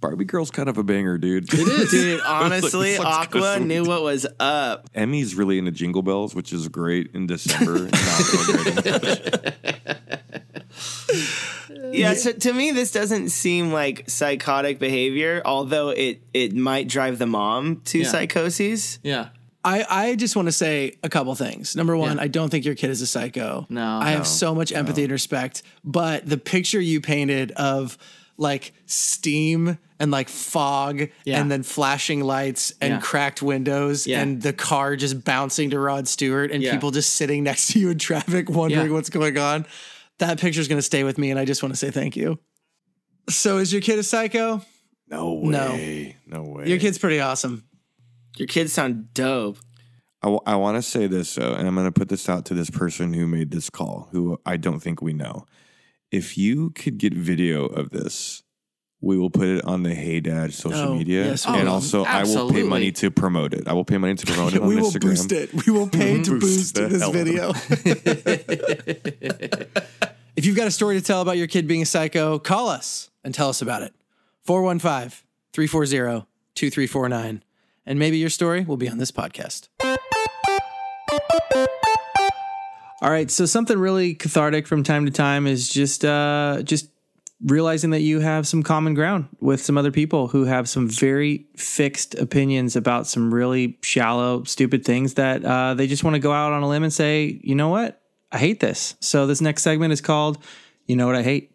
Barbie 0.00 0.24
Girl's 0.26 0.50
kind 0.50 0.68
of 0.68 0.76
a 0.78 0.82
banger, 0.84 1.16
dude. 1.18 1.52
It 1.52 1.60
is. 1.60 1.90
Dude, 1.90 2.20
honestly, 2.20 2.98
like 2.98 3.06
Aqua 3.06 3.58
knew 3.60 3.84
what 3.84 4.02
was 4.02 4.26
up. 4.38 4.88
Emmy's 4.94 5.34
really 5.34 5.58
into 5.58 5.70
Jingle 5.70 6.02
Bells, 6.02 6.34
which 6.34 6.52
is 6.52 6.68
great 6.68 7.10
in 7.14 7.26
December. 7.26 7.84
not 7.92 7.94
so 7.96 8.52
great 8.62 8.86
in 8.86 8.92
March. 9.02 9.22
Yeah, 11.92 12.14
so 12.14 12.32
to 12.32 12.52
me, 12.52 12.72
this 12.72 12.90
doesn't 12.92 13.30
seem 13.30 13.72
like 13.72 14.08
psychotic 14.10 14.78
behavior, 14.78 15.40
although 15.44 15.90
it 15.90 16.22
it 16.34 16.54
might 16.54 16.88
drive 16.88 17.18
the 17.18 17.26
mom 17.26 17.80
to 17.86 18.00
Yeah. 18.00 18.08
psychoses. 18.08 18.98
Yeah. 19.02 19.28
I, 19.64 19.84
I 19.90 20.14
just 20.14 20.36
want 20.36 20.46
to 20.46 20.52
say 20.52 20.96
a 21.02 21.08
couple 21.08 21.34
things. 21.34 21.74
Number 21.74 21.96
one, 21.96 22.18
Yeah. 22.18 22.22
I 22.22 22.28
don't 22.28 22.50
think 22.50 22.64
your 22.64 22.76
kid 22.76 22.90
is 22.90 23.00
a 23.02 23.06
psycho. 23.06 23.66
No. 23.68 23.98
I 24.00 24.10
have 24.10 24.26
so 24.26 24.54
much 24.54 24.70
empathy 24.72 25.02
and 25.02 25.10
respect. 25.10 25.62
But 25.82 26.24
the 26.28 26.36
picture 26.38 26.80
you 26.80 27.00
painted 27.00 27.50
of 27.52 27.98
like 28.36 28.72
steam 28.84 29.78
and 29.98 30.10
like 30.10 30.28
fog 30.28 31.08
Yeah. 31.24 31.40
and 31.40 31.50
then 31.50 31.62
flashing 31.62 32.20
lights 32.20 32.72
and 32.80 32.94
Yeah. 32.94 33.00
cracked 33.00 33.42
windows 33.42 34.06
Yeah. 34.06 34.20
and 34.22 34.42
the 34.42 34.52
car 34.52 34.96
just 34.96 35.24
bouncing 35.24 35.70
to 35.70 35.78
Rod 35.78 36.06
Stewart 36.08 36.50
and 36.50 36.62
Yeah. 36.62 36.72
people 36.72 36.90
just 36.90 37.14
sitting 37.14 37.42
next 37.44 37.68
to 37.72 37.78
you 37.78 37.90
in 37.90 37.98
traffic 37.98 38.50
wondering 38.50 38.88
Yeah. 38.88 38.92
what's 38.92 39.10
going 39.10 39.38
on. 39.38 39.66
That 40.18 40.38
picture's 40.40 40.68
going 40.68 40.78
to 40.78 40.82
stay 40.82 41.04
with 41.04 41.18
me 41.18 41.30
and 41.30 41.38
I 41.40 41.44
just 41.44 41.62
want 41.62 41.72
to 41.72 41.76
say 41.78 41.90
thank 41.90 42.16
you. 42.16 42.38
So 43.28 43.58
is 43.58 43.72
your 43.72 43.82
kid 43.82 43.98
a 43.98 44.02
psycho? 44.02 44.62
No 45.08 45.40
No. 45.40 45.72
way. 45.72 46.16
No 46.26 46.42
way. 46.42 46.68
Your 46.68 46.78
kid's 46.78 46.98
pretty 46.98 47.20
awesome. 47.20 47.64
Your 48.36 48.48
kids 48.48 48.72
sound 48.72 49.14
dope. 49.14 49.58
I, 50.22 50.56
want 50.56 50.76
to 50.76 50.82
say 50.82 51.06
this 51.06 51.36
though, 51.36 51.54
and 51.54 51.68
I'm 51.68 51.74
going 51.76 51.86
to 51.86 51.92
put 51.92 52.08
this 52.08 52.28
out 52.28 52.44
to 52.46 52.54
this 52.54 52.68
person 52.68 53.12
who 53.12 53.28
made 53.28 53.52
this 53.52 53.70
call, 53.70 54.08
who 54.10 54.38
I 54.44 54.56
don't 54.56 54.80
think 54.80 55.00
we 55.00 55.12
know. 55.12 55.46
If 56.10 56.36
you 56.36 56.70
could 56.70 56.98
get 56.98 57.14
video 57.14 57.66
of 57.66 57.90
this, 57.90 58.42
we 59.06 59.16
will 59.16 59.30
put 59.30 59.46
it 59.46 59.64
on 59.64 59.82
the 59.84 59.94
Hey 59.94 60.20
Dad 60.20 60.52
social 60.52 60.80
Oh, 60.80 60.98
media, 60.98 61.24
yes, 61.26 61.46
we 61.46 61.54
and 61.54 61.64
will. 61.64 61.74
also 61.74 62.04
I 62.04 62.04
will 62.04 62.12
pay 62.12 62.18
Absolutely. 62.20 62.62
money 62.64 62.92
to 62.92 63.10
promote 63.10 63.54
it. 63.54 63.66
I 63.68 63.72
will 63.72 63.84
pay 63.84 63.98
money 63.98 64.14
to 64.16 64.26
promote 64.26 64.54
it 64.54 64.62
on 64.62 64.68
we 64.68 64.76
will 64.76 64.90
Instagram. 64.90 65.00
boost 65.00 65.32
it. 65.32 65.66
We 65.66 65.72
will 65.72 65.88
pay 65.88 66.22
to 66.22 66.30
boost, 66.38 66.40
Boost 66.40 66.74
the 66.74 66.88
this 66.88 67.00
hell 67.00 67.10
out 67.10 67.16
of 67.16 67.24
video. 67.24 67.50
if 70.36 70.44
you've 70.44 70.56
got 70.56 70.66
a 70.66 70.70
story 70.70 70.98
to 70.98 71.04
tell 71.04 71.20
about 71.22 71.36
your 71.38 71.46
kid 71.46 71.66
being 71.68 71.82
a 71.82 71.86
psycho, 71.86 72.38
call 72.38 72.68
us 72.68 73.10
and 73.24 73.32
tell 73.34 73.48
us 73.48 73.62
about 73.62 73.82
it. 73.82 73.94
415 74.44 75.10
340 75.52 76.26
2349. 76.54 77.42
And 77.86 77.98
maybe 77.98 78.18
your 78.18 78.30
story 78.30 78.64
will 78.64 78.76
be 78.76 78.88
on 78.88 78.98
this 78.98 79.12
podcast. 79.12 79.68
All 83.02 83.10
right, 83.10 83.30
so 83.30 83.44
something 83.46 83.78
really 83.78 84.14
cathartic 84.14 84.66
from 84.66 84.82
time 84.82 85.04
to 85.04 85.12
time 85.12 85.46
is 85.46 85.68
just 85.68 86.04
uh 86.04 86.62
just 86.64 86.88
realizing 87.44 87.90
that 87.90 88.00
you 88.00 88.20
have 88.20 88.46
some 88.46 88.62
common 88.62 88.94
ground 88.94 89.28
with 89.40 89.60
some 89.60 89.76
other 89.76 89.90
people 89.90 90.28
who 90.28 90.44
have 90.44 90.68
some 90.68 90.88
very 90.88 91.46
fixed 91.56 92.14
opinions 92.14 92.76
about 92.76 93.06
some 93.06 93.32
really 93.32 93.78
shallow, 93.82 94.42
stupid 94.44 94.84
things 94.84 95.14
that 95.14 95.44
uh, 95.44 95.74
they 95.74 95.86
just 95.86 96.02
want 96.02 96.14
to 96.14 96.20
go 96.20 96.32
out 96.32 96.52
on 96.52 96.62
a 96.62 96.68
limb 96.68 96.82
and 96.82 96.92
say, 96.92 97.38
you 97.44 97.54
know 97.54 97.68
what? 97.68 98.00
I 98.32 98.38
hate 98.38 98.60
this. 98.60 98.96
So 99.00 99.26
this 99.26 99.40
next 99.40 99.62
segment 99.62 99.92
is 99.92 100.00
called, 100.00 100.38
you 100.86 100.96
know 100.96 101.06
what 101.06 101.16
I 101.16 101.22
hate? 101.22 101.52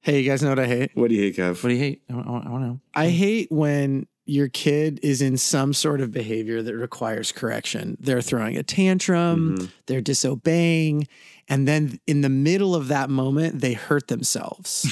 Hey, 0.00 0.20
you 0.20 0.28
guys 0.28 0.42
know 0.42 0.48
what 0.48 0.58
I 0.58 0.66
hate? 0.66 0.90
What 0.94 1.10
do 1.10 1.14
you 1.14 1.22
hate, 1.22 1.36
Kev? 1.36 1.62
What 1.62 1.68
do 1.68 1.74
you 1.74 1.80
hate? 1.80 2.02
I, 2.10 2.14
I, 2.14 2.18
I 2.18 2.30
want 2.30 2.44
to 2.44 2.58
know. 2.60 2.80
I 2.94 3.08
hate 3.08 3.52
when 3.52 4.06
your 4.24 4.48
kid 4.48 5.00
is 5.02 5.20
in 5.20 5.36
some 5.36 5.72
sort 5.74 6.00
of 6.00 6.10
behavior 6.10 6.62
that 6.62 6.74
requires 6.74 7.32
correction. 7.32 7.96
They're 8.00 8.22
throwing 8.22 8.56
a 8.56 8.62
tantrum, 8.62 9.70
they're 9.86 10.00
disobeying, 10.00 11.06
and 11.48 11.66
then 11.66 12.00
in 12.06 12.20
the 12.20 12.28
middle 12.28 12.74
of 12.74 12.88
that 12.88 13.10
moment, 13.10 13.60
they 13.60 13.72
hurt 13.72 14.08
themselves. 14.08 14.86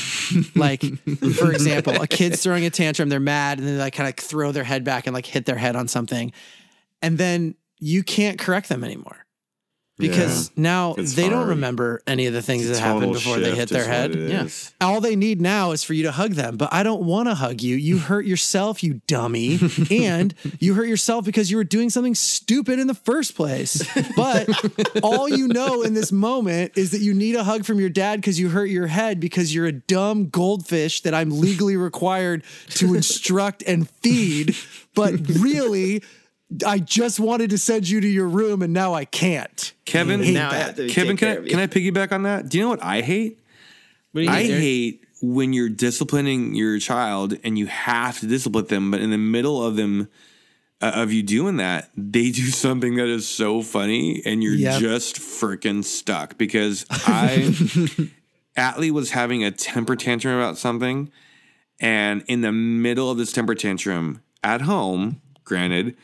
like, 0.55 0.83
for 1.35 1.53
example, 1.53 2.01
a 2.01 2.07
kid's 2.07 2.43
throwing 2.43 2.65
a 2.65 2.71
tantrum, 2.71 3.09
they're 3.09 3.21
mad, 3.21 3.59
and 3.59 3.67
then 3.67 3.77
they 3.77 3.83
like 3.83 3.95
kind 3.95 4.09
of 4.09 4.17
throw 4.17 4.53
their 4.53 4.65
head 4.65 4.85
back 4.85 5.07
and 5.07 5.15
like 5.15 5.27
hit 5.27 5.47
their 5.47 5.57
head 5.57 5.77
on 5.77 5.89
something. 5.89 6.33
And 7.03 7.19
then 7.19 7.55
you 7.79 8.03
can't 8.03 8.39
correct 8.39 8.69
them 8.69 8.85
anymore. 8.85 9.25
Because 10.01 10.51
now 10.57 10.95
It's 10.97 11.15
they 11.15 11.29
don't 11.29 11.49
remember 11.49 12.03
any 12.07 12.27
of 12.27 12.33
the 12.33 12.43
things 12.43 12.69
that 12.69 12.79
happened 12.79 13.13
before 13.13 13.39
they 13.39 13.55
hit 13.55 13.69
their 13.69 13.85
head. 13.87 14.15
Yeah. 14.15 14.49
All 14.81 15.01
they 15.01 15.17
need 15.17 15.41
now 15.41 15.73
is 15.73 15.85
for 15.85 15.95
you 15.95 16.05
to 16.05 16.13
hug 16.13 16.33
them, 16.33 16.57
but 16.57 16.73
I 16.73 16.83
don't 16.83 17.03
want 17.03 17.29
to 17.29 17.35
hug 17.35 17.63
you. 17.63 17.77
You 17.77 17.99
hurt 18.11 18.27
yourself, 18.27 18.83
you 18.83 19.01
dummy. 19.07 19.59
and 19.91 20.35
you 20.59 20.75
hurt 20.75 20.89
yourself 20.89 21.25
because 21.25 21.51
you 21.51 21.57
were 21.57 21.65
doing 21.65 21.91
something 21.91 22.15
stupid 22.15 22.79
in 22.79 22.87
the 22.87 22.95
first 22.95 23.35
place. 23.35 23.87
But 24.17 24.49
all 25.03 25.29
you 25.29 25.49
know 25.49 25.83
in 25.83 25.95
this 25.95 26.13
moment 26.13 26.73
is 26.77 26.91
that 26.93 27.01
you 27.01 27.15
need 27.15 27.35
a 27.35 27.45
hug 27.45 27.65
from 27.65 27.81
your 27.81 27.91
dad 27.91 28.21
because 28.21 28.39
you 28.39 28.49
hurt 28.51 28.67
your 28.71 28.87
head 28.87 29.21
because 29.21 29.55
you're 29.55 29.67
a 29.67 29.73
dumb 29.73 30.29
goldfish 30.29 31.03
that 31.03 31.15
I'm 31.15 31.31
legally 31.31 31.77
required 31.77 32.43
to 32.71 32.95
instruct 33.01 33.63
and 33.67 33.89
feed. 33.89 34.57
But 34.95 35.15
really, 35.39 36.03
I 36.67 36.79
just 36.79 37.21
wanted 37.21 37.51
to 37.51 37.59
send 37.59 37.89
you 37.89 38.01
to 38.01 38.09
your 38.09 38.29
room 38.29 38.63
and 38.63 38.73
now 38.73 38.93
I 38.95 39.05
can't. 39.05 39.73
Kevin, 39.85 40.23
Hate 40.23 40.35
Now 40.35 40.51
I 40.51 40.57
have 40.57 40.77
to 40.77 40.89
Kevin, 40.89 41.17
can 41.17 41.29
I, 41.45 41.49
can 41.49 41.59
I 41.61 41.67
piggyback 41.67 42.13
on 42.13 42.25
that? 42.25 42.49
Do 42.49 42.59
you 42.59 42.65
know 42.65 42.71
what 42.71 42.83
I 42.83 43.01
hate? 43.03 43.39
What 44.13 44.23
do 44.23 44.25
you 44.27 44.33
I 44.33 44.43
hate? 44.43 44.51
Hate 44.61 45.05
when 45.23 45.53
you're 45.53 45.69
disciplining 45.69 46.55
your 46.55 46.79
child 46.79 47.37
and 47.45 47.59
you 47.59 47.67
have 47.67 48.19
to 48.21 48.27
discipline 48.27 48.67
them, 48.67 48.91
but 48.91 49.01
in 49.01 49.11
the 49.11 49.19
middle 49.19 49.65
of 49.65 49.77
them 49.77 50.09
uh, 50.81 50.93
of 50.95 51.13
you 51.13 51.23
doing 51.23 51.57
that, 51.59 51.91
they 51.97 52.31
do 52.31 52.47
something 52.47 52.95
that 52.97 53.07
is 53.09 53.29
so 53.29 53.63
funny, 53.63 54.23
and 54.25 54.43
you're 54.43 54.55
Yep. 54.55 54.81
just 54.81 55.17
freaking 55.17 55.85
stuck. 55.85 56.39
Because 56.39 56.87
I, 56.91 57.53
Atlee 58.57 58.91
was 58.91 59.11
having 59.11 59.45
a 59.45 59.51
temper 59.51 59.95
tantrum 59.95 60.37
about 60.39 60.57
something, 60.57 61.11
and 61.79 62.25
in 62.27 62.41
the 62.41 62.53
middle 62.53 63.11
of 63.11 63.19
this 63.19 63.31
temper 63.33 63.55
tantrum 63.55 64.23
at 64.43 64.63
home, 64.63 65.21
granted, 65.45 65.97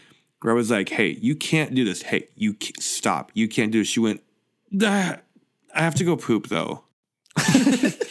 where 0.47 0.55
I 0.55 0.57
was 0.57 0.71
like, 0.71 0.91
"Hey, 0.91 1.19
you 1.21 1.35
can't 1.35 1.75
do 1.75 1.85
this. 1.85 2.03
Hey, 2.03 2.29
you 2.37 2.55
ca- 2.55 2.79
stop. 2.79 3.33
You 3.35 3.49
can't 3.49 3.73
do." 3.73 3.81
This. 3.81 3.89
She 3.89 3.99
went, 3.99 4.23
"Ah, 4.81 5.19
"I 5.75 5.81
have 5.83 5.97
to 5.97 6.05
go 6.05 6.17
poop 6.17 6.47
though." 6.47 6.85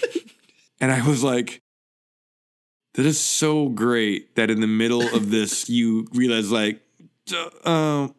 And 0.82 0.92
I 0.92 1.08
was 1.08 1.24
like, 1.24 1.62
that 2.94 3.06
is 3.06 3.20
so 3.20 3.70
great 3.70 4.36
that 4.36 4.52
in 4.52 4.62
the 4.62 4.68
middle 4.68 5.02
of 5.16 5.32
this, 5.32 5.70
you 5.78 6.08
realize, 6.14 6.52
like, 6.52 6.82
uh, 7.34 7.70
um, 7.70 8.16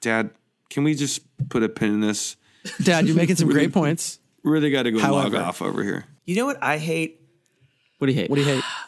Dad, 0.00 0.30
can 0.70 0.84
we 0.84 0.94
just 0.94 1.20
put 1.48 1.62
a 1.62 1.68
pin 1.68 1.94
in 1.94 2.00
this? 2.00 2.36
Dad, 2.82 3.06
you're 3.06 3.16
making 3.16 3.36
some 3.36 3.48
great 3.50 3.72
points. 3.72 4.18
Really 4.42 4.70
got 4.70 4.84
to 4.84 4.90
go 4.90 4.98
log 4.98 5.34
off 5.34 5.62
over 5.62 5.82
here. 5.82 6.06
You 6.24 6.36
know 6.36 6.46
what 6.46 6.62
I 6.62 6.78
hate? 6.78 7.20
What 7.98 8.06
do 8.06 8.12
you 8.12 8.20
hate? 8.20 8.30
What 8.30 8.36
do 8.36 8.42
you 8.42 8.48
hate? 8.48 8.64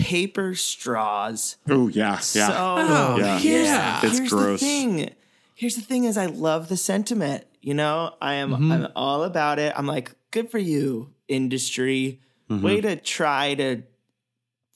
Paper 0.00 0.54
straws. 0.54 1.56
Oh, 1.68 1.88
yeah. 1.88 2.18
So 2.18 2.38
Yeah. 2.40 3.38
here's, 3.38 3.66
Yeah. 3.66 4.00
It's 4.02 4.18
here's 4.18 4.30
gross. 4.30 4.60
the 4.60 4.66
thing. 4.66 5.10
Here's 5.54 5.76
the 5.76 5.82
thing: 5.82 6.04
is 6.04 6.16
I 6.16 6.26
love 6.26 6.68
the 6.68 6.76
sentiment. 6.76 7.44
You 7.60 7.74
know, 7.74 8.14
I 8.22 8.34
am 8.34 8.50
Mm-hmm. 8.52 8.72
I'm 8.72 8.88
all 8.96 9.24
about 9.24 9.58
it. 9.58 9.72
I'm 9.76 9.86
like, 9.86 10.12
good 10.30 10.50
for 10.50 10.58
you, 10.58 11.10
industry. 11.28 12.20
Mm-hmm. 12.50 12.64
Way 12.64 12.80
to 12.80 12.96
try 12.96 13.54
to 13.54 13.82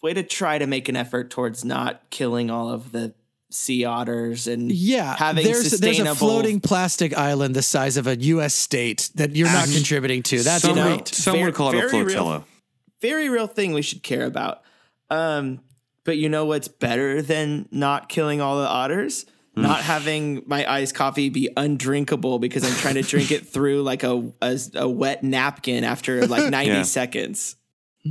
way 0.03 0.12
to 0.12 0.22
try 0.22 0.59
to 0.59 0.66
make 0.66 0.89
an 0.91 0.97
effort 0.97 1.31
towards 1.31 1.64
not 1.64 2.03
killing 2.11 2.51
all 2.51 2.68
of 2.70 2.93
the 2.93 3.14
sea 3.51 3.85
otters 3.85 4.47
and 4.47 4.70
Yeah, 4.70 5.16
having 5.16 5.45
there's 5.47 5.70
there's 5.81 5.99
a 6.01 6.14
floating 6.14 6.61
plastic 6.61 7.16
island 7.16 7.57
the 7.57 7.62
size 7.62 7.97
of 7.97 8.07
a 8.07 8.16
U.S. 8.16 8.53
state 8.53 9.11
that 9.14 9.35
you're 9.35 9.51
not 9.51 9.68
contributing 9.68 10.22
to. 10.25 10.43
That's 10.43 10.62
some, 10.64 10.75
great. 10.75 10.97
would, 10.97 11.09
some 11.09 11.33
Very- 11.35 11.45
would 11.47 11.55
call 11.55 11.70
it 11.70 11.77
a 11.77 11.89
very 11.89 12.03
real. 12.05 12.09
flotilla. 12.25 12.45
very 13.01 13.29
real 13.31 13.47
thing 13.47 13.72
we 13.72 13.81
should 13.83 14.03
care 14.03 14.27
about. 14.27 14.61
Um, 15.11 15.61
but 16.05 16.16
you 16.18 16.28
know 16.28 16.44
what's 16.44 16.68
better 16.68 17.22
than 17.22 17.68
not 17.70 18.09
killing 18.09 18.40
all 18.40 18.59
the 18.61 18.68
otters? 18.68 19.26
Not 19.57 19.82
having 19.82 20.42
my 20.46 20.68
iced 20.68 20.96
coffee 20.96 21.28
be 21.28 21.48
undrinkable 21.57 22.40
because 22.40 22.64
I'm 22.64 22.74
trying 22.74 22.94
to 22.96 23.02
drink 23.02 23.30
it 23.30 23.46
through 23.46 23.82
like 23.84 24.02
a, 24.02 24.32
a, 24.42 24.59
a 24.74 24.88
wet 24.88 25.22
napkin 25.22 25.84
after 25.84 26.26
like 26.26 26.50
90 26.50 26.72
Yeah. 26.72 26.82
seconds. 26.82 27.55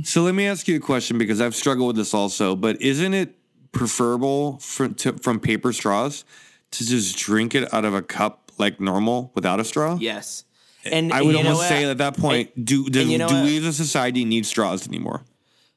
So 0.04 0.22
let 0.22 0.34
me 0.34 0.46
ask 0.46 0.66
you 0.68 0.76
a 0.76 0.80
question 0.80 1.18
because 1.18 1.42
I've 1.42 1.54
struggled 1.54 1.88
with 1.88 1.96
this 1.96 2.14
also, 2.14 2.56
but 2.56 2.80
isn't 2.80 3.12
it 3.12 3.34
preferable 3.72 4.56
from, 4.58 4.94
to, 4.94 5.12
from 5.18 5.38
paper 5.38 5.72
straws 5.74 6.24
to 6.70 6.86
just 6.86 7.18
drink 7.18 7.54
it 7.54 7.72
out 7.74 7.84
of 7.84 7.92
a 7.94 8.00
cup 8.02 8.50
like 8.56 8.80
normal 8.80 9.30
without 9.34 9.60
a 9.60 9.64
straw? 9.64 9.98
Yes. 10.00 10.44
And 10.84 11.12
I 11.12 11.20
would 11.20 11.36
almost 11.36 11.68
say 11.68 11.84
at 11.84 11.98
that 11.98 12.16
point, 12.16 12.52
do 12.64 12.88
do, 12.88 13.04
do 13.18 13.22
what? 13.24 13.44
we 13.44 13.58
as 13.58 13.64
a 13.66 13.72
society 13.74 14.24
need 14.24 14.46
straws 14.46 14.88
anymore? 14.88 15.22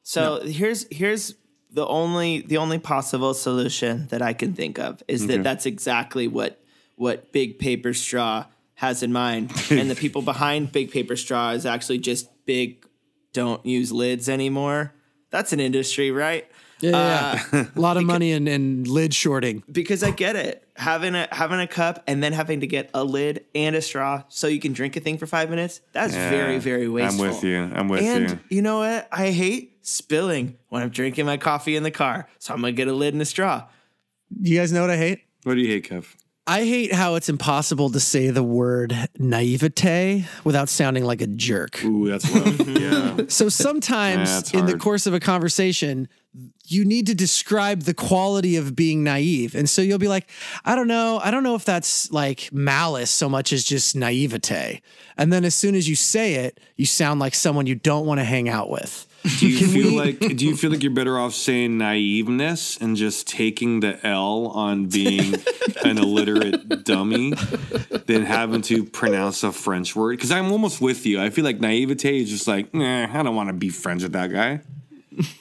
So 0.08 0.40
here's 0.42 0.88
here's 0.90 1.36
the 1.70 1.86
only 1.86 2.40
the 2.40 2.58
only 2.58 2.80
possible 2.80 3.34
solution 3.34 4.08
that 4.08 4.22
I 4.22 4.32
can 4.32 4.54
think 4.54 4.80
of 4.80 5.04
is 5.10 5.28
that 5.28 5.44
that's 5.44 5.66
exactly 5.66 6.30
what 6.30 6.64
what 6.96 7.34
Big 7.34 7.60
Paper 7.60 7.94
Straw 7.94 8.46
has 8.76 9.04
in 9.04 9.12
mind, 9.12 9.52
and 9.70 9.90
the 9.90 9.96
people 9.96 10.22
behind 10.34 10.72
Big 10.72 10.92
Paper 10.92 11.18
Straw 11.18 11.50
is 11.50 11.66
actually 11.66 11.98
just 11.98 12.30
big. 12.46 12.86
Don't 13.34 13.64
use 13.66 13.92
lids 13.92 14.30
anymore. 14.30 14.94
That's 15.30 15.52
an 15.52 15.60
industry, 15.60 16.10
right? 16.10 16.50
Yeah, 16.80 16.92
yeah, 16.92 17.46
yeah. 17.52 17.60
Uh, 17.60 17.66
a 17.76 17.80
lot 17.80 17.98
of 17.98 18.04
money 18.04 18.32
in, 18.32 18.48
in 18.48 18.86
lid 18.86 19.14
shorting. 19.14 19.64
Because 19.70 20.04
I 20.04 20.12
get 20.12 20.36
it. 20.36 20.64
Having 20.76 21.16
a 21.16 21.28
having 21.32 21.60
a 21.60 21.68
cup 21.68 22.04
and 22.08 22.24
then 22.24 22.32
having 22.32 22.62
to 22.62 22.68
get 22.68 22.92
a 22.94 23.04
lid 23.04 23.46
and 23.54 23.76
a 23.76 23.82
straw 23.82 24.24
so 24.30 24.48
you 24.48 24.60
can 24.60 24.74
drink 24.74 24.96
a 24.96 25.02
thing 25.02 25.18
for 25.18 25.28
five 25.28 25.50
minutes. 25.50 25.82
That's 25.92 26.14
very 26.14 26.60
very 26.60 26.88
wasteful. 26.88 27.26
I'm 27.26 27.32
with 27.32 27.44
you. 27.44 27.58
I'm 27.58 27.90
with 27.90 28.04
you. 28.04 28.10
And 28.10 28.30
you. 28.30 28.40
you 28.50 28.62
know 28.62 28.80
what? 28.80 29.08
I 29.12 29.32
hate 29.32 29.77
spilling 29.88 30.58
when 30.70 30.84
I'm 30.84 30.90
drinking 30.90 31.26
my 31.26 31.38
coffee 31.38 31.76
in 31.76 31.84
the 31.84 31.92
car. 31.92 32.28
So 32.40 32.54
I'm 32.54 32.62
gonna 32.62 32.74
get 32.74 32.88
a 32.88 32.94
lid 32.94 33.14
and 33.14 33.22
a 33.22 33.26
straw. 33.26 33.68
You 34.40 34.60
guys 34.60 34.72
know 34.72 34.82
what 34.82 34.90
I 34.90 34.98
hate? 34.98 35.22
What 35.44 35.56
do 35.56 35.62
you 35.62 35.68
hate, 35.68 35.90
Kev? 35.90 36.06
I 36.46 36.64
hate 36.64 36.94
how 36.94 37.16
it's 37.16 37.28
impossible 37.28 37.90
to 37.90 38.00
say 38.00 38.30
the 38.30 38.44
word 38.44 38.96
naivete 39.18 40.26
without 40.46 40.70
sounding 40.70 41.04
like 41.04 41.22
a 41.22 41.28
jerk. 41.28 41.84
Ooh, 41.84 42.08
that's 42.08 42.30
rough. 42.30 42.68
yeah. 42.68 43.18
So 43.28 43.50
sometimes 43.50 44.30
That's 44.30 44.54
in 44.54 44.66
the 44.66 44.78
course 44.78 45.08
of 45.08 45.14
a 45.14 45.20
conversation, 45.20 46.08
you 46.66 46.86
need 46.86 47.08
to 47.08 47.16
describe 47.16 47.84
the 47.84 47.94
quality 47.94 48.58
of 48.58 48.76
being 48.76 49.04
naive. 49.04 49.56
And 49.56 49.70
so 49.70 49.82
you'll 49.82 49.98
be 49.98 50.08
like, 50.08 50.30
I 50.66 50.76
don't 50.76 50.88
know. 50.88 51.20
I 51.24 51.32
don't 51.32 51.44
know 51.44 51.56
if 51.56 51.66
that's 51.66 52.12
like 52.12 52.50
malice 52.52 53.10
so 53.10 53.30
much 53.30 53.54
as 53.54 53.64
just 53.64 53.96
naivete. 53.96 54.82
And 55.18 55.32
then 55.32 55.46
as 55.46 55.56
soon 55.56 55.76
as 55.76 55.88
you 55.88 55.96
say 55.96 56.36
it, 56.36 56.60
you 56.76 56.86
sound 56.86 57.20
like 57.20 57.34
someone 57.34 57.66
you 57.66 57.76
don't 57.76 58.06
want 58.06 58.20
to 58.20 58.24
hang 58.24 58.50
out 58.50 58.70
with. 58.70 59.06
Do 59.40 59.48
you 59.48 59.68
feel 59.74 59.98
like 59.98 60.20
do 60.20 60.46
you 60.46 60.56
feel 60.56 60.72
like 60.72 60.84
you're 60.84 60.94
better 60.94 61.18
off 61.18 61.34
saying 61.34 61.78
naiveness 61.78 62.80
and 62.82 62.96
just 62.96 63.28
taking 63.28 63.80
the 63.80 64.06
L 64.06 64.48
on 64.48 64.88
being 64.88 65.36
an 65.84 65.98
illiterate 65.98 66.84
dummy 66.84 67.34
than 68.06 68.24
having 68.24 68.62
to 68.64 68.84
pronounce 68.84 69.44
a 69.44 69.52
French 69.52 69.96
word? 69.96 70.18
Because 70.18 70.32
I'm 70.32 70.52
almost 70.52 70.82
with 70.82 71.06
you. 71.06 71.20
I 71.20 71.30
feel 71.30 71.46
like 71.46 71.60
naivete 71.60 72.22
is 72.22 72.30
just 72.30 72.48
like, 72.48 72.74
nah, 72.74 73.08
I 73.12 73.24
don't 73.24 73.36
want 73.36 73.50
to 73.50 73.54
be 73.54 73.70
friends 73.70 74.04
with 74.04 74.14
that 74.14 74.32
guy. 74.32 74.62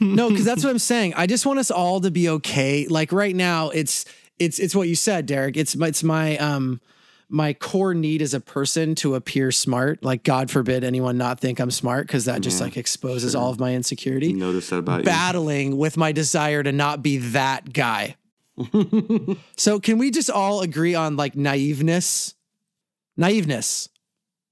No, 0.01 0.31
because 0.31 0.45
that's 0.45 0.65
what 0.65 0.71
I'm 0.71 0.79
saying. 0.79 1.15
I 1.15 1.27
just 1.27 1.47
want 1.47 1.59
us 1.59 1.71
all 1.71 2.01
to 2.01 2.11
be 2.11 2.29
okay. 2.29 2.87
Like 2.89 3.13
right 3.13 3.35
now, 3.35 3.71
it's 3.71 4.05
it's 4.39 4.59
it's 4.59 4.75
what 4.75 4.89
you 4.89 4.95
said, 4.95 5.27
Derek. 5.27 5.57
It's 5.57 5.77
my 5.77 5.89
it's 5.89 6.03
my 6.03 6.37
um 6.39 6.81
my 7.29 7.53
core 7.53 7.95
need 7.95 8.23
as 8.23 8.35
a 8.35 8.41
person 8.41 8.95
to 8.97 9.15
appear 9.15 9.51
smart. 9.51 10.03
Like 10.05 10.23
God 10.23 10.51
forbid 10.51 10.85
anyone 10.85 11.19
not 11.19 11.41
think 11.41 11.59
I'm 11.59 11.71
smart 11.71 12.07
because 12.07 12.27
that 12.27 12.41
just 12.41 12.61
like 12.61 12.77
exposes 12.77 13.35
all 13.35 13.51
of 13.51 13.59
my 13.59 13.75
insecurity. 13.75 14.33
Notice 14.33 14.71
that 14.71 14.79
about 14.79 15.01
you. 15.01 15.05
Battling 15.05 15.77
with 15.77 15.97
my 15.97 16.13
desire 16.13 16.63
to 16.63 16.73
not 16.73 17.03
be 17.03 17.19
that 17.19 17.73
guy. 17.73 18.17
so 19.57 19.81
can 19.81 19.99
we 19.99 20.11
just 20.11 20.31
all 20.31 20.63
agree 20.63 20.95
on 20.95 21.17
like 21.17 21.35
naiveness? 21.35 22.35
Naiveness. 23.19 23.89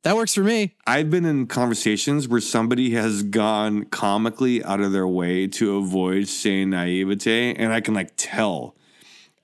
That 0.04 0.16
works 0.16 0.34
for 0.34 0.42
me. 0.44 0.74
I've 0.86 1.10
been 1.10 1.24
in 1.24 1.46
conversations 1.46 2.28
where 2.28 2.40
somebody 2.40 2.90
has 2.92 3.22
gone 3.22 3.84
comically 3.86 4.62
out 4.62 4.80
of 4.80 4.92
their 4.92 5.08
way 5.08 5.46
to 5.48 5.76
avoid 5.76 6.28
saying 6.28 6.70
naivete, 6.70 7.54
and 7.54 7.72
I 7.72 7.80
can 7.80 7.94
like 7.94 8.10
tell 8.16 8.76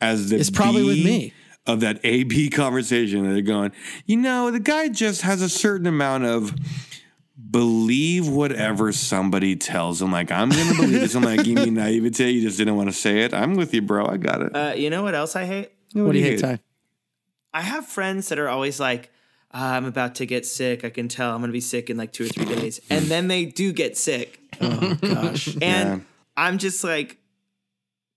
as 0.00 0.28
the 0.30 0.36
It's 0.38 0.50
probably 0.50 0.84
with 0.84 0.96
B 0.96 1.04
me. 1.04 1.32
of 1.66 1.80
that 1.80 1.98
AB 2.04 2.50
conversation 2.50 3.30
they're 3.32 3.42
going, 3.42 3.72
you 4.06 4.16
know, 4.18 4.50
the 4.50 4.60
guy 4.60 4.88
just 4.88 5.22
has 5.22 5.40
a 5.42 5.48
certain 5.48 5.86
amount 5.86 6.24
of 6.24 6.54
believe 7.50 8.28
whatever 8.28 8.92
somebody 8.92 9.56
tells 9.56 9.98
them. 9.98 10.12
Like, 10.12 10.30
I'm 10.30 10.50
going 10.50 10.68
to 10.68 10.74
believe 10.74 11.00
this. 11.00 11.14
I'm 11.14 11.22
like, 11.22 11.46
you 11.46 11.54
mean 11.54 11.74
naivete? 11.74 12.30
You 12.30 12.42
just 12.42 12.58
didn't 12.58 12.76
want 12.76 12.88
to 12.90 12.94
say 12.94 13.20
it. 13.22 13.32
I'm 13.34 13.54
with 13.54 13.72
you, 13.74 13.82
bro. 13.82 14.06
I 14.06 14.18
got 14.18 14.42
it. 14.42 14.54
Uh, 14.54 14.72
you 14.76 14.90
know 14.90 15.02
what 15.02 15.14
else 15.14 15.34
I 15.36 15.44
hate? 15.46 15.72
What 15.94 16.12
do 16.12 16.18
you 16.18 16.24
hate, 16.24 16.40
Ty? 16.40 16.60
I 17.52 17.62
have 17.62 17.86
friends 17.86 18.28
that 18.28 18.38
are 18.38 18.48
always 18.48 18.78
like, 18.78 19.10
"Ah, 19.10 19.16
I'm 19.52 19.84
about 19.84 20.14
to 20.16 20.26
get 20.26 20.46
sick. 20.46 20.84
I 20.84 20.90
can 20.90 21.08
tell 21.08 21.32
I'm 21.34 21.40
going 21.40 21.48
to 21.48 21.52
be 21.52 21.60
sick 21.60 21.90
in 21.90 21.96
like 21.96 22.12
two 22.12 22.24
or 22.26 22.28
three 22.28 22.44
days. 22.44 22.80
And 22.88 23.06
then 23.06 23.28
they 23.28 23.44
do 23.44 23.72
get 23.72 23.96
sick. 23.96 24.38
Oh 24.62 24.94
gosh. 25.00 25.48
And 25.62 25.62
Yeah. 25.62 25.98
I'm 26.36 26.58
just 26.58 26.84
like, 26.84 27.16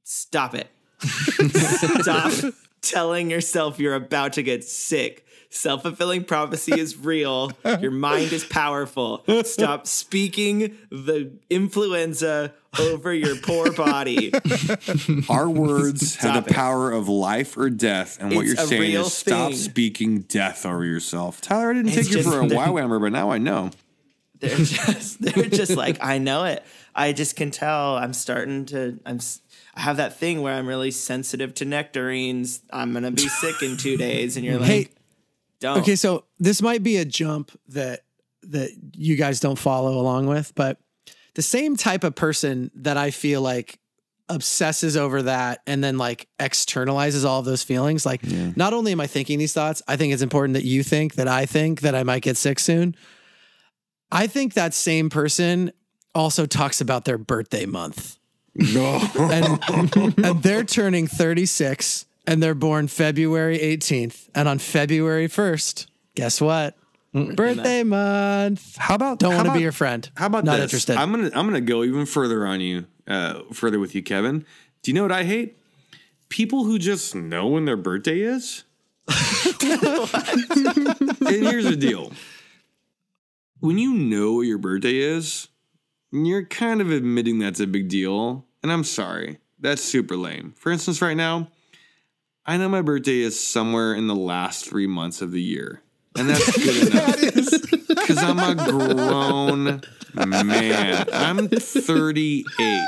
stop 0.03 0.53
it. 0.55 0.67
stop 0.99 2.33
telling 2.81 3.29
yourself 3.31 3.79
you're 3.79 3.95
about 3.95 4.33
to 4.33 4.43
get 4.43 4.63
sick. 4.63 5.25
Self 5.49 5.83
fulfilling 5.83 6.23
prophecy 6.25 6.77
is 6.79 6.97
real. 6.97 7.51
Your 7.79 7.91
mind 7.91 8.33
is 8.33 8.43
powerful. 8.43 9.23
Stop 9.43 9.85
speaking 9.87 10.75
the 10.89 11.31
influenza 11.49 12.53
over 12.79 13.13
your 13.13 13.35
poor 13.37 13.71
body. 13.71 14.31
Our 15.29 15.49
words 15.49 16.15
have 16.17 16.43
the 16.45 16.49
it. 16.51 16.55
power 16.55 16.91
of 16.91 17.07
life 17.07 17.57
or 17.57 17.69
death. 17.69 18.17
And 18.19 18.35
what 18.35 18.45
It's 18.45 18.55
you're 18.55 18.65
saying 18.67 18.81
real 18.81 19.01
is 19.05 19.13
stop 19.13 19.49
thing. 19.51 19.57
speaking 19.59 20.21
death 20.21 20.65
over 20.65 20.83
yourself. 20.85 21.41
Tyler, 21.41 21.71
I 21.71 21.73
didn't 21.73 21.93
It's 21.97 22.07
take 22.07 22.17
you 22.17 22.23
for 22.23 22.41
a 22.41 22.47
that- 22.47 22.55
wow 22.55 22.75
hammer, 22.75 22.99
but 22.99 23.11
now 23.11 23.29
I 23.31 23.37
know. 23.37 23.71
They're 24.39 24.57
just 24.57 25.21
they're 25.21 25.45
just 25.49 25.75
like 25.77 25.97
I 26.03 26.17
know 26.17 26.43
it. 26.45 26.63
I 26.93 27.13
just 27.13 27.35
can 27.35 27.49
tell. 27.51 27.95
I'm 27.95 28.13
starting 28.13 28.65
to. 28.67 28.99
I'm. 29.05 29.15
s- 29.17 29.39
I 29.75 29.81
have 29.81 29.97
that 29.97 30.17
thing 30.19 30.41
where 30.41 30.53
I'm 30.53 30.67
really 30.67 30.91
sensitive 30.91 31.53
to 31.55 31.65
nectarines. 31.65 32.61
I'm 32.69 32.91
gonna 32.93 33.09
be 33.11 33.27
sick 33.29 33.61
in 33.63 33.77
two 33.77 33.95
days, 33.97 34.35
and 34.35 34.45
you're 34.45 34.57
like, 34.59 34.67
Hey, 34.69 34.87
don't. 35.61 35.77
Okay, 35.79 35.95
so 35.95 36.25
this 36.39 36.61
might 36.61 36.83
be 36.83 36.97
a 36.97 37.05
jump 37.05 37.51
that 37.69 38.01
that 38.43 38.71
you 38.97 39.15
guys 39.15 39.39
don't 39.39 39.57
follow 39.57 39.97
along 39.97 40.27
with, 40.27 40.53
but 40.55 40.77
the 41.35 41.41
same 41.41 41.75
type 41.75 42.03
of 42.03 42.15
person 42.15 42.71
that 42.75 42.97
I 42.97 43.11
feel 43.11 43.41
like 43.41 43.79
obsesses 44.29 44.95
over 44.95 45.23
that 45.23 45.61
and 45.67 45.83
then 45.83 45.97
like 45.97 46.27
externalizes 46.39 47.25
all 47.25 47.39
of 47.39 47.45
those 47.45 47.63
feelings. 47.63 48.05
Like, 48.05 48.21
not 48.55 48.73
only 48.73 48.91
am 48.91 49.01
I 49.01 49.07
thinking 49.07 49.39
these 49.39 49.53
thoughts, 49.53 49.81
I 49.87 49.95
think 49.95 50.13
it's 50.13 50.21
important 50.21 50.53
that 50.53 50.63
you 50.63 50.83
think 50.83 51.15
that 51.15 51.27
I 51.27 51.45
think 51.45 51.81
that 51.81 51.95
I 51.95 52.03
might 52.03 52.21
get 52.23 52.37
sick 52.37 52.59
soon. 52.59 52.95
I 54.11 54.27
think 54.27 54.53
that 54.53 54.73
same 54.73 55.09
person 55.09 55.71
also 56.15 56.45
talks 56.45 56.81
about 56.81 57.05
their 57.05 57.17
birthday 57.17 57.65
month. 57.65 58.17
No. 58.55 59.01
and, 59.15 59.59
and 60.23 60.43
they're 60.43 60.63
turning 60.63 61.07
36 61.07 62.05
and 62.27 62.41
they're 62.41 62.55
born 62.55 62.87
February 62.87 63.57
18th. 63.57 64.29
And 64.35 64.47
on 64.47 64.59
February 64.59 65.27
1st, 65.27 65.87
guess 66.15 66.39
what? 66.39 66.77
Birthday 67.13 67.83
month. 67.83 68.75
How 68.77 68.95
about 68.95 69.19
Don't 69.19 69.35
want 69.35 69.47
to 69.47 69.53
be 69.53 69.61
your 69.61 69.71
friend. 69.71 70.09
How 70.15 70.25
about 70.25 70.43
not 70.43 70.57
this? 70.57 70.63
interested? 70.65 70.97
I'm 70.97 71.11
gonna 71.11 71.29
I'm 71.35 71.45
gonna 71.45 71.61
go 71.61 71.83
even 71.83 72.05
further 72.05 72.45
on 72.47 72.59
you, 72.59 72.87
uh, 73.07 73.41
further 73.53 73.79
with 73.79 73.93
you, 73.93 74.01
Kevin. 74.01 74.45
Do 74.81 74.91
you 74.91 74.95
know 74.95 75.03
what 75.03 75.11
I 75.11 75.23
hate? 75.23 75.57
People 76.29 76.63
who 76.63 76.79
just 76.79 77.13
know 77.13 77.47
when 77.47 77.65
their 77.65 77.77
birthday 77.77 78.21
is. 78.21 78.63
and 79.07 79.17
here's 81.21 81.65
the 81.65 81.77
deal: 81.79 82.11
when 83.59 83.77
you 83.77 83.93
know 83.93 84.33
what 84.33 84.41
your 84.41 84.57
birthday 84.57 84.95
is, 84.95 85.49
you're 86.11 86.45
kind 86.45 86.81
of 86.81 86.91
admitting 86.91 87.37
that's 87.37 87.59
a 87.59 87.67
big 87.67 87.89
deal. 87.89 88.45
And 88.63 88.71
I'm 88.71 88.83
sorry, 88.83 89.37
that's 89.59 89.83
super 89.83 90.17
lame. 90.17 90.55
For 90.57 90.71
instance, 90.71 91.01
right 91.01 91.17
now, 91.17 91.49
I 92.45 92.57
know 92.57 92.69
my 92.69 92.81
birthday 92.81 93.19
is 93.19 93.45
somewhere 93.45 93.93
in 93.93 94.07
the 94.07 94.15
last 94.15 94.65
three 94.65 94.87
months 94.87 95.21
of 95.21 95.31
the 95.31 95.41
year, 95.41 95.82
and 96.15 96.29
that's 96.29 96.57
good 96.57 96.87
enough 96.91 97.17
because 97.87 98.17
I'm 98.17 98.39
a 98.39 98.55
grown 98.55 99.81
man. 100.15 101.05
I'm 101.13 101.47
38. 101.49 102.81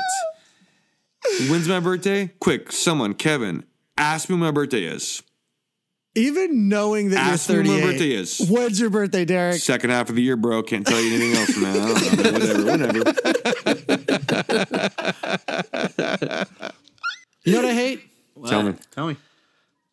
When's 1.48 1.68
my 1.68 1.80
birthday? 1.80 2.32
Quick, 2.40 2.70
someone, 2.72 3.14
Kevin, 3.14 3.64
ask 3.98 4.28
me 4.28 4.34
when 4.34 4.40
my 4.44 4.50
birthday 4.52 4.84
is. 4.84 5.22
Even 6.14 6.68
knowing 6.70 7.10
that 7.10 7.18
Ask 7.18 7.48
you're 7.50 7.58
when 7.58 7.66
38. 7.66 7.84
my 7.84 7.90
birthday 7.90 8.10
is. 8.12 8.48
When's 8.48 8.80
your 8.80 8.88
birthday, 8.88 9.26
Derek? 9.26 9.56
Second 9.60 9.90
half 9.90 10.08
of 10.08 10.14
the 10.16 10.22
year, 10.22 10.36
bro. 10.36 10.62
Can't 10.62 10.86
tell 10.86 10.98
you 10.98 11.14
anything 11.14 11.34
else, 11.36 11.56
man. 11.58 11.76
I 11.76 11.88
don't 11.88 12.16
know. 12.16 12.32
Whatever, 12.32 12.64
whatever. 12.64 12.98
You 17.44 17.52
know 17.52 17.58
what 17.58 17.70
I 17.70 17.74
hate? 17.74 18.00
Tell 18.46 18.62
me. 18.62 18.74
Tell 18.92 19.06
me. 19.08 19.16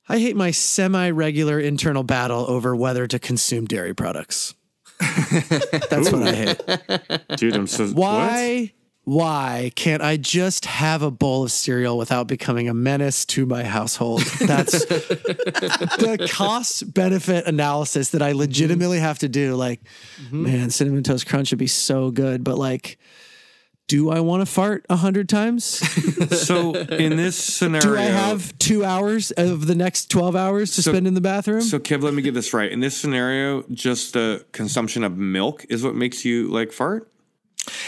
I 0.09 0.19
hate 0.19 0.35
my 0.35 0.51
semi 0.51 1.09
regular 1.09 1.59
internal 1.59 2.03
battle 2.03 2.45
over 2.49 2.75
whether 2.75 3.07
to 3.07 3.19
consume 3.19 3.65
dairy 3.65 3.93
products. 3.93 4.53
That's 4.99 6.11
what 6.11 6.23
I 6.23 6.33
hate. 6.33 7.37
Dude, 7.37 7.55
I'm 7.55 7.67
so. 7.67 7.87
What? 7.87 7.95
Why? 7.95 8.73
Why 9.05 9.71
can't 9.75 10.01
I 10.01 10.15
just 10.15 10.63
have 10.65 11.01
a 11.01 11.11
bowl 11.11 11.43
of 11.43 11.51
cereal 11.51 11.97
without 11.97 12.25
becoming 12.25 12.69
a 12.69 12.73
menace 12.73 13.25
to 13.27 13.45
my 13.45 13.65
household? 13.65 14.21
That's 14.39 14.85
the 14.85 16.29
cost 16.31 16.93
benefit 16.93 17.45
analysis 17.45 18.11
that 18.11 18.21
I 18.21 18.31
legitimately 18.31 18.99
have 18.99 19.19
to 19.19 19.27
do. 19.27 19.55
Like, 19.55 19.81
mm-hmm. 20.21 20.43
man, 20.43 20.69
cinnamon 20.69 21.03
toast 21.03 21.27
crunch 21.27 21.51
would 21.51 21.59
be 21.59 21.67
so 21.67 22.11
good, 22.11 22.45
but 22.45 22.57
like, 22.57 22.97
do 23.93 24.09
I 24.09 24.21
want 24.21 24.41
to 24.41 24.51
fart 24.51 24.85
a 24.89 24.95
hundred 24.95 25.29
times? 25.29 25.81
So, 26.33 26.73
in 26.73 27.15
this 27.17 27.35
scenario. 27.35 27.81
Do 27.93 27.97
I 27.97 28.03
have 28.05 28.57
two 28.57 28.83
hours 28.83 29.29
of 29.31 29.67
the 29.67 29.75
next 29.75 30.09
twelve 30.09 30.35
hours 30.35 30.73
to 30.75 30.81
So- 30.81 30.91
spend 30.91 31.05
in 31.05 31.13
the 31.13 31.21
bathroom? 31.21 31.61
So, 31.61 31.77
Kev, 31.79 32.01
let 32.01 32.13
me 32.15 32.21
get 32.23 32.33
this 32.33 32.53
right. 32.53 32.71
In 32.71 32.79
this 32.79 32.95
scenario, 32.97 33.63
just 33.71 34.13
the 34.13 34.43
consumption 34.51 35.03
of 35.03 35.15
milk 35.17 35.65
is 35.69 35.83
what 35.83 35.95
makes 35.95 36.25
you 36.25 36.47
like 36.47 36.71
fart? 36.71 37.07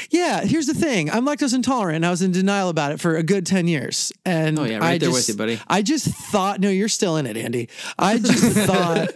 Yeah, 0.10 0.42
here's 0.42 0.68
the 0.68 0.74
thing. 0.74 1.12
I'm 1.12 1.26
lactose 1.26 1.54
intolerant. 1.54 1.98
And 1.98 2.06
I 2.06 2.10
was 2.10 2.22
in 2.22 2.32
denial 2.32 2.70
about 2.70 2.92
it 2.94 3.00
for 3.00 3.16
a 3.18 3.24
good 3.24 3.46
10 3.46 3.68
years. 3.68 4.12
And 4.24 4.58
Oh, 4.58 4.64
yeah, 4.64 4.78
right 4.78 4.94
I 4.94 4.98
there 4.98 5.10
with 5.10 5.18
just, 5.20 5.30
you, 5.30 5.36
buddy. 5.36 5.60
I 5.68 5.82
just 5.82 6.08
thought, 6.08 6.60
no, 6.62 6.70
you're 6.70 6.88
still 6.88 7.18
in 7.18 7.26
it, 7.26 7.36
Andy. 7.36 7.68
I 8.00 8.18
just 8.18 8.58
thought, 8.58 9.10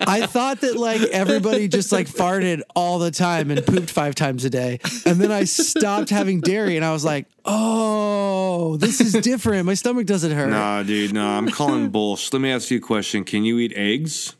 I 0.00 0.26
thought 0.26 0.62
that 0.62 0.76
like 0.76 1.00
everybody 1.02 1.68
just 1.68 1.92
like 1.92 2.08
farted 2.08 2.62
all 2.74 2.98
the 2.98 3.10
time 3.12 3.50
and 3.52 3.64
pooped 3.64 3.90
five 3.90 4.14
times 4.16 4.44
a 4.44 4.50
day. 4.50 4.80
And 5.06 5.20
then 5.20 5.30
I 5.30 5.44
stopped 5.44 6.10
having 6.10 6.40
dairy 6.40 6.74
and 6.76 6.84
I 6.84 6.92
was 6.92 7.04
like, 7.04 7.26
oh, 7.44 8.76
this 8.78 9.00
is 9.00 9.12
different. 9.12 9.64
My 9.66 9.74
stomach 9.74 10.06
doesn't 10.06 10.32
hurt. 10.32 10.50
Nah, 10.50 10.82
dude, 10.82 11.12
no, 11.12 11.26
I'm 11.26 11.48
calling 11.48 11.90
bullshit. 11.90 12.32
Let 12.32 12.42
me 12.42 12.50
ask 12.50 12.70
you 12.70 12.78
a 12.78 12.80
question. 12.80 13.24
Can 13.24 13.44
you 13.44 13.58
eat 13.58 13.72
eggs? 13.76 14.34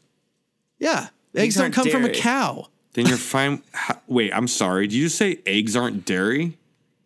Yeah. 0.78 1.08
Eggs 1.34 1.54
don't 1.54 1.64
aren't 1.64 1.74
come 1.74 1.88
from 1.90 2.04
a 2.04 2.10
cow. 2.10 2.66
Then 2.94 3.06
you're 3.06 3.16
fine. 3.16 3.62
Ha- 3.74 4.00
Wait, 4.08 4.32
I'm 4.34 4.48
sorry. 4.48 4.86
Did 4.86 4.94
you 4.96 5.04
just 5.06 5.16
say 5.18 5.38
eggs 5.46 5.76
aren't 5.76 6.04
dairy? 6.04 6.56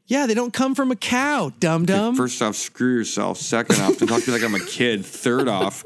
Yeah, 0.06 0.26
they 0.26 0.34
don't 0.34 0.52
come 0.52 0.74
from 0.74 0.90
a 0.90 0.96
cow, 0.96 1.52
dum 1.60 1.86
dum. 1.86 2.14
First 2.14 2.40
off, 2.42 2.56
screw 2.56 2.94
yourself. 2.94 3.38
Second 3.38 3.80
off, 3.80 3.98
don't 3.98 4.08
talk 4.08 4.22
to 4.22 4.30
me 4.30 4.36
like 4.38 4.44
I'm 4.44 4.54
a 4.54 4.64
kid. 4.64 5.04
Third 5.04 5.48
off, 5.48 5.82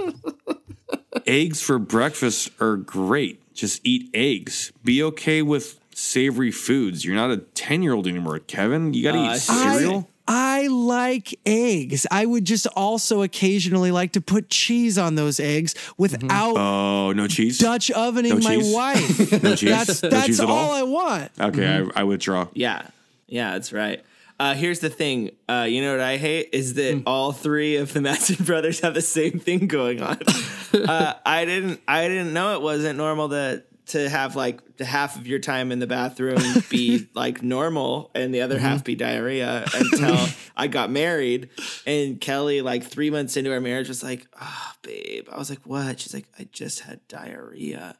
eggs 1.27 1.61
for 1.63 1.79
breakfast 1.79 2.51
are 2.61 2.77
great. 2.77 3.41
Just 3.55 3.81
eat 3.85 4.11
eggs. 4.15 4.73
Be 4.85 5.03
okay 5.05 5.43
with 5.43 5.81
savory 5.95 6.51
foods. 6.51 7.05
You're 7.05 7.17
not 7.17 7.31
a 7.31 7.39
10 7.39 7.83
year 7.83 7.93
old 7.93 8.07
anymore, 8.07 8.39
Kevin. 8.41 8.95
You 8.95 9.03
got 9.03 9.13
to 9.13 9.19
Uh, 9.19 9.35
eat 9.35 9.39
cereal. 9.41 10.09
I 10.09 10.18
like 10.37 11.39
eggs. 11.47 12.07
I 12.11 12.27
would 12.27 12.45
just 12.45 12.67
also 12.77 13.23
occasionally 13.23 13.91
like 13.91 14.13
to 14.13 14.21
put 14.21 14.51
cheese 14.51 14.99
on 14.99 15.15
those 15.15 15.41
eggs 15.41 15.75
without 15.97 16.57
oh, 16.57 17.13
no 17.13 17.27
cheese? 17.27 17.59
Dutch 17.59 17.91
ovening 17.91 18.35
No 18.35 18.41
my 18.41 18.57
cheese? 18.57 18.75
wife. 18.75 19.43
No 19.43 19.55
cheese? 19.57 19.71
That's 19.71 20.03
No 20.03 20.23
cheese 20.23 20.41
at 20.41 20.49
all 20.49 20.57
all? 20.57 20.73
I 20.73 20.83
want. 20.83 21.33
Okay, 21.41 21.67
I, 21.95 22.01
I 22.01 22.05
withdraw. 22.05 22.49
Yeah, 22.53 22.83
yeah, 23.27 23.53
that's 23.53 23.73
right. 23.73 24.05
Uh, 24.41 24.55
here's 24.55 24.79
the 24.79 24.91
thing. 24.91 25.31
Uh, 25.49 25.67
you 25.69 25.83
know 25.83 25.91
what 25.93 26.01
I 26.01 26.17
hate 26.17 26.51
is 26.53 26.75
that 26.75 26.95
Hmm. 26.95 27.01
all 27.07 27.33
three 27.33 27.77
of 27.77 27.93
the 27.93 28.01
Madsen 28.07 28.45
brothers 28.47 28.81
have 28.81 28.95
the 28.95 29.03
same 29.03 29.41
thing 29.41 29.67
going 29.67 30.01
on. 30.03 30.19
uh, 30.75 31.15
I 31.27 31.45
didn't. 31.45 31.81
I 31.89 32.07
didn't 32.07 32.33
know 32.33 32.55
it 32.55 32.63
wasn't 32.63 32.99
normal 32.99 33.31
to 33.31 33.65
to 33.89 34.09
have 34.09 34.37
like 34.37 34.77
the 34.77 34.85
half 34.85 35.17
of 35.17 35.27
your 35.27 35.39
time 35.39 35.73
in 35.73 35.79
the 35.79 35.87
bathroom 35.87 36.41
be 36.71 37.09
like 37.15 37.43
normal 37.43 38.11
and 38.15 38.35
the 38.35 38.43
other 38.43 38.57
Mm-hmm. 38.57 38.65
half 38.65 38.85
be 38.85 38.95
diarrhea 38.95 39.65
until 39.75 40.27
I 40.57 40.67
got 40.67 40.91
married. 40.91 41.51
And 41.87 42.21
Kelly, 42.21 42.61
like 42.63 42.85
three 42.85 43.11
months 43.11 43.37
into 43.37 43.53
our 43.53 43.61
marriage, 43.61 43.89
was 43.89 44.03
like, 44.03 44.27
"Oh, 44.41 44.73
babe." 44.83 45.27
I 45.33 45.39
was 45.39 45.51
like, 45.51 45.61
"What?" 45.67 46.01
She's 46.01 46.15
like, 46.15 46.27
"I 46.39 46.49
just 46.53 46.81
had 46.81 47.01
diarrhea." 47.09 47.97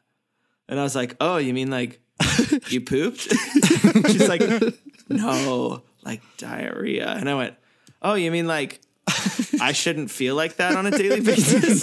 And 0.67 0.79
I 0.79 0.83
was 0.83 0.95
like, 0.95 1.15
"Oh, 1.19 1.37
you 1.37 1.53
mean 1.53 1.69
like 1.71 1.99
you 2.69 2.81
pooped?" 2.81 3.21
She's 4.07 4.27
like, 4.29 4.41
"No, 5.09 5.83
like 6.03 6.21
diarrhea." 6.37 7.07
And 7.09 7.29
I 7.29 7.35
went, 7.35 7.55
"Oh, 8.01 8.13
you 8.13 8.31
mean 8.31 8.45
like 8.47 8.79
I 9.59 9.71
shouldn't 9.71 10.11
feel 10.11 10.35
like 10.35 10.57
that 10.57 10.75
on 10.75 10.85
a 10.85 10.91
daily 10.91 11.21
basis?" 11.21 11.81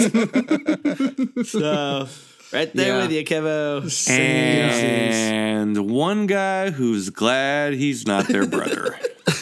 so, 1.51 2.09
right 2.53 2.73
there 2.75 2.97
Yeah. 2.97 3.03
with 3.03 3.13
you, 3.13 3.25
Kevo. 3.25 4.11
And 4.11 5.91
one 5.91 6.27
guy 6.27 6.71
who's 6.71 7.11
glad 7.11 7.75
he's 7.75 8.07
not 8.07 8.27
their 8.29 8.47
brother. 8.47 8.99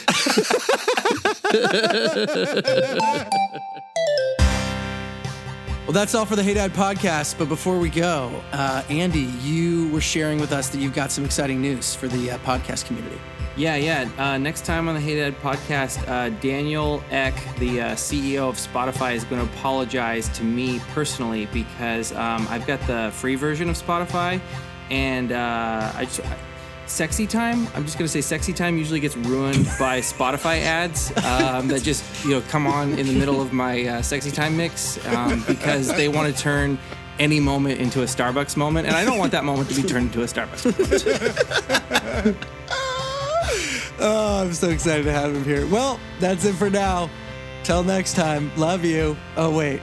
Well, 5.87 5.93
that's 5.93 6.15
all 6.15 6.25
for 6.25 6.35
the 6.35 6.43
Hey 6.43 6.55
Dad 6.55 6.73
podcast. 6.73 7.37
But 7.39 7.51
before 7.51 7.79
we 7.79 7.91
go, 7.91 8.43
uh, 8.53 8.83
Andy, 8.89 9.29
you 9.43 9.91
were 9.91 10.01
sharing 10.01 10.41
with 10.41 10.51
us 10.51 10.71
that 10.71 10.79
you've 10.79 10.95
got 10.95 11.13
some 11.13 11.27
exciting 11.27 11.61
news 11.61 11.95
for 11.95 12.09
the 12.09 12.31
uh, 12.31 12.39
podcast 12.39 12.87
community. 12.87 13.19
Yeah, 13.57 13.77
yeah. 13.77 14.11
Uh, 14.19 14.37
next 14.37 14.65
time 14.65 14.89
on 14.89 14.97
the 14.97 15.01
Hey 15.01 15.15
Dad 15.15 15.39
podcast, 15.41 16.09
uh, 16.09 16.31
Daniel 16.41 17.05
Ek, 17.11 17.35
the 17.59 17.83
uh, 17.83 17.91
CEO 17.93 18.49
of 18.49 18.57
Spotify, 18.57 19.15
is 19.15 19.23
going 19.23 19.47
to 19.47 19.53
apologize 19.55 20.29
to 20.31 20.43
me 20.43 20.81
personally 20.93 21.47
because 21.47 22.11
um, 22.13 22.49
I've 22.51 22.67
got 22.67 22.85
the 22.89 23.13
free 23.15 23.37
version 23.37 23.69
of 23.69 23.77
Spotify, 23.77 24.41
and 24.91 25.33
uh, 25.33 25.93
I 25.95 26.05
just. 26.05 26.21
Sexy 26.87 27.27
time. 27.27 27.67
I'm 27.75 27.87
just 27.87 27.97
gonna 27.97 28.09
say 28.09 28.21
sexy 28.21 28.53
time 28.53 28.77
usually 28.77 29.01
gets 29.01 29.17
ruined 29.17 29.65
by 29.79 30.01
Spotify 30.01 30.61
ads 30.61 31.17
um, 31.25 31.67
that 31.69 31.83
just 31.83 32.05
you 32.27 32.33
know 32.33 32.43
come 32.43 32.67
on 32.67 32.99
in 32.99 33.07
the 33.07 33.15
middle 33.15 33.41
of 33.41 33.55
my 33.55 33.87
uh, 33.87 34.03
sexy 34.03 34.31
time 34.31 34.55
mix 34.55 35.03
um, 35.07 35.43
because 35.47 35.89
they 35.89 36.09
want 36.09 36.37
to 36.37 36.39
turn 36.39 36.79
any 37.19 37.41
moment 37.41 37.81
into 37.81 38.03
a 38.03 38.05
Starbucks 38.05 38.59
moment, 38.59 38.87
and 38.87 38.95
I 38.95 39.03
don't 39.03 39.17
want 39.17 39.33
that 39.33 39.45
moment 39.45 39.71
to 39.71 39.81
be 39.81 39.89
turned 39.89 40.15
into 40.15 40.21
a 40.21 40.27
Starbucks 40.27 40.67
moment. 42.23 42.37
Oh, 44.01 44.43
I'm 44.43 44.53
so 44.53 44.71
excited 44.71 45.05
to 45.05 45.13
have 45.13 45.35
him 45.35 45.45
here. 45.45 45.67
Well, 45.67 46.01
that's 46.21 46.45
it 46.45 46.55
for 46.55 46.71
now. 46.71 47.11
Till 47.63 47.83
next 47.83 48.15
time, 48.15 48.55
love 48.57 48.85
you. 48.85 49.17
Oh, 49.37 49.55
wait. 49.55 49.81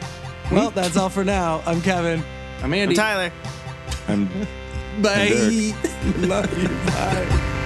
Well, 0.51 0.69
hmm? 0.69 0.75
that's 0.75 0.97
all 0.97 1.09
for 1.09 1.23
now. 1.23 1.63
I'm 1.65 1.81
Kevin. 1.81 2.23
I'm 2.61 2.73
Andy. 2.73 2.93
I'm 2.93 2.97
Tyler. 2.97 3.31
I'm 4.07 4.27
Bye. 5.01 5.29
Derek. 5.29 6.17
love 6.17 6.61
you. 6.61 6.67
Bye. 6.67 7.57